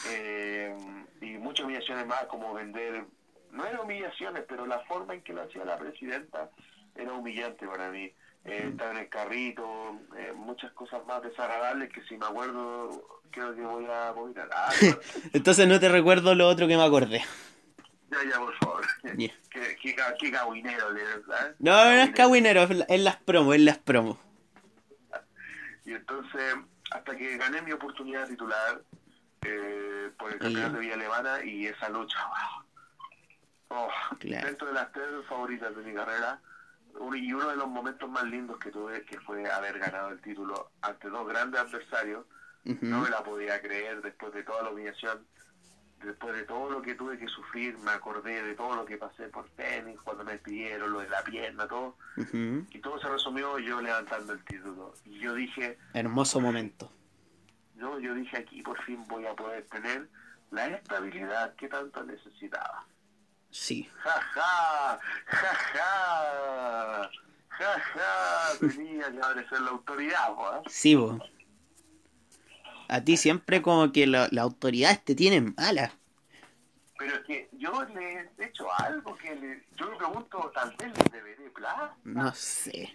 Eh, 0.09 0.73
y 1.21 1.37
muchas 1.37 1.67
humillaciones 1.67 2.07
más, 2.07 2.25
como 2.27 2.55
vender, 2.55 3.05
no 3.51 3.67
eran 3.67 3.81
humillaciones, 3.81 4.45
pero 4.49 4.65
la 4.67 4.79
forma 4.85 5.15
en 5.15 5.23
que 5.23 5.33
lo 5.33 5.43
hacía 5.43 5.65
la 5.65 5.77
presidenta 5.77 6.49
era 6.95 7.13
humillante 7.13 7.67
para 7.67 7.91
mí. 7.91 8.11
Eh, 8.45 8.69
estar 8.71 8.91
en 8.91 8.99
el 8.99 9.09
carrito, 9.09 9.99
eh, 10.17 10.33
muchas 10.37 10.71
cosas 10.73 11.05
más 11.07 11.23
desagradables 11.23 11.91
que 11.91 12.03
si 12.03 12.17
me 12.19 12.27
acuerdo 12.27 13.21
creo 13.31 13.55
que 13.55 13.63
voy 13.63 13.87
a 13.87 14.11
vomitar. 14.13 14.49
Ah, 14.55 14.71
Entonces 15.33 15.67
no 15.67 15.81
te 15.81 15.89
recuerdo 15.89 16.35
lo 16.35 16.47
otro 16.49 16.69
que 16.69 16.77
me 16.77 16.85
acordé. 16.85 17.23
ya, 18.11 18.19
ya, 18.31 18.39
por 18.39 18.55
favor. 18.59 18.85
Ya. 19.17 19.31
qué, 19.51 19.77
qué, 19.81 19.95
qué 20.19 20.31
¿verdad? 20.31 21.55
No, 21.59 21.73
no 21.85 21.91
es 22.03 22.11
cagüinero, 22.11 22.63
es 22.65 22.71
la- 22.77 22.85
es 22.85 23.01
las 23.01 23.17
promos, 23.17 23.55
es 23.55 23.61
las 23.63 23.79
promos. 23.79 24.19
Y 25.87 25.93
entonces, 25.93 26.55
hasta 26.91 27.17
que 27.17 27.37
gané 27.37 27.63
mi 27.63 27.73
oportunidad 27.73 28.27
titular 28.29 28.81
eh, 29.43 30.11
por 30.19 30.33
el 30.33 30.39
campeonato 30.39 30.75
de 30.75 30.81
Villa 30.81 30.95
Alemana 30.95 31.45
y 31.45 31.67
esa 31.67 31.89
lucha, 31.91 32.19
wow. 32.27 32.65
Oh, 33.87 33.89
Claro. 34.21 34.47
dentro 34.47 34.69
de 34.69 34.75
las 34.75 34.93
tres 34.93 35.07
favoritas 35.29 35.75
de 35.77 35.83
mi 35.83 35.95
carrera, 35.95 36.41
y 37.17 37.33
uno 37.33 37.49
de 37.49 37.57
los 37.57 37.69
momentos 37.69 38.09
más 38.11 38.25
lindos 38.25 38.59
que 38.59 38.71
tuve, 38.71 39.03
que 39.05 39.19
fue 39.21 39.51
haber 39.51 39.79
ganado 39.79 40.11
el 40.11 40.21
título 40.21 40.71
ante 40.83 41.09
dos 41.09 41.27
grandes 41.29 41.61
adversarios, 41.61 42.25
no 42.81 43.01
me 43.03 43.11
la 43.11 43.23
podía 43.23 43.61
creer 43.61 44.01
después 44.01 44.33
de 44.33 44.43
toda 44.43 44.63
la 44.63 44.71
humillación, 44.71 45.27
después 46.03 46.35
de 46.35 46.45
todo 46.45 46.71
lo 46.71 46.83
que 46.83 46.95
tuve 46.95 47.19
que 47.19 47.29
sufrir, 47.29 47.77
me 47.79 47.91
acordé 47.91 48.43
de 48.43 48.55
todo 48.55 48.75
lo 48.77 48.85
que 48.85 48.97
pasé 48.97 49.29
por 49.29 49.49
tenis, 49.51 49.99
cuando 50.03 50.25
me 50.25 50.39
pidieron, 50.39 50.93
lo 50.93 51.01
de 51.01 51.09
la 51.09 51.23
pierna, 51.25 51.67
todo, 51.69 51.97
y 52.71 52.79
todo 52.81 52.99
se 53.01 53.09
resumió 53.09 53.59
yo 53.59 53.81
levantando 53.81 54.33
el 54.33 54.45
título. 54.45 54.95
Y 55.05 55.19
yo 55.19 55.35
dije, 55.35 55.79
Hermoso 55.93 56.41
momento. 56.41 56.91
yo, 57.77 57.99
yo 58.01 58.15
dije 58.15 58.39
aquí 58.39 58.63
por 58.63 58.81
fin 58.85 59.05
voy 59.09 59.27
a 59.27 59.35
poder 59.35 59.65
tener 59.67 60.09
la 60.51 60.69
estabilidad 60.69 61.55
que 61.57 61.69
tanto 61.69 62.03
necesitaba. 62.05 62.85
Sí. 63.55 63.89
Ja, 64.03 64.11
ja, 64.35 64.99
ja, 65.27 65.55
ja, 65.73 67.11
ja, 67.51 67.79
ja, 67.79 68.59
tenía 68.59 69.13
que 69.13 69.19
aparecer 69.19 69.61
la 69.61 69.71
autoridad, 69.71 70.35
po, 70.35 70.57
¿eh? 70.57 70.63
Sí, 70.67 70.97
vos. 70.97 71.23
A 72.89 73.01
ti 73.01 73.17
siempre 73.17 73.63
como 73.63 73.93
que 73.93 74.09
la- 74.09 74.29
autoridades 74.41 75.05
te 75.05 75.15
tienen 75.15 75.55
mala. 75.57 75.93
Pero 76.99 77.15
es 77.15 77.25
que 77.27 77.49
yo 77.53 77.71
le 77.95 78.29
he 78.39 78.45
hecho 78.45 78.67
algo 78.79 79.17
que 79.17 79.37
le, 79.37 79.65
yo 79.77 79.89
me 79.89 79.97
pregunto, 79.99 80.51
tal 80.53 80.75
vez 80.77 80.89
le 80.99 81.11
deberé 81.17 81.49
plata. 81.51 81.95
No 82.03 82.35
sé. 82.35 82.91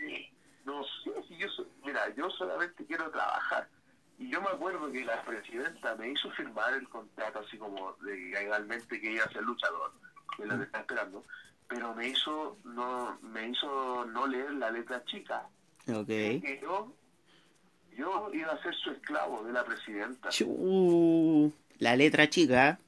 No 0.66 0.84
sé 0.84 1.12
si 1.30 1.38
yo, 1.38 1.48
mira, 1.86 2.14
yo 2.18 2.30
solamente 2.32 2.86
quiero 2.86 3.10
trabajar. 3.12 3.70
Y 4.18 4.30
yo 4.30 4.42
me 4.42 4.50
acuerdo 4.50 4.92
que 4.92 5.06
la 5.06 5.24
presidenta 5.24 5.96
me 5.96 6.10
hizo 6.12 6.30
firmar 6.32 6.74
el 6.74 6.88
contrato 6.90 7.40
así 7.40 7.58
como 7.58 7.94
de 8.02 8.12
que 8.14 8.30
legalmente 8.42 9.00
que 9.00 9.12
iba 9.14 9.24
a 9.24 9.32
ser 9.32 9.44
luchador, 9.44 9.94
que 10.38 10.46
la 10.46 10.62
está 10.64 10.80
esperando, 10.80 11.24
pero 11.68 11.94
me 11.96 12.08
hizo 12.08 12.58
no 12.64 13.18
me 13.22 13.50
hizo 13.50 14.06
no 14.06 14.28
leer 14.28 14.52
la 14.54 14.72
letra 14.72 15.04
chica. 15.06 15.48
Ok. 15.88 16.08
Que 16.08 16.60
yo, 16.62 16.94
yo 17.96 18.30
iba 18.34 18.52
a 18.54 18.62
ser 18.64 18.76
su 18.76 18.92
esclavo 18.92 19.44
de 19.44 19.54
la 19.54 19.64
presidenta. 19.64 20.30
Chu, 20.30 21.52
la 21.80 21.96
letra 21.96 22.30
chica. 22.30 22.80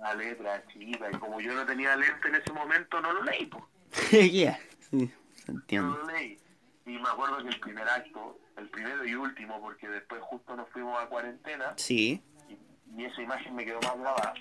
La 0.00 0.14
letra 0.14 0.62
chica, 0.68 1.08
y 1.10 1.16
como 1.18 1.40
yo 1.40 1.54
no 1.54 1.64
tenía 1.64 1.96
lente 1.96 2.28
en 2.28 2.34
ese 2.36 2.52
momento, 2.52 3.00
no 3.00 3.12
lo 3.12 3.22
leí, 3.22 3.46
pues. 3.46 3.64
Ya. 4.32 4.58
Sí, 4.90 5.10
se 5.34 5.76
No 5.78 5.96
lo 5.96 6.06
leí. 6.06 6.38
Y 6.84 6.90
me 6.98 7.08
acuerdo 7.08 7.38
que 7.38 7.48
el 7.48 7.58
primer 7.60 7.88
acto, 7.88 8.38
el 8.56 8.68
primero 8.68 9.04
y 9.04 9.14
último, 9.14 9.60
porque 9.60 9.88
después 9.88 10.20
justo 10.22 10.54
nos 10.54 10.68
fuimos 10.68 11.02
a 11.02 11.06
cuarentena, 11.06 11.72
Sí. 11.76 12.22
y, 12.48 13.00
y 13.00 13.04
esa 13.06 13.22
imagen 13.22 13.54
me 13.56 13.64
quedó 13.64 13.80
más 13.80 13.98
grabada, 13.98 14.34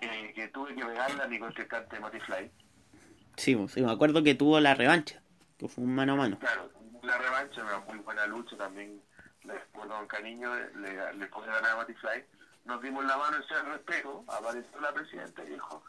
que 0.00 0.48
tuve 0.48 0.74
que 0.74 0.84
pegarle 0.84 1.22
a 1.22 1.26
mi 1.28 1.38
contrincante 1.38 2.00
Matty 2.00 2.20
Fly. 2.20 2.50
Sí, 3.36 3.54
vos, 3.54 3.72
sí, 3.72 3.82
me 3.82 3.92
acuerdo 3.92 4.22
que 4.22 4.34
tuvo 4.34 4.58
la 4.60 4.74
revancha. 4.74 5.22
Que 5.58 5.68
fue 5.68 5.84
un 5.84 5.94
mano 5.94 6.14
a 6.14 6.16
mano. 6.16 6.38
Claro, 6.38 6.70
la 7.02 7.18
revancha, 7.18 7.62
una 7.62 7.78
muy 7.80 7.98
buena 7.98 8.26
lucha 8.26 8.56
también, 8.56 9.02
le 9.44 9.54
recuerdo 9.54 9.96
con 9.96 10.06
cariño, 10.06 10.54
le, 10.54 11.14
le 11.14 11.26
pude 11.26 11.46
ganar 11.46 11.72
a 11.72 11.76
Matty 11.76 11.94
Fly. 11.94 12.24
Nos 12.64 12.82
dimos 12.82 13.04
la 13.04 13.16
mano 13.16 13.36
en 13.36 13.42
ese 13.42 13.62
respeto, 13.62 14.24
apareció 14.28 14.80
la 14.80 14.92
presidenta 14.92 15.44
y 15.44 15.50
dijo, 15.50 15.82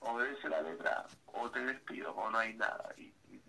obedece 0.00 0.48
la 0.48 0.62
letra, 0.62 1.06
o 1.26 1.50
te 1.50 1.60
despido, 1.60 2.12
o 2.12 2.30
no 2.30 2.38
hay 2.38 2.54
nada. 2.54 2.92
Y, 2.96 3.12
y 3.30 3.42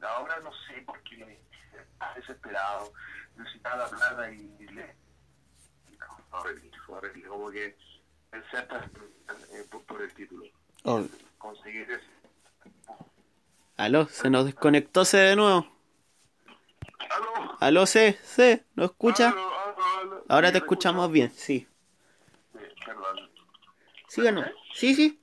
ahora 0.00 0.38
no 0.40 0.50
sé 0.66 0.80
por 0.82 1.00
qué, 1.02 1.40
estaba 1.76 2.14
desesperado, 2.14 2.92
necesitaba 3.36 3.76
la 3.84 3.88
plata 3.88 4.30
y, 4.32 4.56
y 4.60 4.66
le... 4.68 4.96
No, 5.98 6.40
fue 6.86 6.98
horrible, 6.98 7.28
como 7.28 7.50
que 7.50 7.76
tan- 8.68 8.90
eh, 9.52 9.64
por, 9.70 9.82
por 9.84 10.02
el 10.02 10.12
título, 10.14 10.44
Oh, 10.84 11.02
conseguir 11.38 11.90
eso. 11.90 12.04
aló, 13.76 14.06
se 14.08 14.30
nos 14.30 14.44
desconectó 14.46 15.04
C 15.04 15.18
de 15.18 15.36
nuevo. 15.36 15.66
¡Aló! 17.10 17.56
Aló, 17.60 17.86
C, 17.86 18.18
C, 18.22 18.64
¿no 18.74 18.84
escucha? 18.84 19.28
¡Aló, 19.30 19.40
aló, 19.58 19.84
aló! 20.00 20.24
Ahora 20.28 20.48
¿Sí 20.48 20.52
te 20.52 20.58
escuchamos 20.58 21.04
escucha? 21.04 21.12
bien, 21.12 21.32
sí. 21.34 21.66
Sí, 22.52 22.58
perdón. 22.84 23.30
¿Sí 24.08 24.26
o 24.26 24.32
no? 24.32 24.44
Sí, 24.74 24.94
sí. 24.94 25.20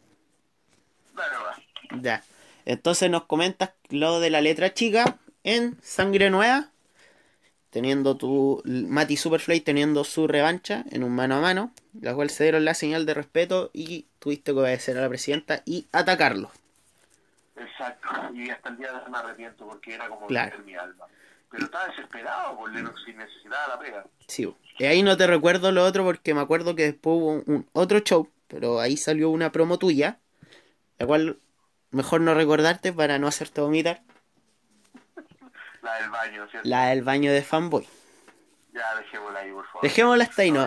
Dale, 1.14 1.36
va. 1.38 1.55
Ya. 2.01 2.24
Entonces 2.66 3.09
nos 3.09 3.26
comentas 3.26 3.72
lo 3.89 4.20
de 4.20 4.30
la 4.30 4.41
letra 4.41 4.74
chica 4.74 5.18
en 5.43 5.82
Sangre 5.82 6.30
Nueva. 6.30 6.71
Teniendo 7.72 8.16
tu. 8.18 8.62
Mati 8.66 9.18
Superfly 9.18 9.62
teniendo 9.62 10.04
su 10.04 10.28
revancha 10.28 10.84
en 10.92 11.04
un 11.04 11.16
mano 11.16 11.38
a 11.38 11.42
mano. 11.42 11.72
La 12.00 12.14
cual 12.14 12.30
se 12.30 12.44
dieron 12.44 12.64
la 12.66 12.74
señal 12.74 13.06
de 13.06 13.14
respeto 13.14 13.70
y 13.74 14.06
tuviste 14.20 14.54
que 14.54 14.60
obedecer 14.60 14.98
a 14.98 15.02
la 15.02 15.10
presidenta 15.10 15.62
y 15.66 15.88
atacarlo. 15.92 16.52
Exacto, 17.56 18.10
y 18.34 18.50
hasta 18.50 18.70
el 18.70 18.78
día 18.78 18.92
de 18.92 18.98
hoy 19.00 19.12
me 19.12 19.18
arrepiento 19.18 19.66
porque 19.68 19.94
era 19.94 20.08
como 20.08 20.28
Claro. 20.28 20.60
mi 20.66 20.74
alma. 20.76 21.06
Pero 21.50 21.66
estaba 21.66 21.88
desesperado 21.88 22.58
por 22.58 22.72
Lennox 22.74 23.02
sin 23.06 23.18
necesidad 23.18 23.66
de 23.66 23.68
la 23.74 23.80
pega. 23.80 24.06
Sí. 24.28 24.54
Y 24.80 24.86
ahí 24.86 25.04
no 25.04 25.18
te 25.18 25.28
recuerdo 25.28 25.72
lo 25.72 25.84
otro 25.86 26.04
porque 26.06 26.34
me 26.34 26.40
acuerdo 26.42 26.76
que 26.76 26.84
después 26.84 27.18
hubo 27.18 27.28
un, 27.34 27.44
un 27.48 27.68
otro 27.74 28.00
show. 28.00 28.30
Pero 28.48 28.80
ahí 28.80 28.96
salió 28.98 29.30
una 29.30 29.52
promo 29.52 29.78
tuya. 29.78 30.18
La 30.98 31.06
cual 31.08 31.38
mejor 31.92 32.22
no 32.22 32.34
recordarte 32.34 32.94
para 32.94 33.20
no 33.20 33.28
hacerte 33.28 33.60
vomitar. 33.62 34.02
La 35.82 35.96
del 35.96 36.10
baño, 36.10 36.48
¿cierto? 36.50 36.70
La 36.70 36.86
del 36.88 37.02
baño 37.04 37.32
de 37.32 37.42
fanboy. 37.42 37.88
Ya, 38.74 38.96
dejémosla 38.96 39.40
ahí, 39.40 39.52
por 39.52 39.66
favor. 39.68 39.82
Dejémosla 39.82 40.24
hasta 40.24 40.42
ahí, 40.44 40.52
no. 40.52 40.66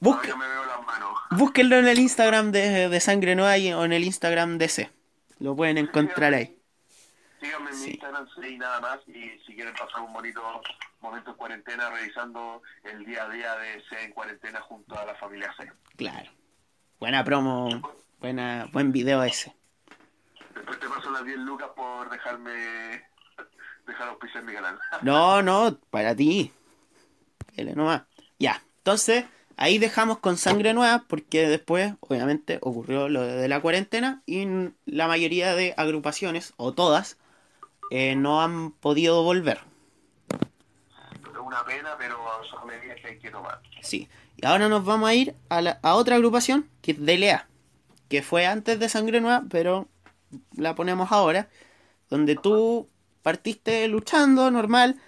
Busca, 0.00 0.22
todavía 0.28 0.36
me 0.36 0.48
veo 0.48 0.64
las 0.66 0.82
manos. 0.86 1.18
Búsquenlo 1.30 1.76
en 1.76 1.88
el 1.88 1.98
Instagram 1.98 2.50
de, 2.52 2.88
de 2.88 3.00
Sangre 3.00 3.34
Nueva 3.34 3.56
y- 3.58 3.72
o 3.72 3.84
en 3.84 3.92
el 3.92 4.04
Instagram 4.04 4.58
de 4.58 4.68
C. 4.68 4.90
Lo 5.38 5.54
pueden 5.56 5.78
encontrar 5.78 6.34
ahí. 6.34 6.58
Síganme 7.40 7.70
en 7.70 7.76
mi 7.78 7.82
Sí. 7.84 7.90
Instagram, 7.92 8.28
sí, 8.40 8.48
y 8.54 8.58
nada 8.58 8.80
más. 8.80 9.00
Y 9.08 9.38
si 9.46 9.54
quieren 9.54 9.74
pasar 9.74 10.00
un 10.02 10.12
bonito 10.12 10.42
momento 11.00 11.30
en 11.30 11.36
cuarentena, 11.36 11.90
revisando 11.90 12.62
el 12.84 13.04
día 13.04 13.24
a 13.24 13.28
día 13.30 13.56
de 13.56 13.82
C 13.88 14.02
en 14.04 14.12
cuarentena 14.12 14.60
junto 14.60 14.96
a 14.98 15.04
la 15.04 15.14
familia 15.16 15.52
C. 15.56 15.70
Claro. 15.96 16.30
Buena 17.00 17.24
promo. 17.24 17.68
Buena, 18.20 18.68
buen 18.72 18.92
video 18.92 19.22
ese. 19.24 19.54
Después 20.54 20.78
te 20.78 20.88
paso 20.88 21.10
las 21.10 21.24
10 21.24 21.38
lucas 21.38 21.70
por 21.74 22.08
dejarme 22.10 23.02
dejar 23.86 24.08
auspiciar 24.08 24.44
mi 24.44 24.52
canal. 24.52 24.78
No, 25.02 25.42
no, 25.42 25.78
para 25.90 26.14
ti. 26.14 26.52
Dele 27.54 27.74
nomás. 27.74 28.02
Ya. 28.38 28.62
Entonces, 28.78 29.24
ahí 29.56 29.78
dejamos 29.78 30.18
con 30.18 30.36
sangre 30.36 30.74
nueva 30.74 31.04
porque 31.08 31.48
después, 31.48 31.94
obviamente, 32.00 32.58
ocurrió 32.62 33.08
lo 33.08 33.22
de 33.22 33.48
la 33.48 33.60
cuarentena 33.60 34.22
y 34.26 34.46
la 34.86 35.06
mayoría 35.06 35.54
de 35.54 35.74
agrupaciones, 35.76 36.54
o 36.56 36.72
todas, 36.72 37.18
eh, 37.90 38.16
no 38.16 38.42
han 38.42 38.72
podido 38.72 39.22
volver. 39.22 39.60
Es 41.32 41.38
una 41.38 41.64
pena, 41.64 41.94
pero 41.98 42.18
son 42.50 42.66
medidas 42.66 42.98
que 43.00 43.08
hay 43.08 43.18
que 43.18 43.30
tomar. 43.30 43.60
Sí. 43.82 44.08
Y 44.36 44.46
ahora 44.46 44.68
nos 44.68 44.84
vamos 44.84 45.08
a 45.08 45.14
ir 45.14 45.34
a, 45.48 45.60
la, 45.60 45.78
a 45.82 45.94
otra 45.94 46.16
agrupación, 46.16 46.68
que 46.80 46.92
es 46.92 47.04
DLA, 47.04 47.46
que 48.08 48.22
fue 48.22 48.46
antes 48.46 48.80
de 48.80 48.88
Sangre 48.88 49.20
Nueva, 49.20 49.44
pero 49.50 49.88
la 50.56 50.74
ponemos 50.74 51.12
ahora, 51.12 51.48
donde 52.08 52.36
tú 52.36 52.88
partiste 53.22 53.88
luchando 53.88 54.50
normal 54.50 55.00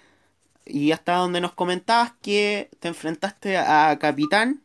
y 0.65 0.91
hasta 0.91 1.15
donde 1.15 1.41
nos 1.41 1.53
comentabas 1.53 2.13
que 2.21 2.69
te 2.79 2.87
enfrentaste 2.87 3.57
a 3.57 3.97
Capitán 3.99 4.61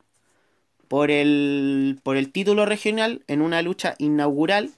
por 0.88 1.10
el, 1.10 2.00
por 2.02 2.16
el 2.16 2.32
título 2.32 2.66
regional 2.66 3.22
en 3.28 3.42
una 3.42 3.62
lucha 3.62 3.94
inaugural. 3.98 4.70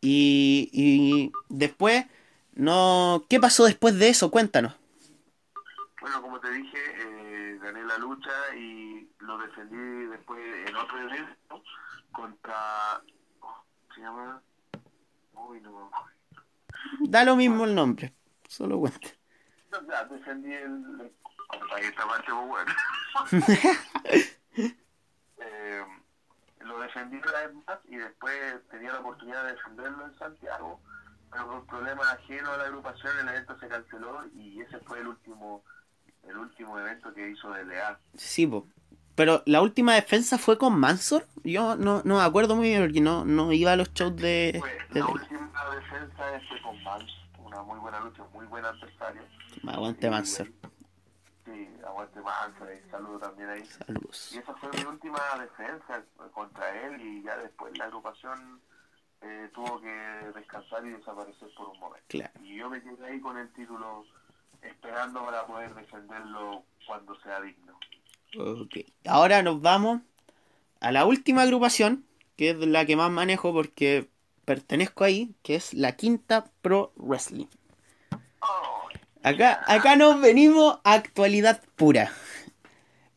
Y, 0.00 0.70
y 0.72 1.32
después, 1.50 2.06
no 2.54 3.26
¿qué 3.28 3.38
pasó 3.38 3.64
después 3.64 3.98
de 3.98 4.08
eso? 4.08 4.30
Cuéntanos. 4.30 4.74
Bueno, 6.00 6.22
como 6.22 6.40
te 6.40 6.50
dije, 6.50 6.78
eh, 6.78 7.58
gané 7.60 7.84
la 7.84 7.98
lucha 7.98 8.30
y 8.56 9.06
lo 9.18 9.36
defendí 9.36 10.06
después 10.06 10.40
en 10.66 10.76
otro 10.76 10.98
evento 10.98 11.62
contra... 12.12 13.02
¿Cómo 13.38 13.64
se 13.94 14.00
llama? 14.00 14.42
Uy, 15.34 15.60
no 15.60 15.90
Da 17.00 17.24
lo 17.24 17.36
mismo 17.36 17.64
el 17.64 17.74
nombre, 17.74 18.12
solo 18.48 18.78
cuenta. 18.78 19.08
Ya, 19.88 20.04
defendí 20.04 20.52
el... 20.52 21.12
Ahí 21.74 21.84
esta 21.84 22.06
parte 22.06 22.32
muy 22.32 22.48
buena. 22.48 22.76
eh, 25.38 25.84
lo 26.60 26.80
defendí 26.80 27.16
una 27.16 27.32
vez 27.32 27.54
más 27.66 27.78
y 27.88 27.96
después 27.96 28.36
tenía 28.70 28.92
la 28.92 29.00
oportunidad 29.00 29.44
de 29.44 29.52
defenderlo 29.52 30.06
en 30.06 30.18
Santiago, 30.18 30.80
pero 31.30 31.46
por 31.46 31.66
problemas 31.66 32.06
ajenos 32.08 32.50
a 32.50 32.56
la 32.56 32.64
agrupación 32.64 33.18
el 33.18 33.28
evento 33.28 33.58
se 33.58 33.68
canceló 33.68 34.24
y 34.34 34.60
ese 34.60 34.78
fue 34.80 35.00
el 35.00 35.08
último 35.08 35.64
el 36.24 36.36
último 36.36 36.78
evento 36.78 37.12
que 37.14 37.30
hizo 37.30 37.50
de 37.50 37.64
Leal. 37.64 37.98
Sí, 38.14 38.46
po. 38.46 38.68
Pero 39.20 39.42
la 39.44 39.60
última 39.60 39.92
defensa 39.96 40.38
fue 40.38 40.56
con 40.56 40.80
Mansor. 40.80 41.26
Yo 41.44 41.76
no, 41.76 42.00
no 42.06 42.16
me 42.16 42.22
acuerdo 42.22 42.56
muy 42.56 42.68
bien 42.70 42.80
porque 42.82 43.02
no, 43.02 43.26
no 43.26 43.52
iba 43.52 43.72
a 43.72 43.76
los 43.76 43.92
shows 43.92 44.16
de... 44.16 44.62
La 44.94 45.04
última 45.06 45.52
defensa 45.74 46.40
fue 46.48 46.62
con 46.62 46.82
Mansor, 46.82 47.18
una 47.44 47.62
muy 47.62 47.78
buena 47.80 48.00
lucha, 48.00 48.24
muy 48.32 48.46
buen 48.46 48.64
adversario. 48.64 49.20
Aguante 49.68 50.06
Y- 50.06 50.10
Mansor. 50.10 50.48
Sí, 51.44 51.68
aguante 51.86 52.18
Mansor, 52.22 52.68
y 52.72 52.90
saludo 52.90 53.18
también 53.18 53.50
ahí. 53.50 53.62
Saludos. 53.66 54.32
Y 54.32 54.38
esa 54.38 54.54
fue 54.54 54.70
mi 54.72 54.84
última 54.86 55.20
defensa 55.38 56.02
contra 56.32 56.86
él 56.86 56.98
y 57.02 57.22
ya 57.22 57.36
después 57.36 57.76
la 57.76 57.84
agrupación 57.84 58.58
eh, 59.20 59.50
tuvo 59.52 59.82
que 59.82 60.32
descansar 60.34 60.82
y 60.86 60.92
desaparecer 60.92 61.50
por 61.58 61.68
un 61.68 61.78
momento. 61.78 62.06
Claro. 62.08 62.32
Y 62.42 62.56
yo 62.56 62.70
me 62.70 62.80
quedé 62.82 63.04
ahí 63.06 63.20
con 63.20 63.36
el 63.36 63.52
título 63.52 64.06
esperando 64.62 65.22
para 65.26 65.44
poder 65.46 65.74
defenderlo 65.74 66.64
cuando 66.86 67.14
sea 67.20 67.38
digno. 67.42 67.78
Ok. 68.38 68.78
Ahora 69.06 69.42
nos 69.42 69.60
vamos 69.60 70.02
a 70.80 70.92
la 70.92 71.04
última 71.04 71.42
agrupación, 71.42 72.04
que 72.36 72.50
es 72.50 72.56
la 72.56 72.84
que 72.84 72.96
más 72.96 73.10
manejo 73.10 73.52
porque 73.52 74.08
pertenezco 74.44 75.04
ahí, 75.04 75.34
que 75.42 75.56
es 75.56 75.74
la 75.74 75.92
Quinta 75.92 76.50
Pro 76.62 76.92
Wrestling. 76.96 77.46
Acá, 79.22 79.62
acá 79.66 79.96
nos 79.96 80.20
venimos 80.20 80.78
a 80.82 80.94
actualidad 80.94 81.62
pura. 81.76 82.10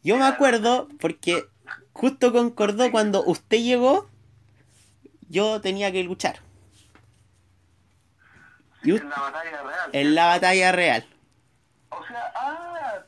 Yo 0.03 0.17
me 0.17 0.25
acuerdo 0.25 0.89
porque 0.99 1.45
justo 1.93 2.33
concordó 2.33 2.91
cuando 2.91 3.23
usted 3.23 3.59
llegó, 3.59 4.09
yo 5.29 5.61
tenía 5.61 5.91
que 5.91 6.03
luchar. 6.03 6.39
sí, 8.83 8.91
en 8.91 9.09
la 9.09 9.19
batalla 9.19 9.63
real. 9.63 9.89
En 9.93 10.15
la 10.15 10.25
batalla 10.25 10.71
real. 10.73 11.05
O 11.89 12.05
sea, 12.05 12.33
ah, 12.35 12.62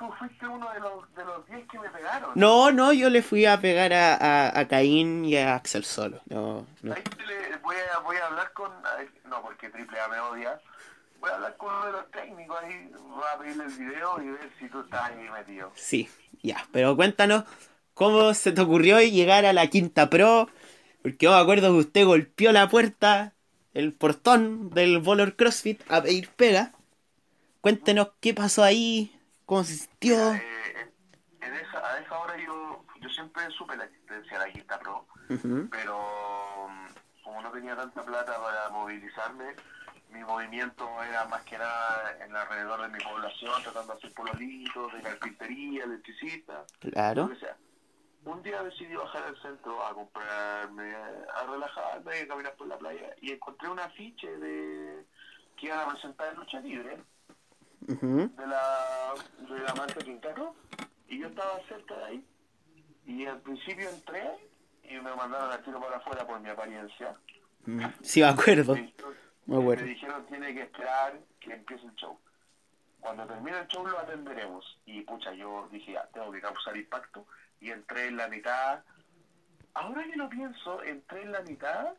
tú 0.08 0.14
fuiste 0.14 0.47
uno 0.47 0.72
de 0.74 0.80
los 0.80 1.16
de 1.16 1.26
los 1.26 1.45
10 1.47 1.68
que 1.68 1.80
me 1.80 1.89
pegaron. 1.89 2.32
No, 2.36 2.72
no, 2.72 2.93
yo 2.93 3.10
le 3.10 3.22
fui 3.22 3.45
a 3.45 3.60
pegar 3.60 3.93
a, 3.93 4.16
a, 4.16 4.60
a 4.60 4.68
Caín 4.68 5.26
y 5.26 5.38
a 5.38 5.56
Axel 5.56 5.84
solo. 5.84 6.22
No, 6.28 6.66
no. 6.82 6.93
Ahí 6.93 7.01
le- 7.26 7.58
voy, 7.58 7.76
a, 7.95 7.99
voy 7.99 8.18
a 8.18 8.28
hablar 8.28 8.51
con. 8.53 8.72
No, 9.30 9.41
porque 9.41 9.70
Triple 9.70 9.99
A 9.99 10.08
me 10.08 10.20
odia. 10.20 10.60
Voy 11.20 11.32
a 11.32 11.36
hablar 11.36 11.58
con 11.58 11.74
uno 11.74 11.86
de 11.88 11.91
los 11.93 12.12
técnicos 12.12 12.58
ahí. 12.64 12.91
Voy 12.93 13.24
a 13.34 13.38
pedirle 13.39 13.64
el 13.66 13.72
video 13.72 14.22
y 14.22 14.28
ver 14.30 14.49
si 14.60 14.70
tú 14.70 14.82
estás 14.82 15.10
ahí 15.10 15.30
metido. 15.30 15.72
Sí, 15.76 16.10
ya, 16.43 16.68
pero 16.72 16.95
cuéntanos 16.95 17.45
cómo 17.93 18.34
se 18.34 18.51
te 18.51 18.62
ocurrió 18.62 18.99
llegar 19.01 19.45
a 19.45 19.53
la 19.53 19.68
Quinta 19.68 20.10
Pro, 20.10 20.49
porque 21.01 21.26
yo 21.26 21.32
me 21.32 21.38
acuerdo 21.39 21.70
que 21.72 21.80
usted 21.80 22.06
golpeó 22.06 22.51
la 22.51 22.70
puerta, 22.70 23.34
el 23.74 23.93
portón 23.93 24.70
del 24.70 24.99
Volor 24.99 25.36
CrossFit 25.36 25.82
a 25.89 26.03
pedir 26.03 26.30
pega. 26.30 26.72
Cuéntenos 27.62 28.10
qué 28.20 28.34
pasó 28.34 28.64
ahí, 28.64 29.14
sintió. 29.64 30.34
Eh, 30.34 30.91
en 31.41 31.54
esa, 31.54 31.78
a 31.93 32.00
esa 32.00 32.18
hora 32.20 32.36
yo, 32.38 32.84
yo 33.00 33.10
siempre 33.10 33.50
supe 33.52 33.76
la 33.78 33.86
existencia 33.86 34.39
de 34.39 34.48
la 34.48 34.52
Quinta 34.52 34.80
Pro, 34.80 35.06
pero 35.70 36.68
mm, 36.70 37.24
como 37.24 37.41
no 37.41 37.52
tenía 37.52 37.76
tanta 37.76 38.04
plata 38.04 38.41
para 38.41 38.70
movilizarme, 38.70 39.56
mi 40.10 40.24
movimiento 40.24 40.88
era 41.04 41.26
más 41.26 41.43
que 41.43 41.58
nada 41.58 42.18
en 42.24 42.36
alrededor 42.36 42.82
de 42.82 42.88
mi 42.89 43.04
población, 43.04 43.62
tratando 43.64 43.93
de 43.93 44.00
hacer 44.00 44.14
pololitos, 44.14 44.93
de 44.93 45.02
carpintería, 45.02 45.84
electricista, 45.84 46.66
Claro, 46.80 47.30
sea. 47.39 47.56
Un 48.24 48.41
día 48.41 48.64
decidí 48.64 48.96
bajar 48.96 49.24
al 49.24 49.39
centro 49.39 49.86
a 49.86 49.93
comprarme, 49.93 50.96
a 50.96 51.46
relajarme, 51.48 52.22
a 52.22 52.28
caminar 52.28 52.56
por 52.56 52.68
la 52.68 52.78
playa 52.78 53.14
y 53.22 53.32
encontré 53.32 53.70
un 53.70 53.80
afiche 53.80 54.28
de 54.38 55.06
que 55.56 55.68
iban 55.68 55.80
a 55.80 55.91
presentar 55.91 56.30
en 56.30 56.39
lucha 56.39 56.60
libre 56.60 56.98
de 57.88 58.47
la, 58.47 59.13
de 59.47 59.59
la 59.59 59.75
marca 59.75 59.99
Quintero 60.03 60.55
y 61.07 61.19
yo 61.19 61.27
estaba 61.27 61.59
cerca 61.67 61.95
de 61.97 62.05
ahí 62.05 62.25
y 63.05 63.25
al 63.25 63.39
principio 63.41 63.89
entré 63.89 64.23
y 64.83 64.95
me 64.95 65.15
mandaron 65.15 65.51
al 65.51 65.63
tiro 65.63 65.79
para 65.79 65.97
afuera 65.97 66.25
por 66.25 66.39
mi 66.39 66.49
apariencia. 66.49 67.15
Ujú. 67.67 67.81
sí 68.01 68.21
me 68.21 68.27
acuerdo, 68.27 68.73
me, 68.75 68.93
me 69.45 69.57
acuerdo. 69.57 69.83
me 69.83 69.89
dijeron 69.89 70.25
tiene 70.27 70.53
que 70.53 70.61
esperar 70.63 71.19
que 71.39 71.53
empiece 71.53 71.86
el 71.86 71.95
show. 71.95 72.19
Cuando 72.99 73.25
termine 73.27 73.59
el 73.59 73.67
show 73.67 73.86
lo 73.86 73.99
atenderemos. 73.99 74.79
Y 74.86 75.01
pucha 75.01 75.31
yo 75.33 75.67
dije 75.71 75.95
tengo 76.13 76.31
que 76.31 76.41
causar 76.41 76.75
impacto. 76.75 77.27
Y 77.59 77.69
entré 77.69 78.07
en 78.07 78.17
la 78.17 78.27
mitad. 78.27 78.83
Ahora 79.75 80.03
que 80.03 80.15
lo 80.15 80.27
pienso 80.29 80.81
entré 80.83 81.21
en 81.23 81.31
la 81.31 81.41
mitad 81.41 81.93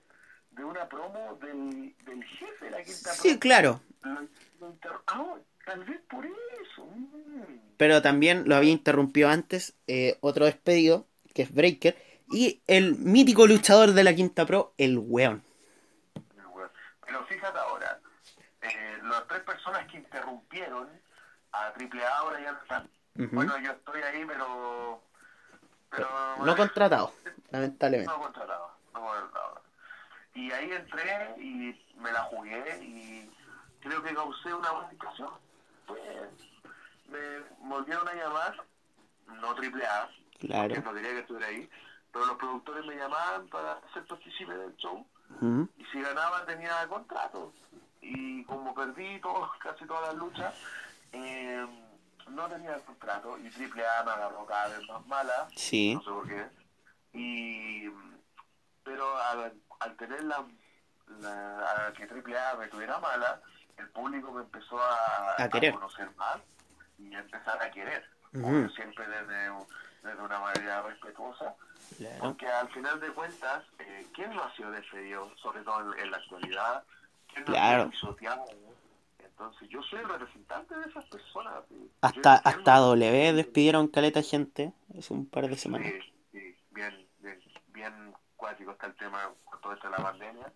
de 0.50 0.64
una 0.64 0.88
promo 0.88 1.36
del, 1.40 1.94
del 2.04 2.24
jefe 2.24 2.64
de 2.64 2.70
la 2.70 2.82
quinta 2.82 3.12
Sí, 3.12 3.38
claro, 3.38 3.80
Lo- 4.02 4.26
lo 4.60 4.70
inter- 4.70 4.92
ah, 5.08 5.34
tal 5.66 5.84
vez 5.84 6.00
por 6.08 6.24
eso 6.24 6.86
mm. 6.86 7.74
pero 7.76 8.00
también 8.00 8.44
lo 8.48 8.54
había 8.54 8.70
interrumpido 8.70 9.28
antes 9.28 9.74
eh, 9.86 10.16
otro 10.20 10.46
despedido, 10.46 11.06
que 11.34 11.42
es 11.42 11.52
Breaker, 11.52 11.96
y 12.30 12.62
el 12.66 12.96
mítico 12.96 13.46
luchador 13.46 13.92
de 13.92 14.04
la 14.04 14.14
Quinta 14.14 14.46
Pro, 14.46 14.72
el 14.78 14.98
weón. 14.98 15.44
Pero 17.04 17.24
fíjate 17.26 17.58
ahora, 17.58 18.00
eh, 18.62 18.98
las 19.02 19.26
tres 19.28 19.42
personas 19.42 19.86
que 19.88 19.98
interrumpieron 19.98 20.88
a 21.52 21.66
AAA 21.68 22.16
ahora 22.18 22.40
ya 22.40 22.52
no 22.52 22.58
están. 22.62 22.90
Ujú. 23.18 23.28
Bueno, 23.32 23.58
yo 23.58 23.72
estoy 23.72 24.02
ahí, 24.02 24.24
pero... 24.26 25.02
pero 25.90 26.08
No 26.44 26.56
contratado, 26.56 27.12
lamentablemente. 27.50 28.12
no 28.12 28.20
contratado, 28.20 28.70
no 28.94 29.00
contratado. 29.00 29.62
Y 30.34 30.50
ahí 30.50 30.70
entré 30.72 31.34
y 31.38 31.80
me 31.98 32.12
la 32.12 32.22
jugué 32.22 32.78
y 32.82 33.30
creo 33.80 34.02
que 34.02 34.14
causé 34.14 34.52
una 34.52 34.70
buena. 34.72 34.90
Pues 35.86 36.00
me 37.08 37.68
volvieron 37.68 38.08
a 38.08 38.14
llamar, 38.14 38.56
no 39.40 39.48
AAA, 39.50 40.10
Claro. 40.40 40.74
que 40.74 40.80
no 40.80 40.92
quería 40.92 41.10
que 41.10 41.18
estuviera 41.20 41.46
ahí, 41.48 41.68
pero 42.12 42.26
los 42.26 42.36
productores 42.36 42.84
me 42.84 42.96
llamaban 42.96 43.48
para 43.48 43.80
ser 43.92 44.04
partícipe 44.06 44.52
del 44.54 44.76
show 44.76 45.06
y 45.76 45.84
si 45.86 46.00
ganaba 46.00 46.44
tenía 46.46 46.86
contrato 46.88 47.52
y 48.00 48.44
como 48.44 48.74
perdí 48.74 49.18
todo, 49.20 49.50
casi 49.60 49.84
todas 49.86 50.08
las 50.08 50.14
luchas 50.16 50.54
eh, 51.12 51.66
no 52.28 52.48
tenía 52.48 52.78
contrato 52.84 53.36
y 53.38 53.48
Triple 53.50 53.84
A 53.86 54.04
me 54.04 54.10
agarró 54.12 54.46
cada 54.46 54.68
vez 54.68 54.88
más 54.88 55.04
mala 55.06 55.48
Sí. 55.56 55.94
no 55.94 56.02
sé 56.02 56.10
por 56.10 56.28
qué 56.28 56.46
y 57.12 57.88
pero 58.84 59.16
al, 59.18 59.52
al 59.80 59.96
tener 59.96 60.22
la, 60.24 60.44
la 61.20 61.86
a 61.88 61.92
que 61.92 62.06
Triple 62.06 62.38
A 62.38 62.54
me 62.56 62.68
tuviera 62.68 62.98
mala 63.00 63.40
el 63.78 63.88
público 63.90 64.32
me 64.32 64.42
empezó 64.42 64.78
a, 64.80 65.42
A 65.42 65.48
querer. 65.48 65.74
conocer 65.74 66.08
más 66.16 66.38
y 66.98 67.14
a 67.14 67.20
empezar 67.20 67.62
a 67.62 67.70
querer 67.70 68.04
siempre 68.74 69.06
desde, 69.08 69.50
desde 70.02 70.22
una 70.22 70.38
manera 70.40 70.82
respetuosa 70.82 71.54
Claro. 71.96 72.18
porque 72.20 72.46
al 72.46 72.68
final 72.70 73.00
de 73.00 73.08
cuentas, 73.12 73.64
eh, 73.78 74.06
¿quién 74.14 74.34
no 74.34 74.42
ha 74.42 74.54
sido 74.56 74.70
despedido, 74.70 75.30
sobre 75.36 75.62
todo 75.62 75.94
en, 75.94 76.00
en 76.00 76.10
la 76.10 76.16
actualidad? 76.18 76.84
¿Quién 77.32 77.44
no 77.46 77.52
Claro. 77.52 77.90
ha 77.92 77.96
sido 78.16 78.16
Entonces 79.20 79.68
yo 79.68 79.82
soy 79.84 80.00
el 80.00 80.08
representante 80.08 80.74
de 80.76 80.88
esas 80.88 81.04
personas. 81.06 81.54
Hasta, 82.00 82.34
hasta 82.36 82.76
W 82.78 83.32
despidieron 83.34 83.88
caleta 83.88 84.22
gente 84.22 84.72
hace 84.98 85.12
un 85.14 85.26
par 85.26 85.48
de 85.48 85.56
semanas. 85.56 85.92
Sí, 85.92 86.12
sí, 86.32 86.56
bien, 86.70 87.06
bien, 87.20 87.38
bien 87.68 88.14
cuático 88.36 88.72
está 88.72 88.86
el 88.86 88.96
tema 88.96 89.30
con 89.44 89.60
todo 89.60 89.72
esto 89.74 89.88
de 89.90 89.96
la 89.96 90.02
pandemia. 90.02 90.52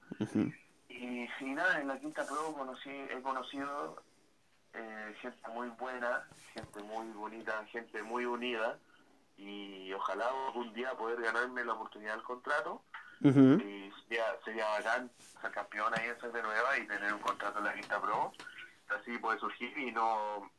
Y 1.00 1.26
sí, 1.38 1.46
nada, 1.46 1.80
en 1.80 1.88
la 1.88 1.98
Quinta 1.98 2.26
Pro 2.26 2.52
conocí, 2.52 2.90
he 2.90 3.22
conocido 3.22 4.02
eh, 4.74 5.14
gente 5.22 5.48
muy 5.48 5.68
buena, 5.70 6.28
gente 6.52 6.82
muy 6.82 7.08
bonita, 7.12 7.64
gente 7.72 8.02
muy 8.02 8.26
unida. 8.26 8.76
Y 9.38 9.90
ojalá 9.94 10.28
algún 10.48 10.74
día 10.74 10.92
poder 10.92 11.22
ganarme 11.22 11.64
la 11.64 11.72
oportunidad 11.72 12.12
del 12.12 12.22
contrato. 12.22 12.82
Y 13.22 13.90
sería, 14.02 14.24
sería 14.44 14.68
bacán 14.68 15.10
ser 15.40 15.50
campeón 15.52 15.90
ahí 15.96 16.06
en 16.08 16.32
de 16.32 16.42
Nueva 16.42 16.78
y 16.78 16.86
tener 16.86 17.14
un 17.14 17.20
contrato 17.20 17.60
en 17.60 17.64
la 17.64 17.74
Quinta 17.74 17.98
Pro. 17.98 18.32
Así 18.90 19.16
puede 19.16 19.40
surgir 19.40 19.76
y 19.78 19.92
no 19.92 20.50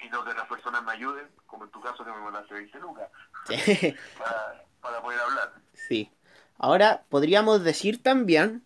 y 0.00 0.08
no 0.10 0.24
que 0.24 0.34
las 0.34 0.48
personas 0.48 0.82
me 0.82 0.92
ayuden, 0.92 1.28
como 1.46 1.64
en 1.64 1.70
tu 1.70 1.80
caso 1.80 2.04
que 2.04 2.10
me 2.10 2.18
mandaste 2.18 2.54
20 2.54 2.78
lucas, 2.80 3.10
para, 4.18 4.64
para 4.80 5.02
poder 5.02 5.20
hablar. 5.20 5.54
Sí. 5.72 6.10
Ahora 6.56 7.04
podríamos 7.08 7.62
decir 7.62 8.02
también 8.02 8.64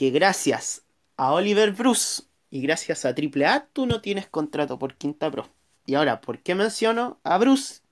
que 0.00 0.08
gracias 0.08 0.86
a 1.18 1.34
Oliver 1.34 1.72
Bruce 1.72 2.22
y 2.48 2.62
gracias 2.62 3.04
a 3.04 3.10
AAA 3.10 3.66
tú 3.74 3.84
no 3.84 4.00
tienes 4.00 4.26
contrato 4.26 4.78
por 4.78 4.94
Quinta 4.94 5.30
Pro. 5.30 5.46
Y 5.84 5.94
ahora, 5.94 6.22
¿por 6.22 6.38
qué 6.38 6.54
menciono 6.54 7.18
a 7.22 7.36
Bruce? 7.36 7.82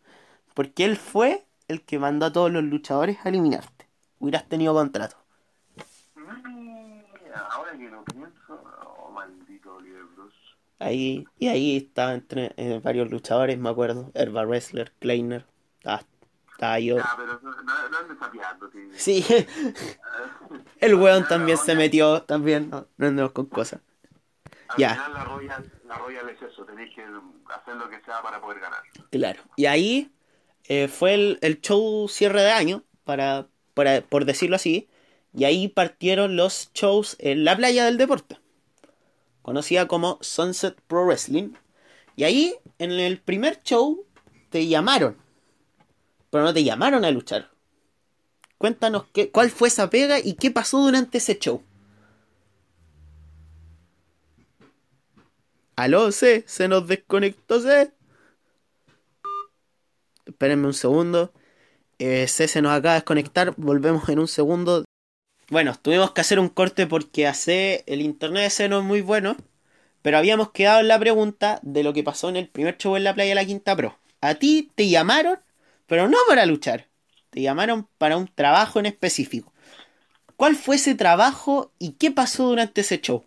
Porque 0.55 0.87
él 0.87 0.97
fue 0.97 1.45
el 1.69 1.83
que 1.83 1.99
mandó 1.99 2.25
a 2.25 2.33
todos 2.33 2.51
los 2.51 2.65
luchadores 2.65 3.19
a 3.23 3.29
eliminarte. 3.29 3.87
Hubieras 4.21 4.49
tenido 4.49 4.73
contrato. 4.73 5.19
Mira, 6.17 7.47
ahora 7.51 7.77
que 7.77 7.91
lo 7.91 8.03
pienso, 8.07 8.59
oh, 8.87 9.11
maldito 9.11 9.75
Oliver 9.75 10.05
Bruce. 10.17 10.35
Ahí, 10.79 11.27
y 11.39 11.49
ahí 11.49 11.77
estaban 11.77 12.15
entre, 12.15 12.55
eh, 12.57 12.81
varios 12.83 13.11
luchadores, 13.11 13.59
me 13.59 13.69
acuerdo. 13.69 14.13
Herba 14.15 14.47
Wrestler, 14.47 14.93
Kleiner. 14.99 15.45
Estaba, 15.77 16.01
Ya, 16.59 17.15
pero 17.17 17.41
no, 17.41 17.51
no, 17.63 17.89
no 17.89 17.99
andes 17.99 18.19
sapeando, 18.19 18.69
sí. 18.97 19.25
El 20.81 20.95
weón 20.97 21.27
también 21.29 21.57
se 21.57 21.77
metió, 21.77 22.23
también. 22.23 22.69
No, 22.69 22.87
no 22.97 23.07
andemos 23.07 23.33
con 23.33 23.47
cosas. 23.47 23.81
Al 24.69 24.77
ya. 24.77 24.95
final 24.95 25.15
la 25.15 25.25
Royal, 25.25 25.73
la 25.87 25.99
Royal 25.99 26.29
es 26.31 26.43
eso, 26.43 26.65
tenéis 26.65 26.93
que 26.95 27.03
hacer 27.03 27.77
lo 27.77 27.89
que 27.89 28.01
sea 28.05 28.21
para 28.23 28.41
poder 28.41 28.59
ganar. 28.61 28.83
Claro. 29.11 29.41
Y 29.55 29.67
ahí 29.67 30.13
eh, 30.65 30.89
fue 30.89 31.15
el, 31.15 31.39
el 31.43 31.61
show 31.61 32.09
cierre 32.09 32.43
de 32.43 32.51
año, 32.51 32.83
para, 33.05 33.47
para, 33.75 34.01
por 34.01 34.25
decirlo 34.25 34.57
así. 34.57 34.89
Y 35.33 35.45
ahí 35.45 35.69
partieron 35.69 36.37
los 36.37 36.73
shows 36.75 37.17
en 37.21 37.45
la 37.45 37.57
playa 37.57 37.85
del 37.85 37.99
deporte. 37.99 38.39
Conocida 39.43 39.87
como 39.87 40.19
Sunset 40.23 40.81
Pro 40.89 41.07
Wrestling. 41.07 41.51
Y 42.17 42.25
ahí, 42.25 42.55
en 42.79 42.91
el 42.91 43.21
primer 43.21 43.63
show, 43.63 44.05
te 44.51 44.67
llamaron. 44.67 45.28
Pero 46.31 46.45
no 46.45 46.53
te 46.53 46.65
llamaron 46.65 47.05
a 47.05 47.11
luchar. 47.11 47.51
Cuéntanos 48.59 49.05
qué, 49.13 49.31
cuál 49.31 49.51
fue 49.51 49.69
esa 49.69 49.89
pega 49.89 50.19
y 50.19 50.35
qué 50.35 50.51
pasó 50.51 50.79
durante 50.79 51.19
ese 51.19 51.39
show. 51.39 51.63
Aló, 55.77 56.11
C, 56.11 56.43
se 56.47 56.67
nos 56.67 56.89
desconectó 56.89 57.61
C. 57.61 57.93
Espérenme 60.27 60.67
un 60.67 60.75
segundo. 60.75 61.33
Eh, 62.01 62.27
C 62.27 62.49
se 62.49 62.61
nos 62.61 62.73
acaba 62.73 62.95
de 62.95 63.01
desconectar. 63.01 63.55
Volvemos 63.57 64.09
en 64.09 64.19
un 64.19 64.27
segundo. 64.27 64.85
Bueno, 65.51 65.75
tuvimos 65.81 66.11
que 66.11 66.21
hacer 66.21 66.41
un 66.41 66.49
corte 66.49 66.89
porque 66.89 67.29
hace 67.29 67.85
el 67.87 68.01
internet 68.01 68.43
de 68.43 68.51
C 68.51 68.69
no 68.69 68.81
es 68.81 68.85
muy 68.85 69.03
bueno. 69.03 69.37
Pero 70.03 70.19
habíamos 70.19 70.51
quedado 70.51 70.81
en 70.81 70.89
la 70.89 70.99
pregunta 70.99 71.61
de 71.63 71.83
lo 71.83 71.93
que 71.93 72.03
pasó 72.03 72.29
en 72.29 72.37
el 72.37 72.49
primer 72.49 72.77
show 72.77 72.97
en 72.97 73.05
la 73.05 73.15
playa 73.15 73.31
de 73.31 73.35
la 73.37 73.45
Quinta 73.45 73.77
Pro. 73.77 73.99
A 74.21 74.35
ti 74.35 74.71
te 74.75 74.89
llamaron, 74.89 75.39
pero 75.89 76.07
no 76.07 76.19
para 76.29 76.47
luchar. 76.47 76.87
Te 77.31 77.43
llamaron 77.43 77.89
para 77.99 78.17
un 78.17 78.29
trabajo 78.29 78.79
en 78.79 78.87
específico. 78.87 79.53
¿Cuál 80.37 80.55
fue 80.55 80.77
ese 80.77 80.95
trabajo 80.95 81.73
y 81.81 81.93
qué 81.95 82.13
pasó 82.13 82.47
durante 82.47 82.83
ese 82.83 83.01
show? 83.01 83.25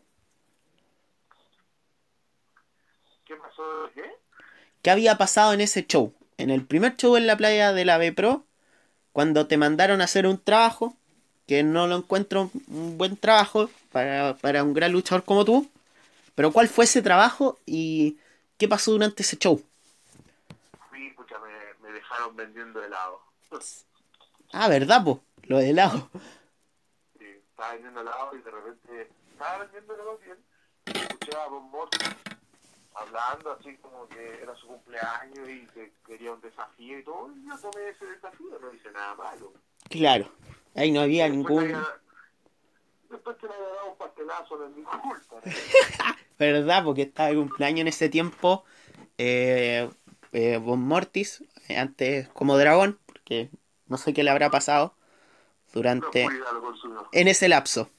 ¿Qué 3.25 3.35
pasó? 3.35 3.63
¿Qué? 3.93 4.03
¿Qué 4.81 4.91
había 4.91 5.17
pasado 5.17 5.51
en 5.53 5.61
ese 5.61 5.85
show? 5.85 6.13
En 6.37 6.49
el 6.49 6.65
primer 6.65 6.95
show 6.95 7.17
en 7.17 7.27
la 7.27 7.35
playa 7.35 7.73
de 7.73 7.83
la 7.83 7.97
B 7.97 8.13
Pro, 8.13 8.45
cuando 9.11 9.47
te 9.47 9.57
mandaron 9.57 9.99
a 9.99 10.05
hacer 10.05 10.25
un 10.25 10.37
trabajo, 10.37 10.95
que 11.47 11.63
no 11.63 11.87
lo 11.87 11.97
encuentro 11.97 12.49
un 12.67 12.97
buen 12.97 13.17
trabajo 13.17 13.69
para, 13.91 14.37
para 14.37 14.63
un 14.63 14.73
gran 14.73 14.91
luchador 14.91 15.25
como 15.25 15.43
tú, 15.43 15.69
pero 16.35 16.51
¿cuál 16.51 16.69
fue 16.69 16.85
ese 16.85 17.01
trabajo 17.01 17.59
y 17.65 18.17
qué 18.57 18.67
pasó 18.67 18.91
durante 18.91 19.23
ese 19.23 19.37
show? 19.37 19.61
Dejaron 22.11 22.35
vendiendo 22.35 22.83
helado. 22.83 23.21
Ah, 24.53 24.67
¿verdad, 24.67 25.01
po? 25.05 25.23
Lo 25.43 25.59
de 25.59 25.69
helado. 25.69 26.09
Sí, 27.17 27.23
estaba 27.25 27.71
vendiendo 27.71 28.01
helado 28.01 28.35
y 28.35 28.41
de 28.41 28.51
repente 28.51 29.09
estaba 29.31 29.59
vendiendo 29.59 29.93
helado 29.93 30.17
bien. 30.17 30.37
Escuché 30.87 31.37
a 31.37 31.47
Morton 31.49 32.13
hablando 32.95 33.53
así 33.53 33.77
como 33.77 34.09
que 34.09 34.41
era 34.41 34.53
su 34.57 34.67
cumpleaños 34.67 35.47
y 35.47 35.65
que 35.67 35.93
quería 36.05 36.33
un 36.33 36.41
desafío 36.41 36.99
y 36.99 37.03
todo. 37.05 37.31
Y 37.33 37.47
yo 37.47 37.57
tomé 37.59 37.87
ese 37.91 38.05
desafío, 38.07 38.59
no 38.59 38.73
hice 38.73 38.91
nada 38.91 39.15
malo. 39.15 39.53
Claro. 39.89 40.29
Ahí 40.75 40.91
no 40.91 40.99
había 40.99 41.29
Después 41.29 41.37
ningún... 41.47 41.63
había- 41.75 42.01
Después 43.09 43.37
te 43.37 43.47
le 43.47 43.53
había 43.53 43.67
dado 43.67 43.91
un 43.91 43.97
pastelazo, 43.97 44.57
no 44.57 44.65
es 44.65 44.75
mi 44.75 44.83
culpa. 44.83 45.35
¿no? 45.45 46.13
¿Verdad? 46.37 46.83
Porque 46.83 47.03
estaba 47.03 47.29
de 47.29 47.35
cumpleaños 47.35 47.79
en 47.81 47.87
ese 47.87 48.09
tiempo. 48.09 48.65
Eh, 49.17 49.89
eh, 50.33 50.57
Von 50.57 50.81
Mortis, 50.81 51.41
antes 51.77 52.27
como 52.29 52.57
dragón, 52.57 52.99
porque 53.05 53.49
no 53.87 53.97
sé 53.97 54.13
qué 54.13 54.23
le 54.23 54.29
habrá 54.29 54.49
pasado 54.49 54.95
durante... 55.73 56.27
en 57.11 57.27
ese 57.27 57.49
lapso. 57.49 57.89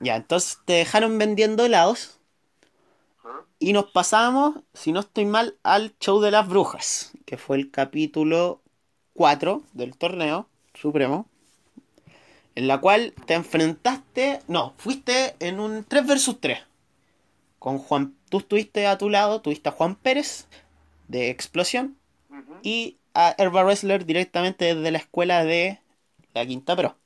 Ya, 0.00 0.16
entonces 0.16 0.58
te 0.64 0.74
dejaron 0.74 1.18
vendiendo 1.18 1.64
helados 1.64 2.18
¿Ah? 3.24 3.42
y 3.58 3.72
nos 3.72 3.90
pasamos, 3.90 4.56
si 4.72 4.92
no 4.92 5.00
estoy 5.00 5.24
mal, 5.24 5.56
al 5.62 5.96
show 5.98 6.20
de 6.20 6.30
las 6.30 6.48
brujas, 6.48 7.12
que 7.24 7.36
fue 7.36 7.56
el 7.56 7.70
capítulo 7.70 8.60
4 9.14 9.62
del 9.72 9.96
torneo 9.96 10.48
supremo, 10.74 11.28
en 12.54 12.68
la 12.68 12.80
cual 12.80 13.14
te 13.26 13.34
enfrentaste, 13.34 14.40
no, 14.48 14.74
fuiste 14.76 15.36
en 15.40 15.60
un 15.60 15.84
3 15.84 16.06
versus 16.06 16.40
3. 16.40 16.58
Con 17.58 17.78
Juan, 17.78 18.14
tú 18.28 18.38
estuviste 18.38 18.86
a 18.86 18.98
tu 18.98 19.08
lado, 19.08 19.40
tuviste 19.40 19.68
a 19.68 19.72
Juan 19.72 19.94
Pérez 19.94 20.46
de 21.08 21.30
Explosión 21.30 21.96
Y 22.62 22.98
a 23.14 23.34
Herba 23.38 23.64
Wrestler 23.64 24.04
directamente 24.04 24.74
desde 24.74 24.90
la 24.90 24.98
escuela 24.98 25.44
de 25.44 25.80
la 26.32 26.44
Quinta 26.46 26.76
Pro. 26.76 26.96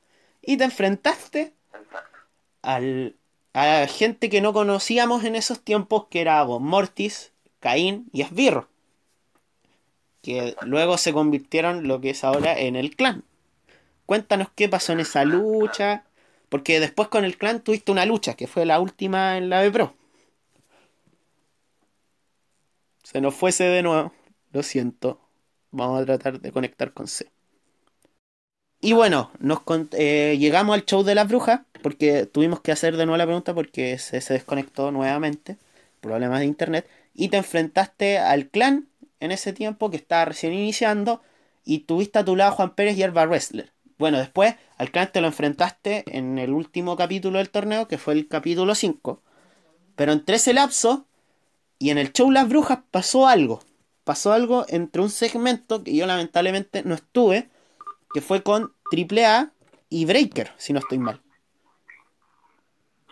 Y 0.41 0.57
te 0.57 0.63
enfrentaste 0.63 1.53
Exacto. 1.73 2.17
al, 2.61 3.15
a 3.53 3.85
gente 3.87 4.29
que 4.29 4.41
no 4.41 4.53
conocíamos 4.53 5.23
en 5.23 5.35
esos 5.35 5.61
tiempos, 5.61 6.05
que 6.09 6.21
era 6.21 6.43
Von 6.43 6.63
Mortis, 6.63 7.31
Caín 7.59 8.09
y 8.13 8.21
Esbirro. 8.21 8.69
Que 10.21 10.55
luego 10.61 10.97
se 10.97 11.13
convirtieron 11.13 11.87
lo 11.87 12.01
que 12.01 12.11
es 12.11 12.23
ahora 12.23 12.57
en 12.57 12.75
el 12.75 12.95
clan. 12.95 13.23
Cuéntanos 14.05 14.49
qué 14.55 14.67
pasó 14.67 14.93
en 14.93 15.01
esa 15.01 15.23
lucha. 15.23 16.03
Porque 16.49 16.79
después 16.79 17.09
con 17.09 17.25
el 17.25 17.37
clan 17.37 17.61
tuviste 17.61 17.91
una 17.91 18.05
lucha, 18.05 18.33
que 18.33 18.47
fue 18.47 18.65
la 18.65 18.79
última 18.79 19.37
en 19.37 19.49
la 19.49 19.61
B 19.61 19.71
Pro. 19.71 19.93
Se 23.03 23.21
nos 23.21 23.35
fuese 23.35 23.65
de 23.65 23.83
nuevo. 23.83 24.11
Lo 24.51 24.63
siento. 24.63 25.19
Vamos 25.71 26.01
a 26.01 26.05
tratar 26.05 26.39
de 26.41 26.51
conectar 26.51 26.93
con 26.93 27.07
C. 27.07 27.29
Y 28.81 28.93
bueno, 28.93 29.31
nos 29.39 29.59
eh, 29.91 30.37
llegamos 30.39 30.73
al 30.73 30.85
show 30.85 31.03
de 31.03 31.15
las 31.15 31.27
brujas, 31.27 31.61
porque 31.83 32.25
tuvimos 32.25 32.61
que 32.61 32.71
hacer 32.71 32.95
de 32.95 33.05
nuevo 33.05 33.17
la 33.17 33.25
pregunta 33.25 33.53
porque 33.53 33.97
se, 33.97 34.21
se 34.21 34.33
desconectó 34.33 34.91
nuevamente, 34.91 35.57
problemas 35.99 36.39
de 36.39 36.45
internet, 36.45 36.89
y 37.13 37.27
te 37.27 37.37
enfrentaste 37.37 38.17
al 38.19 38.47
clan 38.47 38.87
en 39.19 39.31
ese 39.31 39.51
tiempo 39.51 39.91
que 39.91 39.97
estaba 39.97 40.25
recién 40.25 40.53
iniciando, 40.53 41.21
y 41.65 41.79
tuviste 41.79 42.19
a 42.19 42.25
tu 42.25 42.35
lado 42.35 42.53
Juan 42.53 42.73
Pérez 42.73 42.97
y 42.97 43.03
Herba 43.03 43.25
Wrestler. 43.25 43.73
Bueno, 43.97 44.17
después 44.17 44.55
al 44.77 44.91
clan 44.91 45.11
te 45.11 45.19
lo 45.19 45.27
enfrentaste 45.27 46.05
en 46.07 46.39
el 46.39 46.51
último 46.51 46.95
capítulo 46.95 47.37
del 47.37 47.49
torneo, 47.49 47.87
que 47.87 47.97
fue 47.97 48.13
el 48.13 48.29
capítulo 48.29 48.73
5. 48.73 49.21
Pero 49.97 50.13
entre 50.13 50.37
ese 50.37 50.53
lapso 50.53 51.05
y 51.77 51.89
en 51.89 51.97
el 51.97 52.13
show 52.13 52.31
Las 52.31 52.47
Brujas 52.47 52.79
pasó 52.91 53.27
algo. 53.27 53.59
Pasó 54.09 54.33
algo 54.33 54.65
entre 54.69 55.03
un 55.03 55.11
segmento 55.11 55.83
que 55.83 55.95
yo 55.95 56.07
lamentablemente 56.07 56.81
no 56.83 56.95
estuve, 56.95 57.47
que 58.11 58.21
fue 58.21 58.41
con 58.41 58.73
AAA 58.91 59.51
y 59.87 60.05
Breaker, 60.05 60.51
si 60.57 60.73
no 60.73 60.79
estoy 60.79 60.97
mal. 60.97 61.21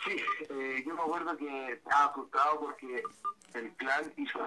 Sí, 0.04 0.16
eh, 0.50 0.84
yo 0.88 0.95
me 0.95 1.02
acuerdo 1.04 1.38
que 1.38 1.74
estaba 1.74 2.14
frustrado 2.16 2.60
porque 2.62 3.04
el 3.54 3.72
clan 3.76 4.12
hizo, 4.18 4.39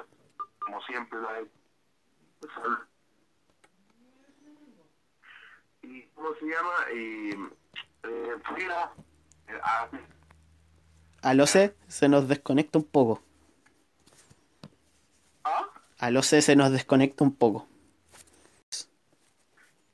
como 0.59 0.82
siempre 0.82 1.20
lo 1.20 1.28
ha 1.28 1.38
hecho. 1.38 1.51
¿Y 5.82 6.03
cómo 6.16 6.30
se 6.34 6.46
llama? 6.46 6.74
Y, 6.92 7.30
eh, 8.09 8.34
fui 8.42 8.64
a, 8.64 8.92
a- 9.62 9.88
A 11.22 11.34
lo 11.34 11.46
sé, 11.46 11.76
se 11.86 12.09
nos 12.09 12.26
desconecta 12.26 12.76
un 12.80 12.84
poco. 12.86 13.22
A 16.01 16.11
lo 16.11 16.22
sé, 16.22 16.40
se 16.42 16.57
nos 16.57 16.72
desconecta 16.72 17.24
un 17.24 17.34
poco. 17.34 17.66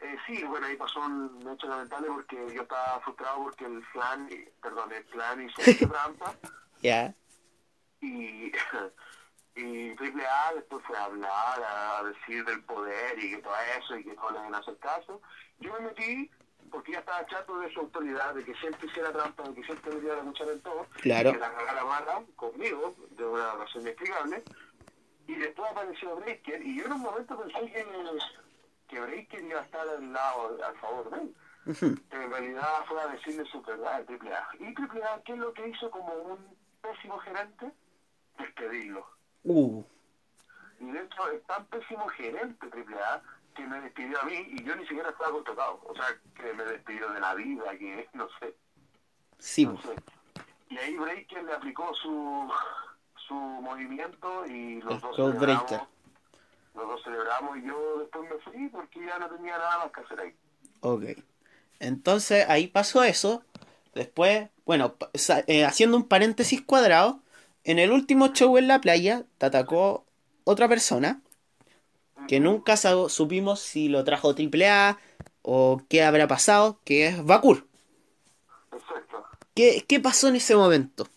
Eh, 0.00 0.16
sí, 0.26 0.42
bueno, 0.44 0.66
ahí 0.66 0.76
pasó 0.76 1.00
un 1.00 1.48
hecho 1.52 1.66
lamentable 1.66 2.08
porque 2.08 2.36
yo 2.54 2.62
estaba 2.62 3.00
frustrado 3.00 3.42
porque 3.44 3.64
el 3.64 3.84
flan, 3.86 4.28
eh, 4.30 4.52
perdón, 4.62 4.92
el 4.92 5.04
plan 5.04 5.42
hizo 5.42 5.56
trampa 5.90 6.34
Ya. 6.82 7.14
y, 8.00 8.52
y 9.56 9.94
Triple 9.96 10.26
A 10.26 10.52
después 10.54 10.84
fue 10.86 10.96
a 10.96 11.04
hablar, 11.04 11.62
a 11.62 12.02
decir 12.04 12.44
del 12.44 12.62
poder 12.64 13.18
y 13.18 13.30
que 13.30 13.38
todo 13.38 13.54
eso 13.78 13.96
y 13.96 14.04
que 14.04 14.14
no 14.14 14.30
le 14.30 14.38
deben 14.38 14.54
hacer 14.54 14.76
caso. 14.78 15.20
Yo 15.58 15.72
me 15.74 15.80
metí 15.88 16.30
porque 16.70 16.92
ya 16.92 16.98
estaba 16.98 17.24
chato 17.26 17.58
de 17.60 17.72
su 17.72 17.80
autoridad, 17.80 18.34
de 18.34 18.44
que 18.44 18.52
siempre 18.56 18.86
hiciera 18.88 19.12
trampa, 19.12 19.44
de 19.44 19.54
que 19.54 19.64
siempre 19.64 19.94
debiera 19.94 20.20
luchar 20.22 20.48
en 20.48 20.60
todo, 20.60 20.84
Claro. 21.00 21.32
que 21.32 21.38
la 21.38 21.52
cagara 21.54 21.84
mala 21.84 22.22
conmigo, 22.34 22.94
de 23.10 23.24
una 23.24 23.54
razón 23.54 23.82
inexplicable. 23.82 24.42
Y 25.26 25.34
después 25.34 25.70
apareció 25.70 26.16
Breaker 26.16 26.62
y 26.62 26.78
yo 26.78 26.86
en 26.86 26.92
un 26.92 27.00
momento 27.00 27.36
pensé 27.38 27.72
que, 27.72 27.86
que 28.88 29.00
Breaker 29.00 29.44
iba 29.44 29.60
a 29.60 29.64
estar 29.64 29.88
al 29.88 30.12
lado, 30.12 30.58
al 30.64 30.76
favor 30.78 31.10
de 31.10 31.20
él. 31.22 31.36
Pero 32.10 32.22
en 32.22 32.30
realidad 32.30 32.84
fue 32.86 33.00
a 33.02 33.08
decirle 33.08 33.44
su 33.46 33.60
verdad 33.62 33.94
a 33.94 34.04
Triple 34.04 34.32
A. 34.32 34.48
Y 34.60 34.72
Triple 34.74 35.02
A, 35.02 35.20
¿qué 35.24 35.32
es 35.32 35.38
lo 35.38 35.52
que 35.52 35.68
hizo 35.68 35.90
como 35.90 36.12
un 36.14 36.56
pésimo 36.80 37.18
gerente? 37.18 37.72
Despedirlo. 38.38 39.04
Uh. 39.42 39.84
Y 40.78 40.90
de 40.90 41.02
hecho 41.02 41.30
es 41.32 41.42
tan 41.46 41.66
pésimo 41.66 42.06
gerente 42.08 42.68
Triple 42.68 42.96
A 42.96 43.22
que 43.56 43.66
me 43.66 43.80
despidió 43.80 44.20
a 44.20 44.24
mí 44.24 44.46
y 44.48 44.62
yo 44.62 44.76
ni 44.76 44.86
siquiera 44.86 45.10
estaba 45.10 45.32
contratado. 45.32 45.80
O 45.84 45.94
sea, 45.94 46.06
que 46.36 46.52
me 46.52 46.64
despidió 46.64 47.10
de 47.10 47.20
la 47.20 47.34
vida, 47.34 47.76
que 47.78 48.08
no 48.12 48.28
sé. 48.38 48.54
Sí, 49.38 49.66
No 49.66 49.80
sé. 49.80 49.96
Y 50.68 50.78
ahí 50.78 50.96
Breaker 50.96 51.44
le 51.44 51.52
aplicó 51.52 51.94
su, 51.94 52.52
su 53.26 53.34
movimiento 53.34 54.46
y 54.46 54.80
los 54.82 54.94
El 54.94 55.00
dos 55.00 55.16
celebramos. 55.16 55.72
Los 56.74 56.88
dos 56.88 57.02
celebramos 57.04 57.58
y 57.58 57.66
yo 57.66 57.98
después 58.00 58.30
me 58.30 58.38
fui 58.38 58.68
porque 58.68 59.06
ya 59.06 59.18
no 59.18 59.28
tenía 59.28 59.56
nada 59.56 59.78
más 59.78 59.92
que 59.92 60.00
hacer 60.00 60.20
ahí. 60.20 60.34
Ok. 60.80 61.04
Entonces 61.80 62.46
ahí 62.48 62.66
pasó 62.66 63.02
eso. 63.02 63.42
Después, 63.94 64.50
bueno, 64.66 64.94
eh, 65.46 65.64
haciendo 65.64 65.96
un 65.96 66.06
paréntesis 66.06 66.60
cuadrado, 66.60 67.20
en 67.64 67.78
el 67.78 67.92
último 67.92 68.28
show 68.28 68.58
en 68.58 68.68
la 68.68 68.80
playa 68.80 69.24
te 69.38 69.46
atacó 69.46 70.04
otra 70.44 70.68
persona 70.68 71.22
que 72.28 72.40
nunca 72.40 72.76
supimos 72.76 73.60
si 73.60 73.88
lo 73.88 74.04
trajo 74.04 74.34
AAA 74.34 74.98
o 75.42 75.80
qué 75.88 76.02
habrá 76.02 76.26
pasado, 76.26 76.80
que 76.84 77.06
es 77.06 77.24
Bakur. 77.24 77.66
Exacto. 78.72 79.24
¿Qué, 79.54 79.84
qué 79.88 80.00
pasó 80.00 80.28
en 80.28 80.36
ese 80.36 80.56
momento? 80.56 81.08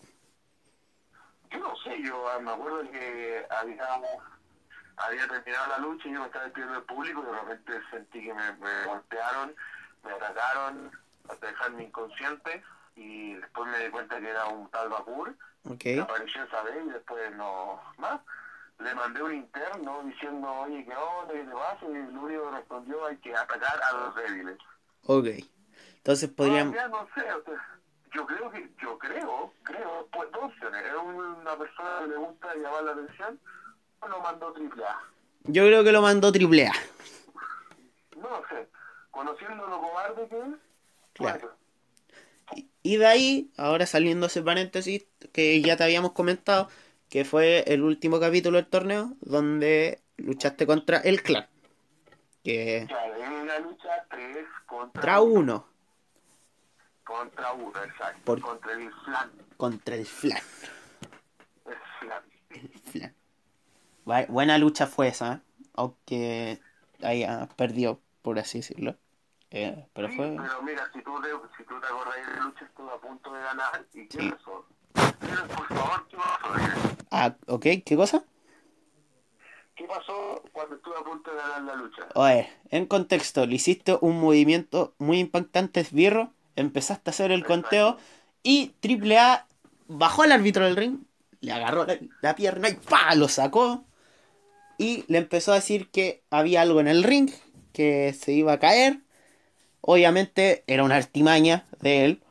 Yo 2.02 2.28
ah, 2.30 2.38
me 2.40 2.50
acuerdo 2.52 2.90
que 2.90 3.46
había, 3.50 3.84
había 4.96 5.28
terminado 5.28 5.66
la 5.68 5.78
lucha 5.78 6.08
y 6.08 6.12
yo 6.12 6.20
me 6.20 6.26
estaba 6.26 6.44
despidiendo 6.44 6.74
del 6.74 6.84
público 6.84 7.22
y 7.22 7.26
de 7.26 7.40
repente 7.40 7.72
sentí 7.90 8.24
que 8.24 8.34
me, 8.34 8.52
me 8.52 8.84
golpearon, 8.86 9.54
me 10.04 10.12
atacaron 10.12 10.90
hasta 11.28 11.46
dejarme 11.46 11.84
inconsciente 11.84 12.62
y 12.96 13.34
después 13.34 13.70
me 13.70 13.78
di 13.84 13.90
cuenta 13.90 14.18
que 14.20 14.28
era 14.28 14.46
un 14.46 14.68
tal 14.70 14.88
Bakur 14.88 15.34
Ok. 15.68 15.78
que 15.78 16.00
apareció 16.00 16.42
esa 16.44 16.62
vez 16.62 16.84
y 16.86 16.90
después 16.90 17.34
no 17.36 17.80
más. 17.98 18.20
Le 18.78 18.94
mandé 18.94 19.22
un 19.22 19.34
interno 19.34 20.02
diciendo, 20.04 20.50
oye, 20.50 20.84
¿qué 20.86 20.96
onda? 20.96 21.34
¿Qué 21.34 21.44
te 21.44 21.52
pasa? 21.52 21.84
Y 21.84 21.96
el 21.96 22.16
único 22.16 22.50
que 22.50 22.56
respondió, 22.56 23.06
hay 23.06 23.16
que 23.18 23.36
atacar 23.36 23.78
a 23.82 23.92
los 23.92 24.14
débiles. 24.14 24.56
Ok. 25.04 25.26
Entonces 25.96 26.30
podríamos... 26.30 26.74
Todavía 26.74 26.88
no 26.88 27.08
sé, 27.14 27.32
o 27.32 27.44
sea, 27.44 27.79
yo 28.14 28.26
creo 28.26 28.50
que, 28.50 28.68
yo 28.82 28.98
creo, 28.98 29.52
creo, 29.62 30.08
pues 30.12 30.30
dos 30.32 30.44
opciones. 30.44 30.84
Es 30.84 30.92
una 30.94 31.56
persona 31.56 31.90
que 32.00 32.06
le 32.08 32.16
gusta 32.16 32.54
llamar 32.54 32.84
la 32.84 32.92
atención 32.92 33.38
o 34.00 34.08
lo 34.08 34.20
mandó 34.20 34.52
triple 34.52 34.84
A. 34.84 34.98
Yo 35.44 35.64
creo 35.66 35.84
que 35.84 35.92
lo 35.92 36.02
mandó 36.02 36.28
AAA. 36.28 36.72
No 38.16 38.28
lo 38.28 38.48
sé. 38.48 38.68
Conociendo 39.10 39.66
lo 39.66 39.80
cobarde 39.80 40.28
que 40.28 40.38
es, 40.38 40.44
Claro. 41.14 41.40
bueno, 42.52 42.66
Y 42.82 42.96
de 42.96 43.06
ahí, 43.06 43.50
ahora 43.56 43.86
saliendo 43.86 44.26
ese 44.26 44.42
paréntesis 44.42 45.06
que 45.32 45.60
ya 45.62 45.76
te 45.76 45.84
habíamos 45.84 46.12
comentado, 46.12 46.68
que 47.08 47.24
fue 47.24 47.64
el 47.66 47.82
último 47.82 48.20
capítulo 48.20 48.56
del 48.56 48.66
torneo, 48.66 49.12
donde 49.20 50.00
luchaste 50.16 50.66
contra 50.66 50.98
el 50.98 51.22
clan. 51.22 51.46
Que 52.44 52.86
claro, 52.88 53.14
una 53.42 53.58
lucha 53.58 54.06
3 54.10 54.36
contra, 54.66 55.00
contra 55.00 55.20
uno, 55.20 55.66
Contra 57.10 57.52
uno, 57.52 57.72
exacto. 57.84 58.20
Por- 58.24 58.40
Contra 58.40 58.72
el 58.72 58.92
flan. 59.04 59.32
contra 59.56 59.94
el 59.96 60.06
flan. 60.06 60.38
El 61.66 61.76
flan. 61.98 62.22
flan. 62.92 63.14
Bu- 64.06 64.26
Buena 64.28 64.58
lucha 64.58 64.86
fue 64.86 65.08
esa, 65.08 65.32
¿eh? 65.34 65.40
aunque 65.74 66.60
haya 67.02 67.48
perdido, 67.56 68.00
por 68.22 68.38
así 68.38 68.58
decirlo. 68.58 68.96
Eh, 69.50 69.86
pero 69.92 70.08
Sí, 70.08 70.14
fue... 70.16 70.36
pero 70.36 70.62
mira, 70.62 70.88
si 70.92 71.02
tú, 71.02 71.20
te, 71.20 71.28
si 71.56 71.64
tú 71.64 71.80
te 71.80 71.86
acordás 71.88 72.14
de 72.14 72.32
la 72.36 72.40
lucha, 72.44 72.64
estuvo 72.64 72.90
a 72.90 73.00
punto 73.00 73.32
de 73.32 73.42
ganar. 73.42 73.84
¿Y 73.92 74.06
qué 74.06 74.20
Sí. 74.20 74.30
pasó? 74.30 74.66
Pero, 75.20 75.46
por 75.48 75.66
favor, 75.66 76.06
¿qué 76.08 76.16
pasó? 76.16 76.96
Ah, 77.10 77.34
ok, 77.48 77.62
¿qué 77.84 77.96
cosa? 77.96 78.24
¿Qué 79.74 79.84
pasó 79.84 80.44
cuando 80.52 80.76
estuve 80.76 80.96
a 80.96 81.02
punto 81.02 81.30
de 81.32 81.36
ganar 81.38 81.62
la 81.62 81.74
lucha? 81.74 82.06
Oye, 82.14 82.48
en 82.70 82.86
contexto, 82.86 83.46
le 83.46 83.54
hiciste 83.56 83.98
un 84.00 84.20
movimiento 84.20 84.94
muy 84.98 85.18
impactante, 85.18 85.80
esbirro, 85.80 86.32
empezaste 86.60 87.10
a 87.10 87.12
hacer 87.12 87.32
el 87.32 87.44
conteo 87.44 87.96
y 88.42 88.72
AAA 88.82 89.46
bajó 89.88 90.22
al 90.22 90.32
árbitro 90.32 90.64
del 90.64 90.76
ring, 90.76 90.98
le 91.40 91.52
agarró 91.52 91.86
la, 91.86 91.98
la 92.22 92.34
pierna 92.34 92.68
y 92.68 92.74
¡pa! 92.74 93.14
lo 93.14 93.28
sacó 93.28 93.84
y 94.80 95.04
le 95.08 95.18
empezó 95.18 95.52
a 95.52 95.56
decir 95.56 95.90
que 95.90 96.22
había 96.30 96.62
algo 96.62 96.80
en 96.80 96.88
el 96.88 97.02
ring, 97.02 97.30
que 97.74 98.14
se 98.18 98.32
iba 98.32 98.54
a 98.54 98.58
caer. 98.58 99.00
Obviamente 99.82 100.64
era 100.66 100.84
una 100.84 100.96
artimaña 100.96 101.66
de 101.82 102.06
él 102.06 102.22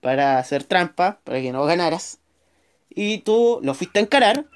para 0.00 0.38
hacer 0.38 0.62
trampa, 0.62 1.18
para 1.24 1.40
que 1.40 1.50
no 1.50 1.64
ganaras. 1.64 2.20
Y 2.88 3.18
tú 3.18 3.58
lo 3.64 3.74
fuiste 3.74 3.98
a 3.98 4.02
encarar. 4.02 4.46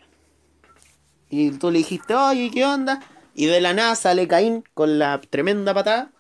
Y 1.29 1.51
tú 1.51 1.73
le 1.73 1.79
dijiste, 1.79 2.15
oye, 2.15 2.53
¿qué 2.55 2.65
onda? 2.65 3.01
Y 3.35 3.47
de 3.47 3.61
la 3.61 3.73
nada 3.73 3.97
sale 3.97 4.29
Caín 4.29 4.63
con 4.73 5.01
la 5.01 5.21
tremenda 5.21 5.75
patada. 5.75 6.13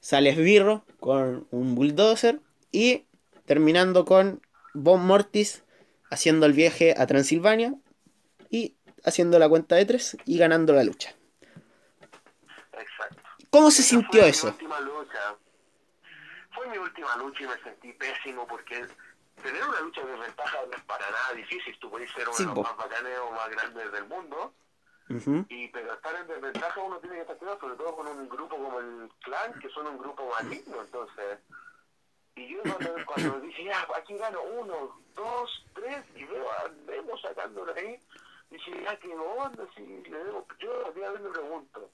Sale 0.00 0.30
Esbirro 0.30 0.86
con 1.04 1.46
un 1.50 1.74
bulldozer. 1.74 2.40
Y 2.72 3.04
terminando 3.44 4.06
con 4.06 4.40
Von 4.72 5.04
Mortis 5.06 5.62
haciendo 6.10 6.46
el 6.46 6.54
viaje 6.54 6.94
a 6.96 7.06
Transilvania. 7.06 7.74
Y 8.48 8.74
haciendo 9.04 9.38
la 9.38 9.48
cuenta 9.50 9.76
de 9.76 9.84
tres 9.84 10.16
y 10.24 10.38
ganando 10.38 10.72
la 10.72 10.82
lucha. 10.82 11.14
Exacto. 12.72 13.22
¿Cómo 13.50 13.70
se 13.70 13.82
sintió 13.82 14.22
fue 14.22 14.30
eso? 14.30 14.46
Mi 14.46 14.52
última 14.52 14.80
lucha. 14.80 15.36
Fue 16.54 16.68
mi 16.68 16.78
última 16.78 17.16
lucha 17.16 17.44
y 17.44 17.46
me 17.48 17.62
sentí 17.62 17.92
pésimo 17.92 18.46
porque 18.46 18.86
tener 19.42 19.62
una 19.62 19.80
lucha 19.80 20.00
de 20.06 20.16
ventaja 20.16 20.56
no 20.70 20.74
es 20.74 20.82
para 20.84 21.10
nada 21.10 21.32
difícil. 21.36 21.76
Tú 21.80 21.90
puedes 21.90 22.10
ser 22.12 22.26
uno 22.28 22.36
Sí, 22.36 22.44
de 22.44 22.54
los 22.54 22.58
más 22.64 22.76
bacanes 22.78 23.18
o 23.18 23.30
más 23.32 23.50
grandes 23.50 23.92
del 23.92 24.06
mundo. 24.06 24.54
Y 25.08 25.68
pero 25.68 25.92
estar 25.92 26.14
en 26.14 26.26
desventaja 26.26 26.80
uno 26.80 26.98
tiene 26.98 27.16
que 27.16 27.22
estar 27.22 27.36
cuidado, 27.36 27.60
sobre 27.60 27.76
todo 27.76 27.96
con 27.96 28.06
un 28.06 28.28
grupo 28.28 28.56
como 28.56 28.80
el 28.80 29.10
clan, 29.22 29.58
que 29.60 29.68
son 29.68 29.86
un 29.86 29.98
grupo 29.98 30.30
maligno, 30.30 30.80
entonces. 30.80 31.38
Y 32.36 32.48
yo 32.48 32.62
cuando, 32.62 32.94
cuando 33.06 33.40
dije, 33.46 33.64
ya, 33.64 33.86
aquí 33.96 34.16
gano 34.16 34.42
uno, 34.42 34.98
dos, 35.14 35.64
tres, 35.74 36.04
y 36.16 36.24
veo 36.24 36.50
a 36.50 36.68
Nemo 36.86 37.18
sacándolo 37.18 37.72
ahí, 37.74 37.98
dije, 38.50 38.82
ya, 38.82 38.98
qué 38.98 39.14
onda, 39.14 39.64
si 39.76 39.82
le 39.82 40.24
debo, 40.24 40.46
yo 40.58 40.86
a 40.86 40.88
hoy 40.88 41.18
me 41.20 41.30
pregunto, 41.30 41.90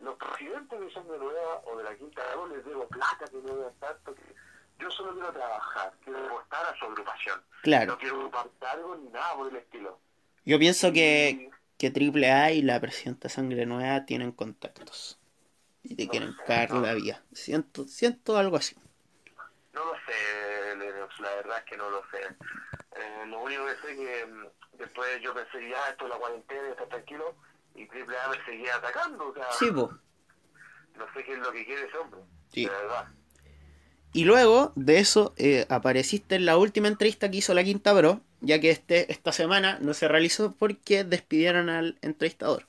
los 0.00 0.16
presidentes 0.16 0.80
de 0.80 0.92
Sangre 0.92 1.18
Nueva 1.18 1.62
o 1.64 1.76
de 1.76 1.84
la 1.84 1.96
Quinta 1.96 2.24
Dragón 2.24 2.52
les 2.52 2.64
debo 2.64 2.86
plata 2.88 3.24
que 3.30 3.36
no 3.36 3.54
deben 3.54 3.74
tanto, 3.80 4.14
que 4.14 4.34
yo 4.78 4.90
solo 4.90 5.12
quiero 5.12 5.32
trabajar, 5.32 5.92
quiero 6.04 6.26
apostar 6.26 6.66
a 6.66 6.78
su 6.78 6.84
agrupación. 6.84 7.40
Claro. 7.62 7.92
No 7.92 7.98
quiero 7.98 8.20
ocupar 8.20 8.48
cargo 8.60 8.96
ni 8.96 9.08
nada 9.10 9.34
por 9.34 9.48
el 9.48 9.56
estilo. 9.56 9.98
Yo 10.44 10.58
pienso 10.58 10.92
que, 10.92 11.50
que 11.78 11.90
AAA 11.90 12.52
y 12.52 12.62
la 12.62 12.80
presidenta 12.80 13.28
Sangre 13.28 13.66
Nueva 13.66 14.04
tienen 14.06 14.32
contactos. 14.32 15.18
Y 15.82 15.96
te 15.96 16.06
No 16.06 16.10
quieren 16.10 16.36
sé, 16.36 16.44
caer 16.46 16.70
no. 16.72 16.80
la 16.82 16.94
vía. 16.94 17.22
Siento, 17.32 17.86
siento 17.88 18.36
algo 18.38 18.56
así. 18.56 18.76
No 19.72 19.84
lo 19.84 19.92
sé, 20.06 20.76
Lennox, 20.76 21.20
la 21.20 21.34
verdad 21.36 21.58
es 21.58 21.64
que 21.64 21.76
no 21.76 21.90
lo 21.90 22.02
sé. 22.10 22.18
Eh, 22.96 23.26
lo 23.28 23.40
único 23.42 23.64
que 23.66 23.76
sé 23.86 23.92
es 23.92 23.98
que 23.98 24.26
mm, 24.26 24.46
después 24.78 25.20
yo 25.22 25.34
pensé, 25.34 25.68
ya, 25.70 25.88
esto 25.90 26.04
es 26.04 26.10
la 26.10 26.16
cuarentena, 26.18 26.68
está 26.70 26.88
tranquilo, 26.88 27.36
y 27.74 27.86
Triple 27.86 28.16
A 28.18 28.28
me 28.28 28.44
seguía 28.44 28.76
atacando, 28.76 29.28
o 29.28 29.34
sea, 29.34 29.46
Sí, 29.58 29.70
po. 29.70 29.92
no 30.96 31.06
sé 31.14 31.24
qué 31.24 31.32
es 31.32 31.38
lo 31.38 31.52
que 31.52 31.64
quiere 31.64 31.86
ese 31.86 31.96
hombre, 31.98 32.20
Sí. 32.48 32.64
de 32.64 32.70
verdad. 32.70 33.08
Y 34.12 34.24
luego 34.24 34.72
de 34.74 34.98
eso 34.98 35.34
eh, 35.36 35.66
apareciste 35.68 36.36
en 36.36 36.46
la 36.46 36.56
última 36.56 36.88
entrevista 36.88 37.30
que 37.30 37.38
hizo 37.38 37.54
la 37.54 37.62
Quinta 37.64 37.94
Pro, 37.96 38.20
ya 38.40 38.60
que 38.60 38.70
este, 38.70 39.10
esta 39.12 39.32
semana 39.32 39.78
no 39.80 39.94
se 39.94 40.08
realizó 40.08 40.52
porque 40.52 41.04
despidieron 41.04 41.68
al 41.68 41.98
entrevistador. 42.02 42.66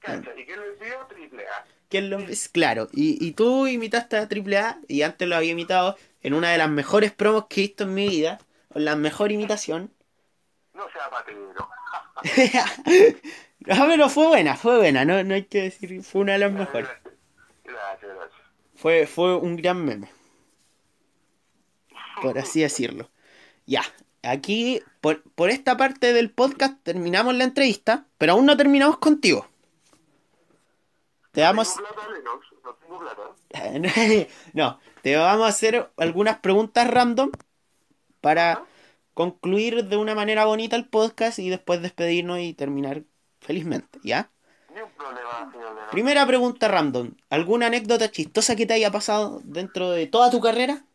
Cacha, 0.00 0.30
¿Y 0.36 0.44
quién 0.44 0.60
le 0.60 0.66
pidió? 0.72 1.06
Triple 1.08 1.44
A. 1.48 1.64
Lo- 2.00 2.18
claro, 2.52 2.88
y, 2.92 3.24
y 3.24 3.32
tú 3.32 3.66
imitaste 3.66 4.16
a 4.16 4.26
AAA 4.26 4.78
y 4.88 5.02
antes 5.02 5.28
lo 5.28 5.36
había 5.36 5.52
imitado 5.52 5.96
en 6.22 6.34
una 6.34 6.50
de 6.50 6.58
las 6.58 6.68
mejores 6.68 7.12
promos 7.12 7.46
que 7.48 7.60
he 7.60 7.66
visto 7.68 7.84
en 7.84 7.94
mi 7.94 8.08
vida. 8.08 8.38
con 8.72 8.84
la 8.84 8.96
mejor 8.96 9.30
imitación. 9.30 9.90
No 10.74 10.88
sea 10.90 11.08
patero. 11.10 11.54
no, 11.54 11.68
pero 13.88 14.08
fue 14.08 14.26
buena, 14.26 14.56
fue 14.56 14.78
buena, 14.78 15.04
no, 15.04 15.22
no 15.24 15.34
hay 15.34 15.44
que 15.44 15.62
decir, 15.62 16.02
fue 16.02 16.22
una 16.22 16.32
de 16.34 16.38
las 16.40 16.52
mejores. 16.52 16.88
Gracias, 17.64 18.14
gracias. 18.14 18.40
Fue, 18.76 19.06
fue 19.08 19.34
un 19.36 19.56
gran 19.56 19.84
meme. 19.84 20.08
Por 22.22 22.38
así 22.38 22.60
decirlo. 22.60 23.10
Ya, 23.66 23.82
aquí, 24.24 24.82
por, 25.00 25.22
por 25.22 25.50
esta 25.50 25.76
parte 25.76 26.12
del 26.12 26.30
podcast 26.30 26.82
terminamos 26.82 27.34
la 27.34 27.44
entrevista, 27.44 28.06
pero 28.18 28.32
aún 28.32 28.46
no 28.46 28.56
terminamos 28.56 28.98
contigo. 28.98 29.46
Te 31.32 31.42
vamos... 31.42 31.74
No 34.52 34.78
te 35.04 35.16
vamos 35.16 35.44
a 35.44 35.50
hacer 35.50 35.90
algunas 35.98 36.38
preguntas 36.38 36.88
random 36.88 37.30
para 38.22 38.64
concluir 39.12 39.84
de 39.84 39.98
una 39.98 40.14
manera 40.14 40.46
bonita 40.46 40.76
el 40.76 40.88
podcast 40.88 41.38
y 41.38 41.50
después 41.50 41.82
despedirnos 41.82 42.38
y 42.38 42.54
terminar 42.54 43.02
felizmente, 43.38 43.98
¿ya? 44.02 44.30
Ni 44.74 44.80
un 44.80 44.88
problema, 44.92 45.50
señor 45.52 45.74
Lennox. 45.74 45.90
Primera 45.90 46.26
pregunta 46.26 46.68
random. 46.68 47.10
¿Alguna 47.28 47.66
anécdota 47.66 48.10
chistosa 48.10 48.56
que 48.56 48.64
te 48.64 48.72
haya 48.72 48.90
pasado 48.90 49.42
dentro 49.44 49.90
de 49.90 50.06
toda 50.06 50.30
tu 50.30 50.40
carrera? 50.40 50.86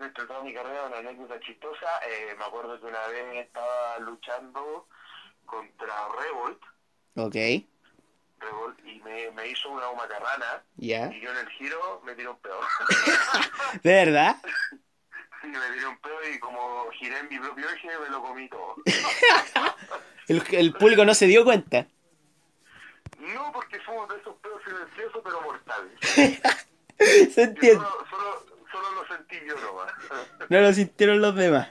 Dentro 0.00 0.24
de 0.24 0.28
toda 0.28 0.42
mi 0.42 0.54
carrera, 0.54 0.86
una 0.86 0.96
anécdota 0.98 1.38
chistosa. 1.40 1.86
eh, 2.08 2.34
me 2.38 2.44
acuerdo 2.44 2.80
que 2.80 2.86
una 2.86 3.06
vez 3.08 3.46
estaba 3.46 3.98
luchando 3.98 4.88
contra 5.44 5.94
Revolt, 6.18 6.62
Ok, 7.16 7.34
Revolt 8.38 8.78
y 8.86 8.98
me, 9.02 9.30
me 9.32 9.48
hizo 9.48 9.68
una 9.68 9.92
macarrana 9.92 10.62
ya. 10.76 11.12
y 11.12 11.20
yo 11.20 11.30
en 11.32 11.36
el 11.38 11.48
giro 11.50 12.00
me 12.04 12.14
tiré 12.14 12.28
un 12.28 12.38
pedo. 12.38 12.60
¿De 13.82 13.92
verdad? 13.92 14.36
sí, 15.42 15.46
me 15.48 15.70
tiré 15.74 15.86
un 15.86 15.98
pedo 15.98 16.28
y 16.34 16.38
como 16.38 16.88
giré 16.92 17.18
en 17.18 17.28
mi 17.28 17.38
propio 17.38 17.68
eje 17.68 17.98
me 17.98 18.08
lo 18.08 18.22
comí 18.22 18.48
todo. 18.48 18.76
El, 20.28 20.42
el 20.52 20.72
público 20.74 21.04
no 21.04 21.12
se 21.12 21.26
dio 21.26 21.42
cuenta. 21.44 21.86
No 23.18 23.50
porque 23.52 23.80
uno 23.88 24.06
de 24.06 24.16
esos 24.20 24.36
pedos 24.36 24.62
silenciosos 24.64 25.20
pero 25.24 25.40
mortales. 25.42 25.98
Se 27.34 27.42
entiende. 27.42 27.84
solo, 27.84 28.06
solo, 28.08 28.49
solo 28.70 28.90
lo 28.92 29.06
sentí 29.06 29.36
yo 29.46 29.54
nomás. 29.60 29.92
No 30.48 30.60
lo 30.60 30.72
sintieron 30.72 31.20
los 31.20 31.34
demás. 31.34 31.68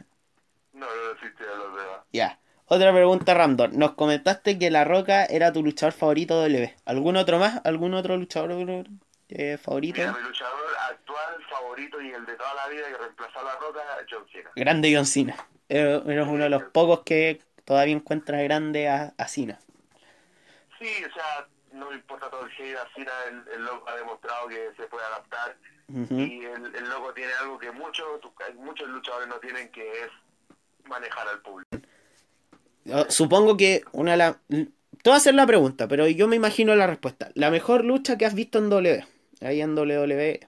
no, 0.74 0.86
no 0.86 0.96
lo 1.14 1.20
sintieron 1.20 1.60
los 1.60 1.76
demás. 1.76 2.02
Ya. 2.14 2.40
Otra 2.72 2.94
pregunta 2.94 3.34
random. 3.34 3.72
Nos 3.74 3.94
comentaste 3.94 4.60
que 4.60 4.70
La 4.70 4.84
Roca 4.84 5.26
era 5.26 5.52
tu 5.52 5.64
luchador 5.64 5.94
favorito 5.94 6.40
de 6.44 6.50
W. 6.50 6.76
¿Algún 6.86 7.18
otro 7.18 7.40
más? 7.40 7.62
¿Algún 7.66 7.96
otro 7.96 8.16
luchador 8.16 8.86
eh, 9.30 9.58
favorito? 9.58 10.00
Mira, 10.00 10.14
mi 10.14 10.22
luchador 10.22 10.70
actual 10.92 11.44
favorito 11.50 12.00
y 12.00 12.12
el 12.12 12.26
de 12.28 12.36
toda 12.36 12.54
la 12.54 12.68
vida 12.68 12.88
que 12.90 12.98
reemplazó 12.98 13.40
a 13.40 13.44
la 13.44 13.56
roca, 13.56 13.82
John 14.10 14.24
Cena. 14.32 14.52
Grande 14.56 14.94
John 14.96 15.08
Cena. 15.08 15.36
Eres 15.68 16.04
eres 16.06 16.28
uno 16.28 16.44
de 16.44 16.50
los 16.52 16.64
pocos 16.66 17.02
que 17.02 17.42
todavía 17.66 17.96
encuentra 17.96 18.40
grande 18.44 18.88
a, 18.88 19.14
a 19.18 19.28
Cena. 19.28 19.60
Sí, 20.78 21.04
o 21.10 21.14
sea, 21.14 21.48
no 21.74 21.90
me 21.90 21.96
importa 21.96 22.30
todo 22.30 22.46
el 22.46 22.52
hate, 22.52 22.78
a 22.78 22.88
Cena 22.94 23.12
el, 23.30 23.48
el 23.56 23.66
loco 23.66 23.90
ha 23.90 23.96
demostrado 23.96 24.48
que 24.48 24.72
se 24.78 24.84
puede 24.84 25.06
adaptar 25.08 25.56
Y 25.90 26.46
el, 26.46 26.76
el 26.76 26.90
loco 26.90 27.14
tiene 27.14 27.32
algo 27.42 27.58
que 27.58 27.72
muchos 27.72 28.06
muchos 28.58 28.88
luchadores 28.90 29.28
no 29.28 29.40
tienen 29.40 29.72
que 29.72 30.04
es 30.04 30.10
manejar 30.88 31.28
al 31.28 31.42
público. 31.42 31.78
Supongo 33.10 33.58
que 33.58 33.84
una 33.92 34.12
de 34.12 34.18
las... 34.18 34.38
Te 34.48 35.10
voy 35.10 35.14
a 35.14 35.18
hacer 35.18 35.34
la 35.34 35.48
pregunta, 35.48 35.88
pero 35.88 36.08
yo 36.08 36.28
me 36.28 36.36
imagino 36.36 36.76
la 36.76 36.88
respuesta. 36.88 37.30
La 37.34 37.52
mejor 37.52 37.86
lucha 37.86 38.18
que 38.18 38.26
has 38.26 38.34
visto 38.34 38.60
en 38.60 38.70
W. 38.70 39.06
Ahí 39.42 39.62
en. 39.62 39.78
WWE. 39.78 40.48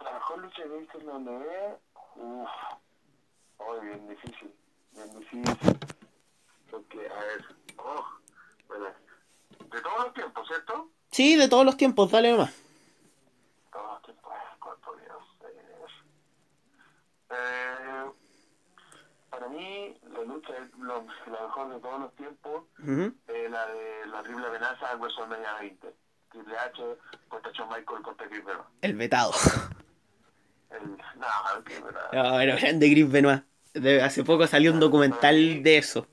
La 0.00 0.12
mejor 0.12 0.38
lucha 0.40 0.62
que 0.62 0.68
he 0.68 0.78
visto 0.78 1.00
en 1.00 1.08
WWE, 1.08 1.78
uff, 2.16 2.48
oh, 3.56 3.80
bien 3.80 4.08
difícil, 4.08 4.52
bien 4.92 5.18
difícil. 5.18 5.78
Porque, 6.70 6.98
a 6.98 7.20
ver, 7.20 7.44
oh, 7.78 8.04
bueno, 8.68 8.86
de 9.72 9.80
todos 9.80 10.04
los 10.04 10.14
tiempos, 10.14 10.46
¿cierto? 10.46 10.90
Sí, 11.10 11.36
de 11.36 11.48
todos 11.48 11.64
los 11.64 11.76
tiempos, 11.78 12.10
dale 12.10 12.32
nomás. 12.32 12.52
Todos 13.72 13.92
los 13.92 14.02
tiempos, 14.02 14.32
¿cuál 14.60 14.76
podría 14.84 15.08
ser? 15.40 15.54
Eh, 17.36 18.10
para 19.30 19.48
mí, 19.48 19.96
la 20.12 20.20
lucha 20.22 20.52
es 20.56 20.78
lo- 20.78 21.04
la 21.26 21.42
mejor 21.46 21.74
de 21.74 21.80
todos 21.80 22.00
los 22.00 22.14
tiempos, 22.14 22.64
eh, 22.86 23.48
la 23.50 23.66
de 23.66 24.06
la 24.06 24.22
triple 24.22 24.46
amenaza 24.46 24.92
en 24.92 25.00
WrestleMania 25.00 25.54
20. 25.60 25.94
Triple 26.30 26.58
H 26.58 26.82
contra 27.28 27.52
Shawn 27.52 27.68
Michael 27.68 28.02
contra 28.02 28.28
Chris 28.28 28.44
Benoit. 28.44 28.66
El 28.80 28.94
vetado. 28.94 29.32
El, 30.70 30.90
no, 30.90 31.64
Chris 31.64 31.82
Benoit. 31.82 32.12
No, 32.12 32.36
pero 32.36 32.56
grande 32.56 32.90
Chris 32.92 33.10
Benoit. 33.10 33.42
De- 33.74 34.02
hace 34.02 34.22
poco 34.24 34.46
salió 34.46 34.72
un 34.72 34.78
documental 34.80 35.62
de 35.62 35.78
eso. 35.78 36.06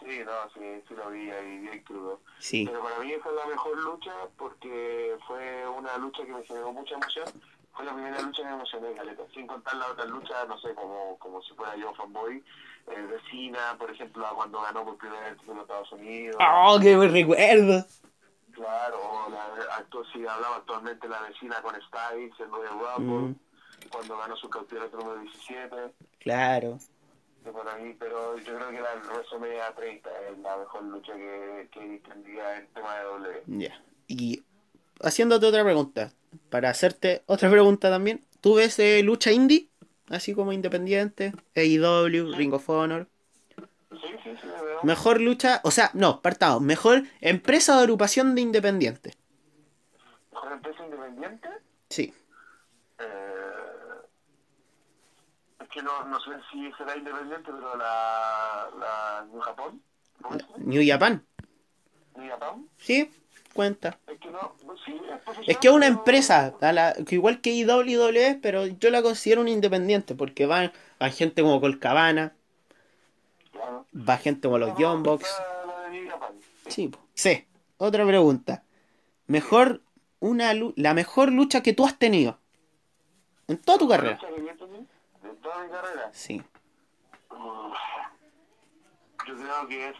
Sí, 0.00 0.20
no, 0.24 0.50
sí, 0.54 0.82
sí 0.88 0.94
lo 0.94 1.10
vi 1.10 1.30
ahí 1.30 1.58
bien 1.58 1.82
crudo. 1.84 2.20
Sí. 2.38 2.64
Pero 2.66 2.82
para 2.82 2.98
mí 3.00 3.12
es 3.12 3.20
la 3.24 3.46
mejor 3.46 3.78
lucha 3.78 4.12
porque 4.36 5.16
fue 5.26 5.68
una 5.68 5.96
lucha 5.98 6.24
que 6.24 6.32
me 6.32 6.42
generó 6.44 6.72
mucha 6.72 6.94
emoción. 6.94 7.26
Fue 7.74 7.84
la 7.86 7.94
primera 7.94 8.20
lucha 8.20 8.42
que 8.42 8.48
me 8.48 8.54
emocioné, 8.54 8.92
Caleta. 8.94 9.22
Sin 9.34 9.46
contar 9.46 9.74
las 9.76 9.90
otras 9.90 10.08
luchas, 10.08 10.46
no 10.48 10.58
sé, 10.60 10.74
como, 10.74 11.18
como 11.18 11.40
si 11.42 11.54
fuera 11.54 11.74
yo 11.76 11.92
fanboy. 11.94 12.42
Eh, 12.88 13.00
Vecina, 13.10 13.76
por 13.78 13.90
ejemplo, 13.90 14.26
cuando 14.34 14.60
ganó 14.60 14.84
por 14.84 14.96
primera 14.98 15.20
vez 15.30 15.38
título 15.38 15.56
de 15.56 15.62
Estados 15.62 15.92
Unidos. 15.92 16.36
¡Oh, 16.40 16.78
qué 16.82 16.96
buen 16.96 17.12
recuerdo! 17.12 17.84
Claro, 18.52 18.96
o 19.00 19.30
la, 19.30 19.78
actu- 19.78 20.04
si 20.12 20.26
hablaba 20.26 20.56
actualmente 20.56 21.08
la 21.08 21.22
vecina 21.22 21.62
con 21.62 21.74
Styles, 21.80 22.38
el 22.38 22.50
Royal 22.50 22.78
Rumble, 22.96 23.28
Mm. 23.30 23.88
cuando 23.90 24.18
ganó 24.18 24.36
su 24.36 24.50
campeonato 24.50 24.96
número 24.98 25.20
17. 25.20 25.76
Claro. 26.20 26.78
para 27.54 27.76
mí, 27.78 27.94
pero 27.98 28.36
yo 28.38 28.54
creo 28.56 28.70
que 28.70 28.80
la 28.80 28.94
WrestleMania 29.12 29.74
30 29.74 30.10
es 30.28 30.38
la 30.38 30.56
mejor 30.58 30.82
lucha 30.84 31.12
que, 31.14 31.68
que 31.72 31.80
en 31.80 31.92
en 32.04 32.68
tema 32.74 32.94
de 32.98 33.04
W. 33.04 33.42
Ya. 33.46 33.82
Y 34.06 34.42
haciéndote 35.02 35.46
otra 35.46 35.64
pregunta. 35.64 36.12
Para 36.50 36.70
hacerte 36.70 37.22
otra 37.26 37.50
pregunta 37.50 37.90
también. 37.90 38.24
¿Tú 38.40 38.54
ves 38.54 38.78
eh, 38.78 39.02
lucha 39.02 39.32
indie? 39.32 39.68
Así 40.08 40.34
como 40.34 40.52
independiente. 40.52 41.32
AEW, 41.54 42.34
Ring 42.34 42.52
of 42.52 42.68
Honor. 42.68 43.08
Sí, 43.90 43.96
sí, 44.24 44.30
sí, 44.40 44.46
de 44.48 44.62
verdad. 44.62 44.82
Mejor 44.82 45.20
lucha. 45.20 45.60
O 45.64 45.70
sea, 45.70 45.90
no, 45.94 46.20
partamos. 46.20 46.62
Mejor 46.62 47.02
empresa 47.20 47.76
o 47.76 47.80
agrupación 47.80 48.34
de 48.34 48.40
independiente. 48.40 49.14
¿Mejor 50.32 50.52
empresa 50.52 50.84
independiente? 50.84 51.48
Sí. 51.88 52.14
Eh, 52.98 53.04
es 55.62 55.68
que 55.68 55.82
no, 55.82 56.04
no 56.04 56.18
sé 56.20 56.30
si 56.50 56.72
será 56.72 56.96
independiente, 56.96 57.50
pero 57.52 57.76
la, 57.76 58.68
la 58.78 59.26
New 59.30 59.40
Japón. 59.40 59.82
New 60.58 60.82
Japan. 60.86 61.24
New 62.16 62.28
Japan, 62.28 62.68
Sí, 62.76 63.10
cuenta. 63.52 63.98
es 64.06 64.18
que 64.18 64.30
no, 64.30 64.54
pues 64.66 64.80
sí, 64.84 64.92
es 65.40 65.48
Es 65.48 65.58
que 65.58 65.68
es 65.68 65.74
una 65.74 65.86
empresa, 65.86 66.54
a 66.60 66.72
la- 66.72 66.94
que 67.06 67.14
igual 67.14 67.40
que 67.40 67.50
IWW, 67.52 68.40
pero 68.40 68.66
yo 68.66 68.90
la 68.90 69.02
considero 69.02 69.40
un 69.40 69.48
independiente, 69.48 70.14
porque 70.14 70.46
van, 70.46 70.72
van 70.98 71.12
gente 71.12 71.42
como 71.42 71.60
Colcabana, 71.60 72.34
Claro. 73.52 73.86
va 73.94 74.16
gente 74.18 74.48
como 74.48 74.58
los 74.58 74.76
de 74.76 75.90
New 75.90 76.10
Japan. 76.10 76.32
Sí. 76.68 76.90
Sí. 77.14 77.46
Otra 77.78 78.06
pregunta. 78.06 78.62
Mejor 79.26 79.82
una 80.20 80.52
la 80.76 80.94
mejor 80.94 81.32
lucha 81.32 81.62
que 81.62 81.72
tú 81.72 81.84
has 81.84 81.98
tenido 81.98 82.38
en 83.48 83.58
toda 83.58 83.78
tu 83.78 83.88
carrera. 83.88 84.18
De 84.18 85.30
toda 85.42 85.64
mi 85.64 85.68
carrera. 85.70 86.10
Sí. 86.12 86.40
Uf, 87.30 87.76
Yo 89.26 89.34
creo 89.36 89.68
que 89.68 89.88
es 89.88 89.96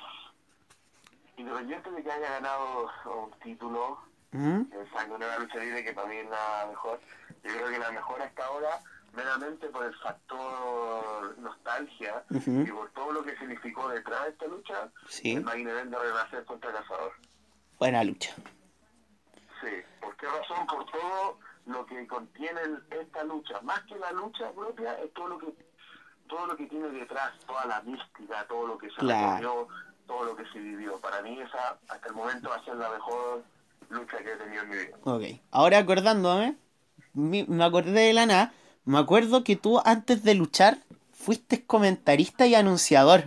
independiente 1.43 1.91
de 1.91 2.03
que 2.03 2.11
haya 2.13 2.31
ganado 2.31 2.91
un 3.07 3.31
título, 3.43 3.99
¿Mm? 4.33 4.63
el 4.73 4.91
Sangonera 4.93 5.39
Lucha 5.39 5.59
Libre, 5.59 5.85
que 5.85 5.93
para 5.93 6.09
mí 6.09 6.17
es 6.17 6.29
la 6.31 6.67
mejor. 6.69 7.01
Yo 7.45 7.51
creo 7.53 7.69
que 7.71 7.79
la 7.79 7.91
mejor 7.93 8.23
hasta 8.23 8.45
ahora, 8.47 8.81
meramente 9.13 9.67
por 9.69 9.85
el 9.85 9.95
factor 9.99 11.39
nostalgia 11.39 12.25
y 12.31 12.71
por 12.71 12.91
todo 12.93 13.13
lo 13.13 13.23
que 13.25 13.37
significó 13.37 13.89
detrás 13.89 14.23
de 14.25 14.31
esta 14.31 14.47
lucha, 14.47 14.91
Sí. 15.09 15.33
el 15.35 15.45
Main 15.45 15.69
Event 15.69 15.91
de 15.91 15.99
Renacer 15.99 16.45
contra 16.45 16.73
Cazador. 16.73 17.13
Buena 17.79 18.05
lucha. 18.05 18.33
Sí, 19.61 19.69
¿por 20.01 20.17
qué 20.17 20.27
razón? 20.27 20.67
Por 20.67 20.87
todo 20.91 21.39
lo 21.67 21.87
que 21.87 22.07
contiene 22.07 22.61
esta 22.91 23.25
lucha. 23.25 23.61
Más 23.63 23.81
que 23.83 23.97
la 23.97 24.13
lucha 24.13 24.51
propia, 24.53 24.95
es 25.01 25.13
todo 25.13 25.29
lo 25.29 25.39
que 25.39 25.73
todo 26.29 26.47
lo 26.47 26.57
que 26.57 26.65
tiene 26.67 26.89
detrás, 26.89 27.39
toda 27.47 27.67
la 27.67 27.83
mística, 27.83 28.47
todo 28.47 28.67
lo 28.67 28.79
que 28.79 28.89
se 28.89 28.97
Claro. 28.97 29.69
Todo 30.13 30.25
lo 30.25 30.37
que 30.37 30.45
se 30.53 30.59
vivió. 30.59 30.99
Para 31.01 31.23
mí 31.23 31.41
esa, 31.41 31.79
hasta 31.89 32.09
el 32.09 32.15
momento, 32.15 32.51
va 32.51 32.57
a 32.57 32.65
ser 32.65 32.77
la 32.77 32.91
mejor 32.91 33.43
lucha 33.89 34.19
que 34.19 34.33
he 34.33 34.37
tenido 34.37 34.63
en 34.63 34.69
mi 34.69 34.77
vida. 34.77 34.97
Ok. 35.05 35.23
Ahora 35.51 35.79
acordándome, 35.79 36.57
me 37.15 37.65
acordé 37.65 37.93
de 38.09 38.13
la 38.13 38.27
nada. 38.27 38.53
Me 38.85 38.99
acuerdo 38.99 39.45
que 39.45 39.57
tú 39.57 39.81
antes 39.85 40.23
de 40.23 40.35
luchar 40.35 40.79
fuiste 41.13 41.65
comentarista 41.65 42.47
y 42.47 42.55
anunciador. 42.55 43.25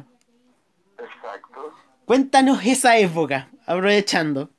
Exacto. 0.98 1.74
Cuéntanos 2.06 2.64
esa 2.66 2.98
época, 2.98 3.50
aprovechando. 3.66 4.50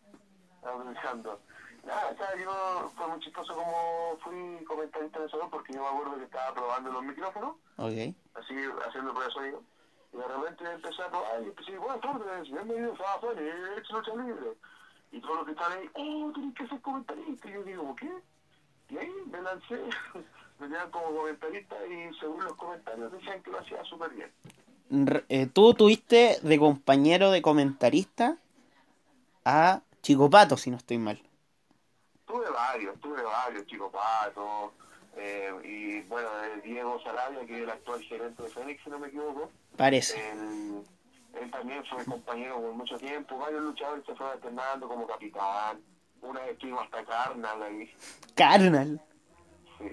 Pensando. 0.62 1.40
Nada, 1.84 2.08
o 2.12 2.16
sea, 2.16 2.28
yo 2.42 2.92
fue 2.96 3.06
muy 3.08 3.20
chistoso 3.20 3.54
como 3.54 4.18
fui 4.24 4.64
comentarista 4.64 5.18
en 5.18 5.24
el 5.24 5.30
salón 5.30 5.50
porque 5.50 5.72
yo 5.74 5.82
me 5.82 5.88
acuerdo 5.88 6.18
que 6.18 6.24
estaba 6.24 6.54
probando 6.54 6.90
los 6.92 7.02
micrófonos, 7.04 7.56
Ok. 7.76 7.92
así 8.34 8.54
haciendo 8.88 9.12
pruebas 9.12 9.26
de 9.28 9.32
sonido. 9.32 9.62
Y 10.16 10.18
de 10.18 10.28
repente 10.28 10.64
empecé 10.64 11.02
a 11.02 11.10
probar 11.10 11.42
y 11.42 11.48
empecé, 11.48 11.76
buenas 11.76 12.00
tardes, 12.00 12.50
bienvenidos 12.50 12.98
a 13.00 13.20
Fénix 13.20 13.90
Lucha 13.90 14.14
Libre. 14.14 14.56
Y 15.12 15.20
todos 15.20 15.36
los 15.36 15.44
que 15.44 15.52
están 15.52 15.72
ahí, 15.72 15.90
oh, 15.92 16.32
tienes 16.34 16.54
que 16.54 16.66
ser 16.68 16.80
comentarista. 16.80 17.48
Y 17.48 17.52
yo 17.52 17.62
digo, 17.64 17.96
¿qué? 17.96 18.10
Y 18.88 18.96
ahí 18.96 19.12
me 19.30 19.42
lancé, 19.42 19.74
me 20.58 20.68
tenían 20.68 20.90
como 20.90 21.18
comentarista 21.18 21.76
y 21.86 22.14
según 22.18 22.44
los 22.44 22.54
comentarios 22.54 23.12
decían 23.12 23.42
que 23.42 23.50
lo 23.50 23.60
hacía 23.60 23.84
súper 23.84 24.10
bien. 24.10 24.32
Eh, 25.28 25.48
tú 25.52 25.74
tuviste 25.74 26.38
de 26.40 26.58
compañero 26.58 27.30
de 27.30 27.42
comentarista 27.42 28.38
a 29.44 29.82
Chico 30.00 30.30
Pato, 30.30 30.56
si 30.56 30.70
no 30.70 30.78
estoy 30.78 30.96
mal. 30.96 31.20
Tuve 32.26 32.48
varios, 32.48 32.98
tuve 33.00 33.22
varios, 33.22 33.66
Chico 33.66 33.90
Pato, 33.90 34.72
eh, 35.16 35.50
y 35.64 36.00
bueno, 36.08 36.28
eh, 36.44 36.60
Diego 36.64 37.00
Sarabia, 37.02 37.44
que 37.46 37.56
es 37.56 37.62
el 37.62 37.70
actual 37.70 38.02
gerente 38.02 38.42
de 38.42 38.48
Fénix, 38.50 38.82
si 38.84 38.90
no 38.90 38.98
me 38.98 39.08
equivoco. 39.08 39.50
Parece. 39.76 40.16
Él, 40.32 40.82
él 41.40 41.50
también 41.50 41.82
fue 41.86 42.04
compañero 42.04 42.60
por 42.60 42.72
mucho 42.74 42.96
tiempo, 42.98 43.36
varios 43.38 43.62
luchadores 43.62 44.04
se 44.06 44.14
fueron 44.14 44.34
alternando 44.36 44.88
como 44.88 45.06
capitán, 45.06 45.80
una 46.22 46.40
vez 46.40 46.52
estuvimos 46.52 46.84
hasta 46.84 47.04
Carnal 47.04 47.62
ahí, 47.62 47.90
Carnal. 48.34 49.00
sí, 49.78 49.84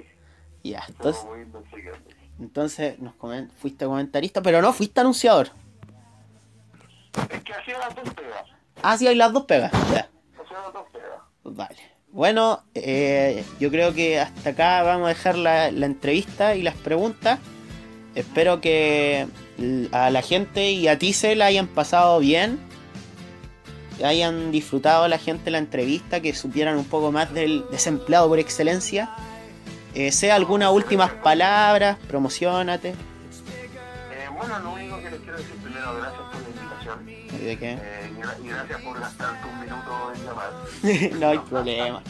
Ya, 0.64 0.84
entonces, 0.88 1.26
entonces 2.40 3.00
nos 3.00 3.14
comen- 3.16 3.50
fuiste 3.52 3.86
comentarista, 3.86 4.42
pero 4.42 4.62
no 4.62 4.72
fuiste 4.74 5.02
anunciador. 5.02 5.50
Es 7.30 7.44
que 7.44 7.54
hacía 7.54 7.78
las 7.78 7.96
dos 7.96 8.14
pegas, 8.14 8.46
Ah, 8.82 8.98
sí, 8.98 9.08
hay 9.08 9.16
las 9.16 9.32
dos 9.32 9.46
pegas. 9.46 9.72
Ya, 9.94 10.10
hacía 10.42 10.60
las 10.62 10.74
dos 10.74 10.88
pegas. 10.92 11.20
vale. 11.44 11.93
Bueno, 12.14 12.62
eh, 12.76 13.44
yo 13.60 13.72
creo 13.72 13.92
que 13.96 14.20
hasta 14.20 14.52
acá 14.52 14.84
vamos 14.84 15.08
a 15.08 15.10
dejar 15.10 15.36
la, 15.36 15.70
entrevista 15.70 16.56
y 16.56 16.62
las 16.62 16.76
preguntas. 16.76 17.40
Espero 18.14 18.62
que 18.62 19.26
a 19.92 20.12
la 20.12 20.22
gente 20.22 20.72
y 20.72 20.88
a 20.88 21.00
ti 21.00 21.14
se 21.14 21.36
la 21.36 21.48
hayan 21.48 21.66
pasado 21.66 22.20
bien. 22.20 22.60
Hayan 24.04 24.52
disfrutado 24.52 25.08
la 25.08 25.18
gente 25.18 25.50
la 25.50 25.58
entrevista, 25.58 26.22
que 26.22 26.36
supieran 26.36 26.78
un 26.78 26.86
poco 26.86 27.12
más 27.12 27.34
del 27.34 27.66
desempleado 27.72 28.30
por 28.30 28.38
excelencia. 28.38 29.10
Eh, 29.96 30.12
sea 30.12 30.36
algunas 30.36 30.72
últimas 30.72 31.14
palabras, 31.14 31.98
promocionate. 32.08 32.90
Eh, 32.90 32.96
bueno, 34.38 34.60
lo 34.60 34.74
único 34.74 34.98
que 35.02 35.10
les 35.10 35.20
quiero 35.20 35.38
decir 35.38 35.56
primero, 35.64 35.96
gracias 35.98 36.22
por 36.32 36.63
invitación, 36.84 37.06
¿De 37.46 37.58
qué? 37.58 37.72
eh, 37.82 38.12
y, 38.12 38.22
gra- 38.22 38.38
y 38.44 38.48
gracias 38.50 38.82
por 38.82 39.00
gastarte 39.00 39.48
un 39.48 39.60
minuto 39.60 40.12
en 40.16 40.26
llamar. 40.26 40.54
no 41.20 41.28
hay 41.30 41.40
problema. 41.40 42.02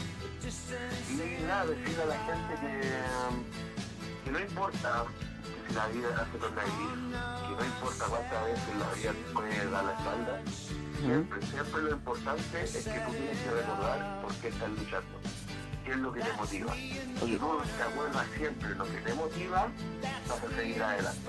Y 1.09 1.43
nada, 1.45 1.65
decirle 1.65 2.03
a 2.03 2.05
la 2.05 2.15
gente 2.25 2.53
que, 2.61 4.25
que 4.25 4.31
no 4.31 4.39
importa 4.39 5.05
que 5.43 5.69
si 5.69 5.75
la 5.75 5.87
vida 5.87 6.27
se 6.31 6.37
torna 6.39 6.61
gris, 6.63 7.17
que 7.47 7.55
no 7.55 7.65
importa 7.65 8.05
cuántas 8.05 8.45
veces 8.45 8.75
la 8.79 8.93
vida 8.93 9.11
te 9.11 9.33
puede 9.33 9.69
dar 9.69 9.83
la 9.85 9.91
espalda, 9.93 10.41
siempre, 10.99 11.41
siempre 11.47 11.81
lo 11.83 11.91
importante 11.91 12.63
es 12.63 12.71
que 12.73 12.99
tú 12.99 13.11
tienes 13.11 13.37
que 13.39 13.49
recordar 13.51 14.21
por 14.21 14.33
qué 14.35 14.47
estás 14.47 14.69
luchando, 14.69 15.19
qué 15.85 15.91
es 15.91 15.97
lo 15.97 16.13
que 16.13 16.21
te 16.21 16.33
motiva. 16.33 16.73
Si 16.73 17.37
tú 17.37 17.61
te 17.77 17.83
acuerdas 17.83 18.27
siempre 18.37 18.75
lo 18.75 18.83
que 18.85 18.97
te 18.97 19.13
motiva, 19.13 19.67
vas 20.27 20.43
a 20.43 20.55
seguir 20.55 20.83
adelante. 20.83 21.19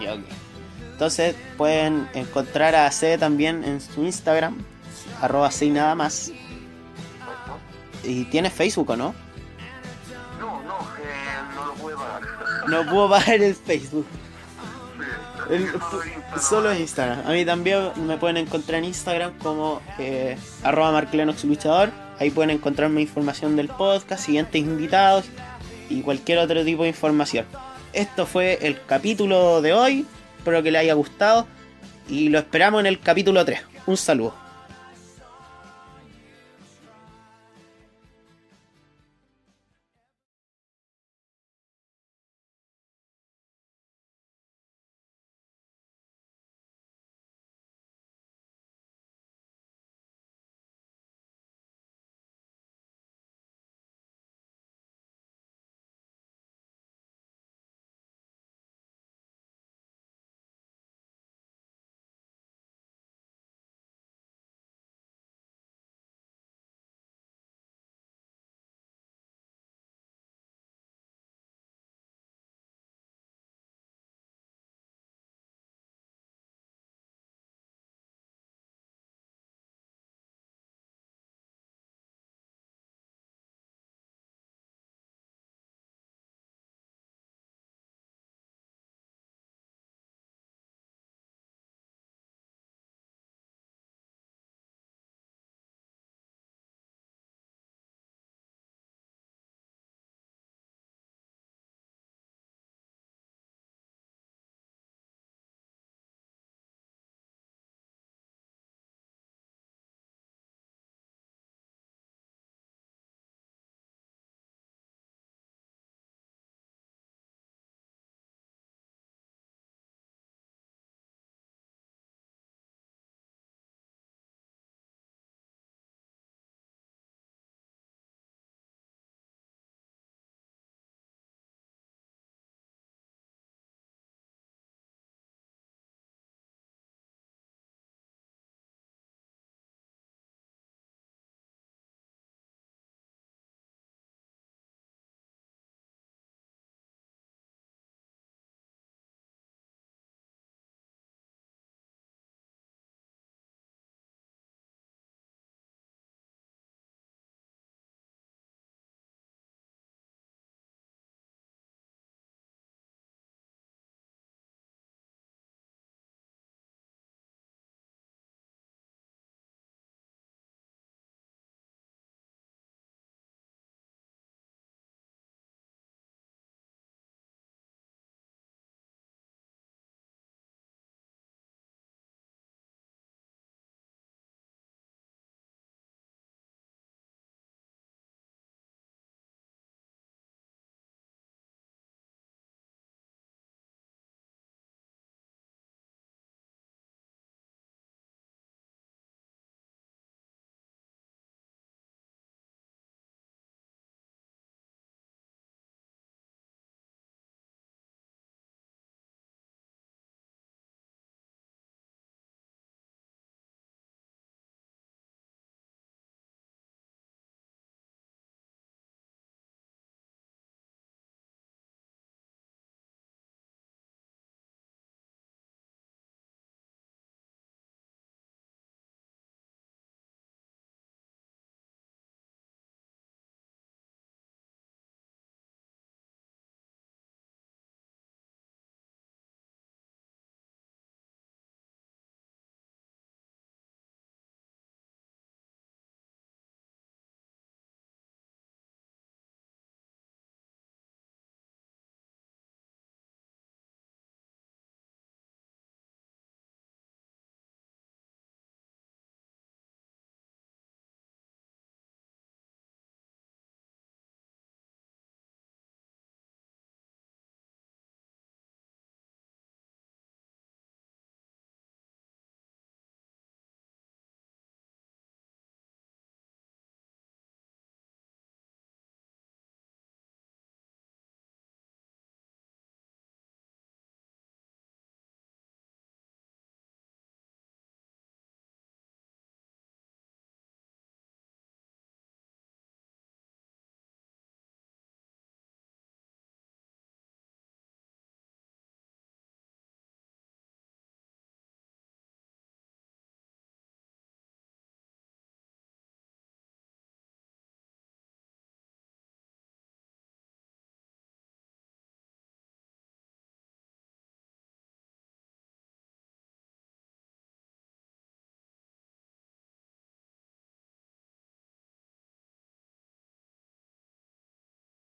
Ya, 0.00 0.14
ok. 0.14 0.20
Entonces 0.94 1.34
pueden 1.58 2.08
encontrar 2.14 2.76
a 2.76 2.88
C 2.92 3.18
también 3.18 3.64
en 3.64 3.80
su 3.80 4.04
Instagram, 4.04 4.56
arroba 5.20 5.50
C 5.50 5.66
y 5.66 5.70
nada 5.70 5.96
más. 5.96 6.30
Y 8.04 8.24
tiene 8.26 8.48
Facebook, 8.48 8.90
¿o 8.90 8.96
no? 8.96 9.14
No, 10.38 10.62
no, 10.62 10.78
eh, 10.78 11.54
no 11.56 11.66
lo 11.66 11.72
pude 11.74 11.94
pagar. 11.96 12.22
No 12.68 12.86
puedo 12.90 13.10
pagar 13.10 13.42
el 13.42 13.54
Facebook. 13.56 14.06
Sí, 15.48 15.54
El- 15.54 15.68
solo 15.72 16.02
en 16.02 16.08
Instagram. 16.12 16.40
solo 16.40 16.74
Instagram. 16.74 17.26
A 17.26 17.30
mí 17.32 17.44
también 17.44 17.90
me 18.06 18.16
pueden 18.16 18.36
encontrar 18.36 18.78
en 18.78 18.84
Instagram 18.86 19.32
como 19.38 19.82
eh, 19.98 20.38
arroba 20.62 20.92
Marclenox 20.92 21.44
Luchador. 21.44 21.90
Ahí 22.20 22.30
pueden 22.30 22.50
encontrar 22.50 22.88
más 22.88 23.02
información 23.02 23.56
del 23.56 23.66
podcast, 23.68 24.24
siguientes 24.24 24.62
invitados 24.62 25.24
y 25.90 26.02
cualquier 26.02 26.38
otro 26.38 26.64
tipo 26.64 26.84
de 26.84 26.90
información. 26.90 27.44
Esto 27.92 28.26
fue 28.26 28.58
el 28.62 28.80
capítulo 28.86 29.60
de 29.60 29.72
hoy. 29.72 30.06
Espero 30.44 30.62
que 30.62 30.70
les 30.70 30.82
haya 30.82 30.92
gustado 30.92 31.46
y 32.06 32.28
lo 32.28 32.38
esperamos 32.38 32.80
en 32.80 32.84
el 32.84 33.00
capítulo 33.00 33.46
3. 33.46 33.60
Un 33.86 33.96
saludo. 33.96 34.43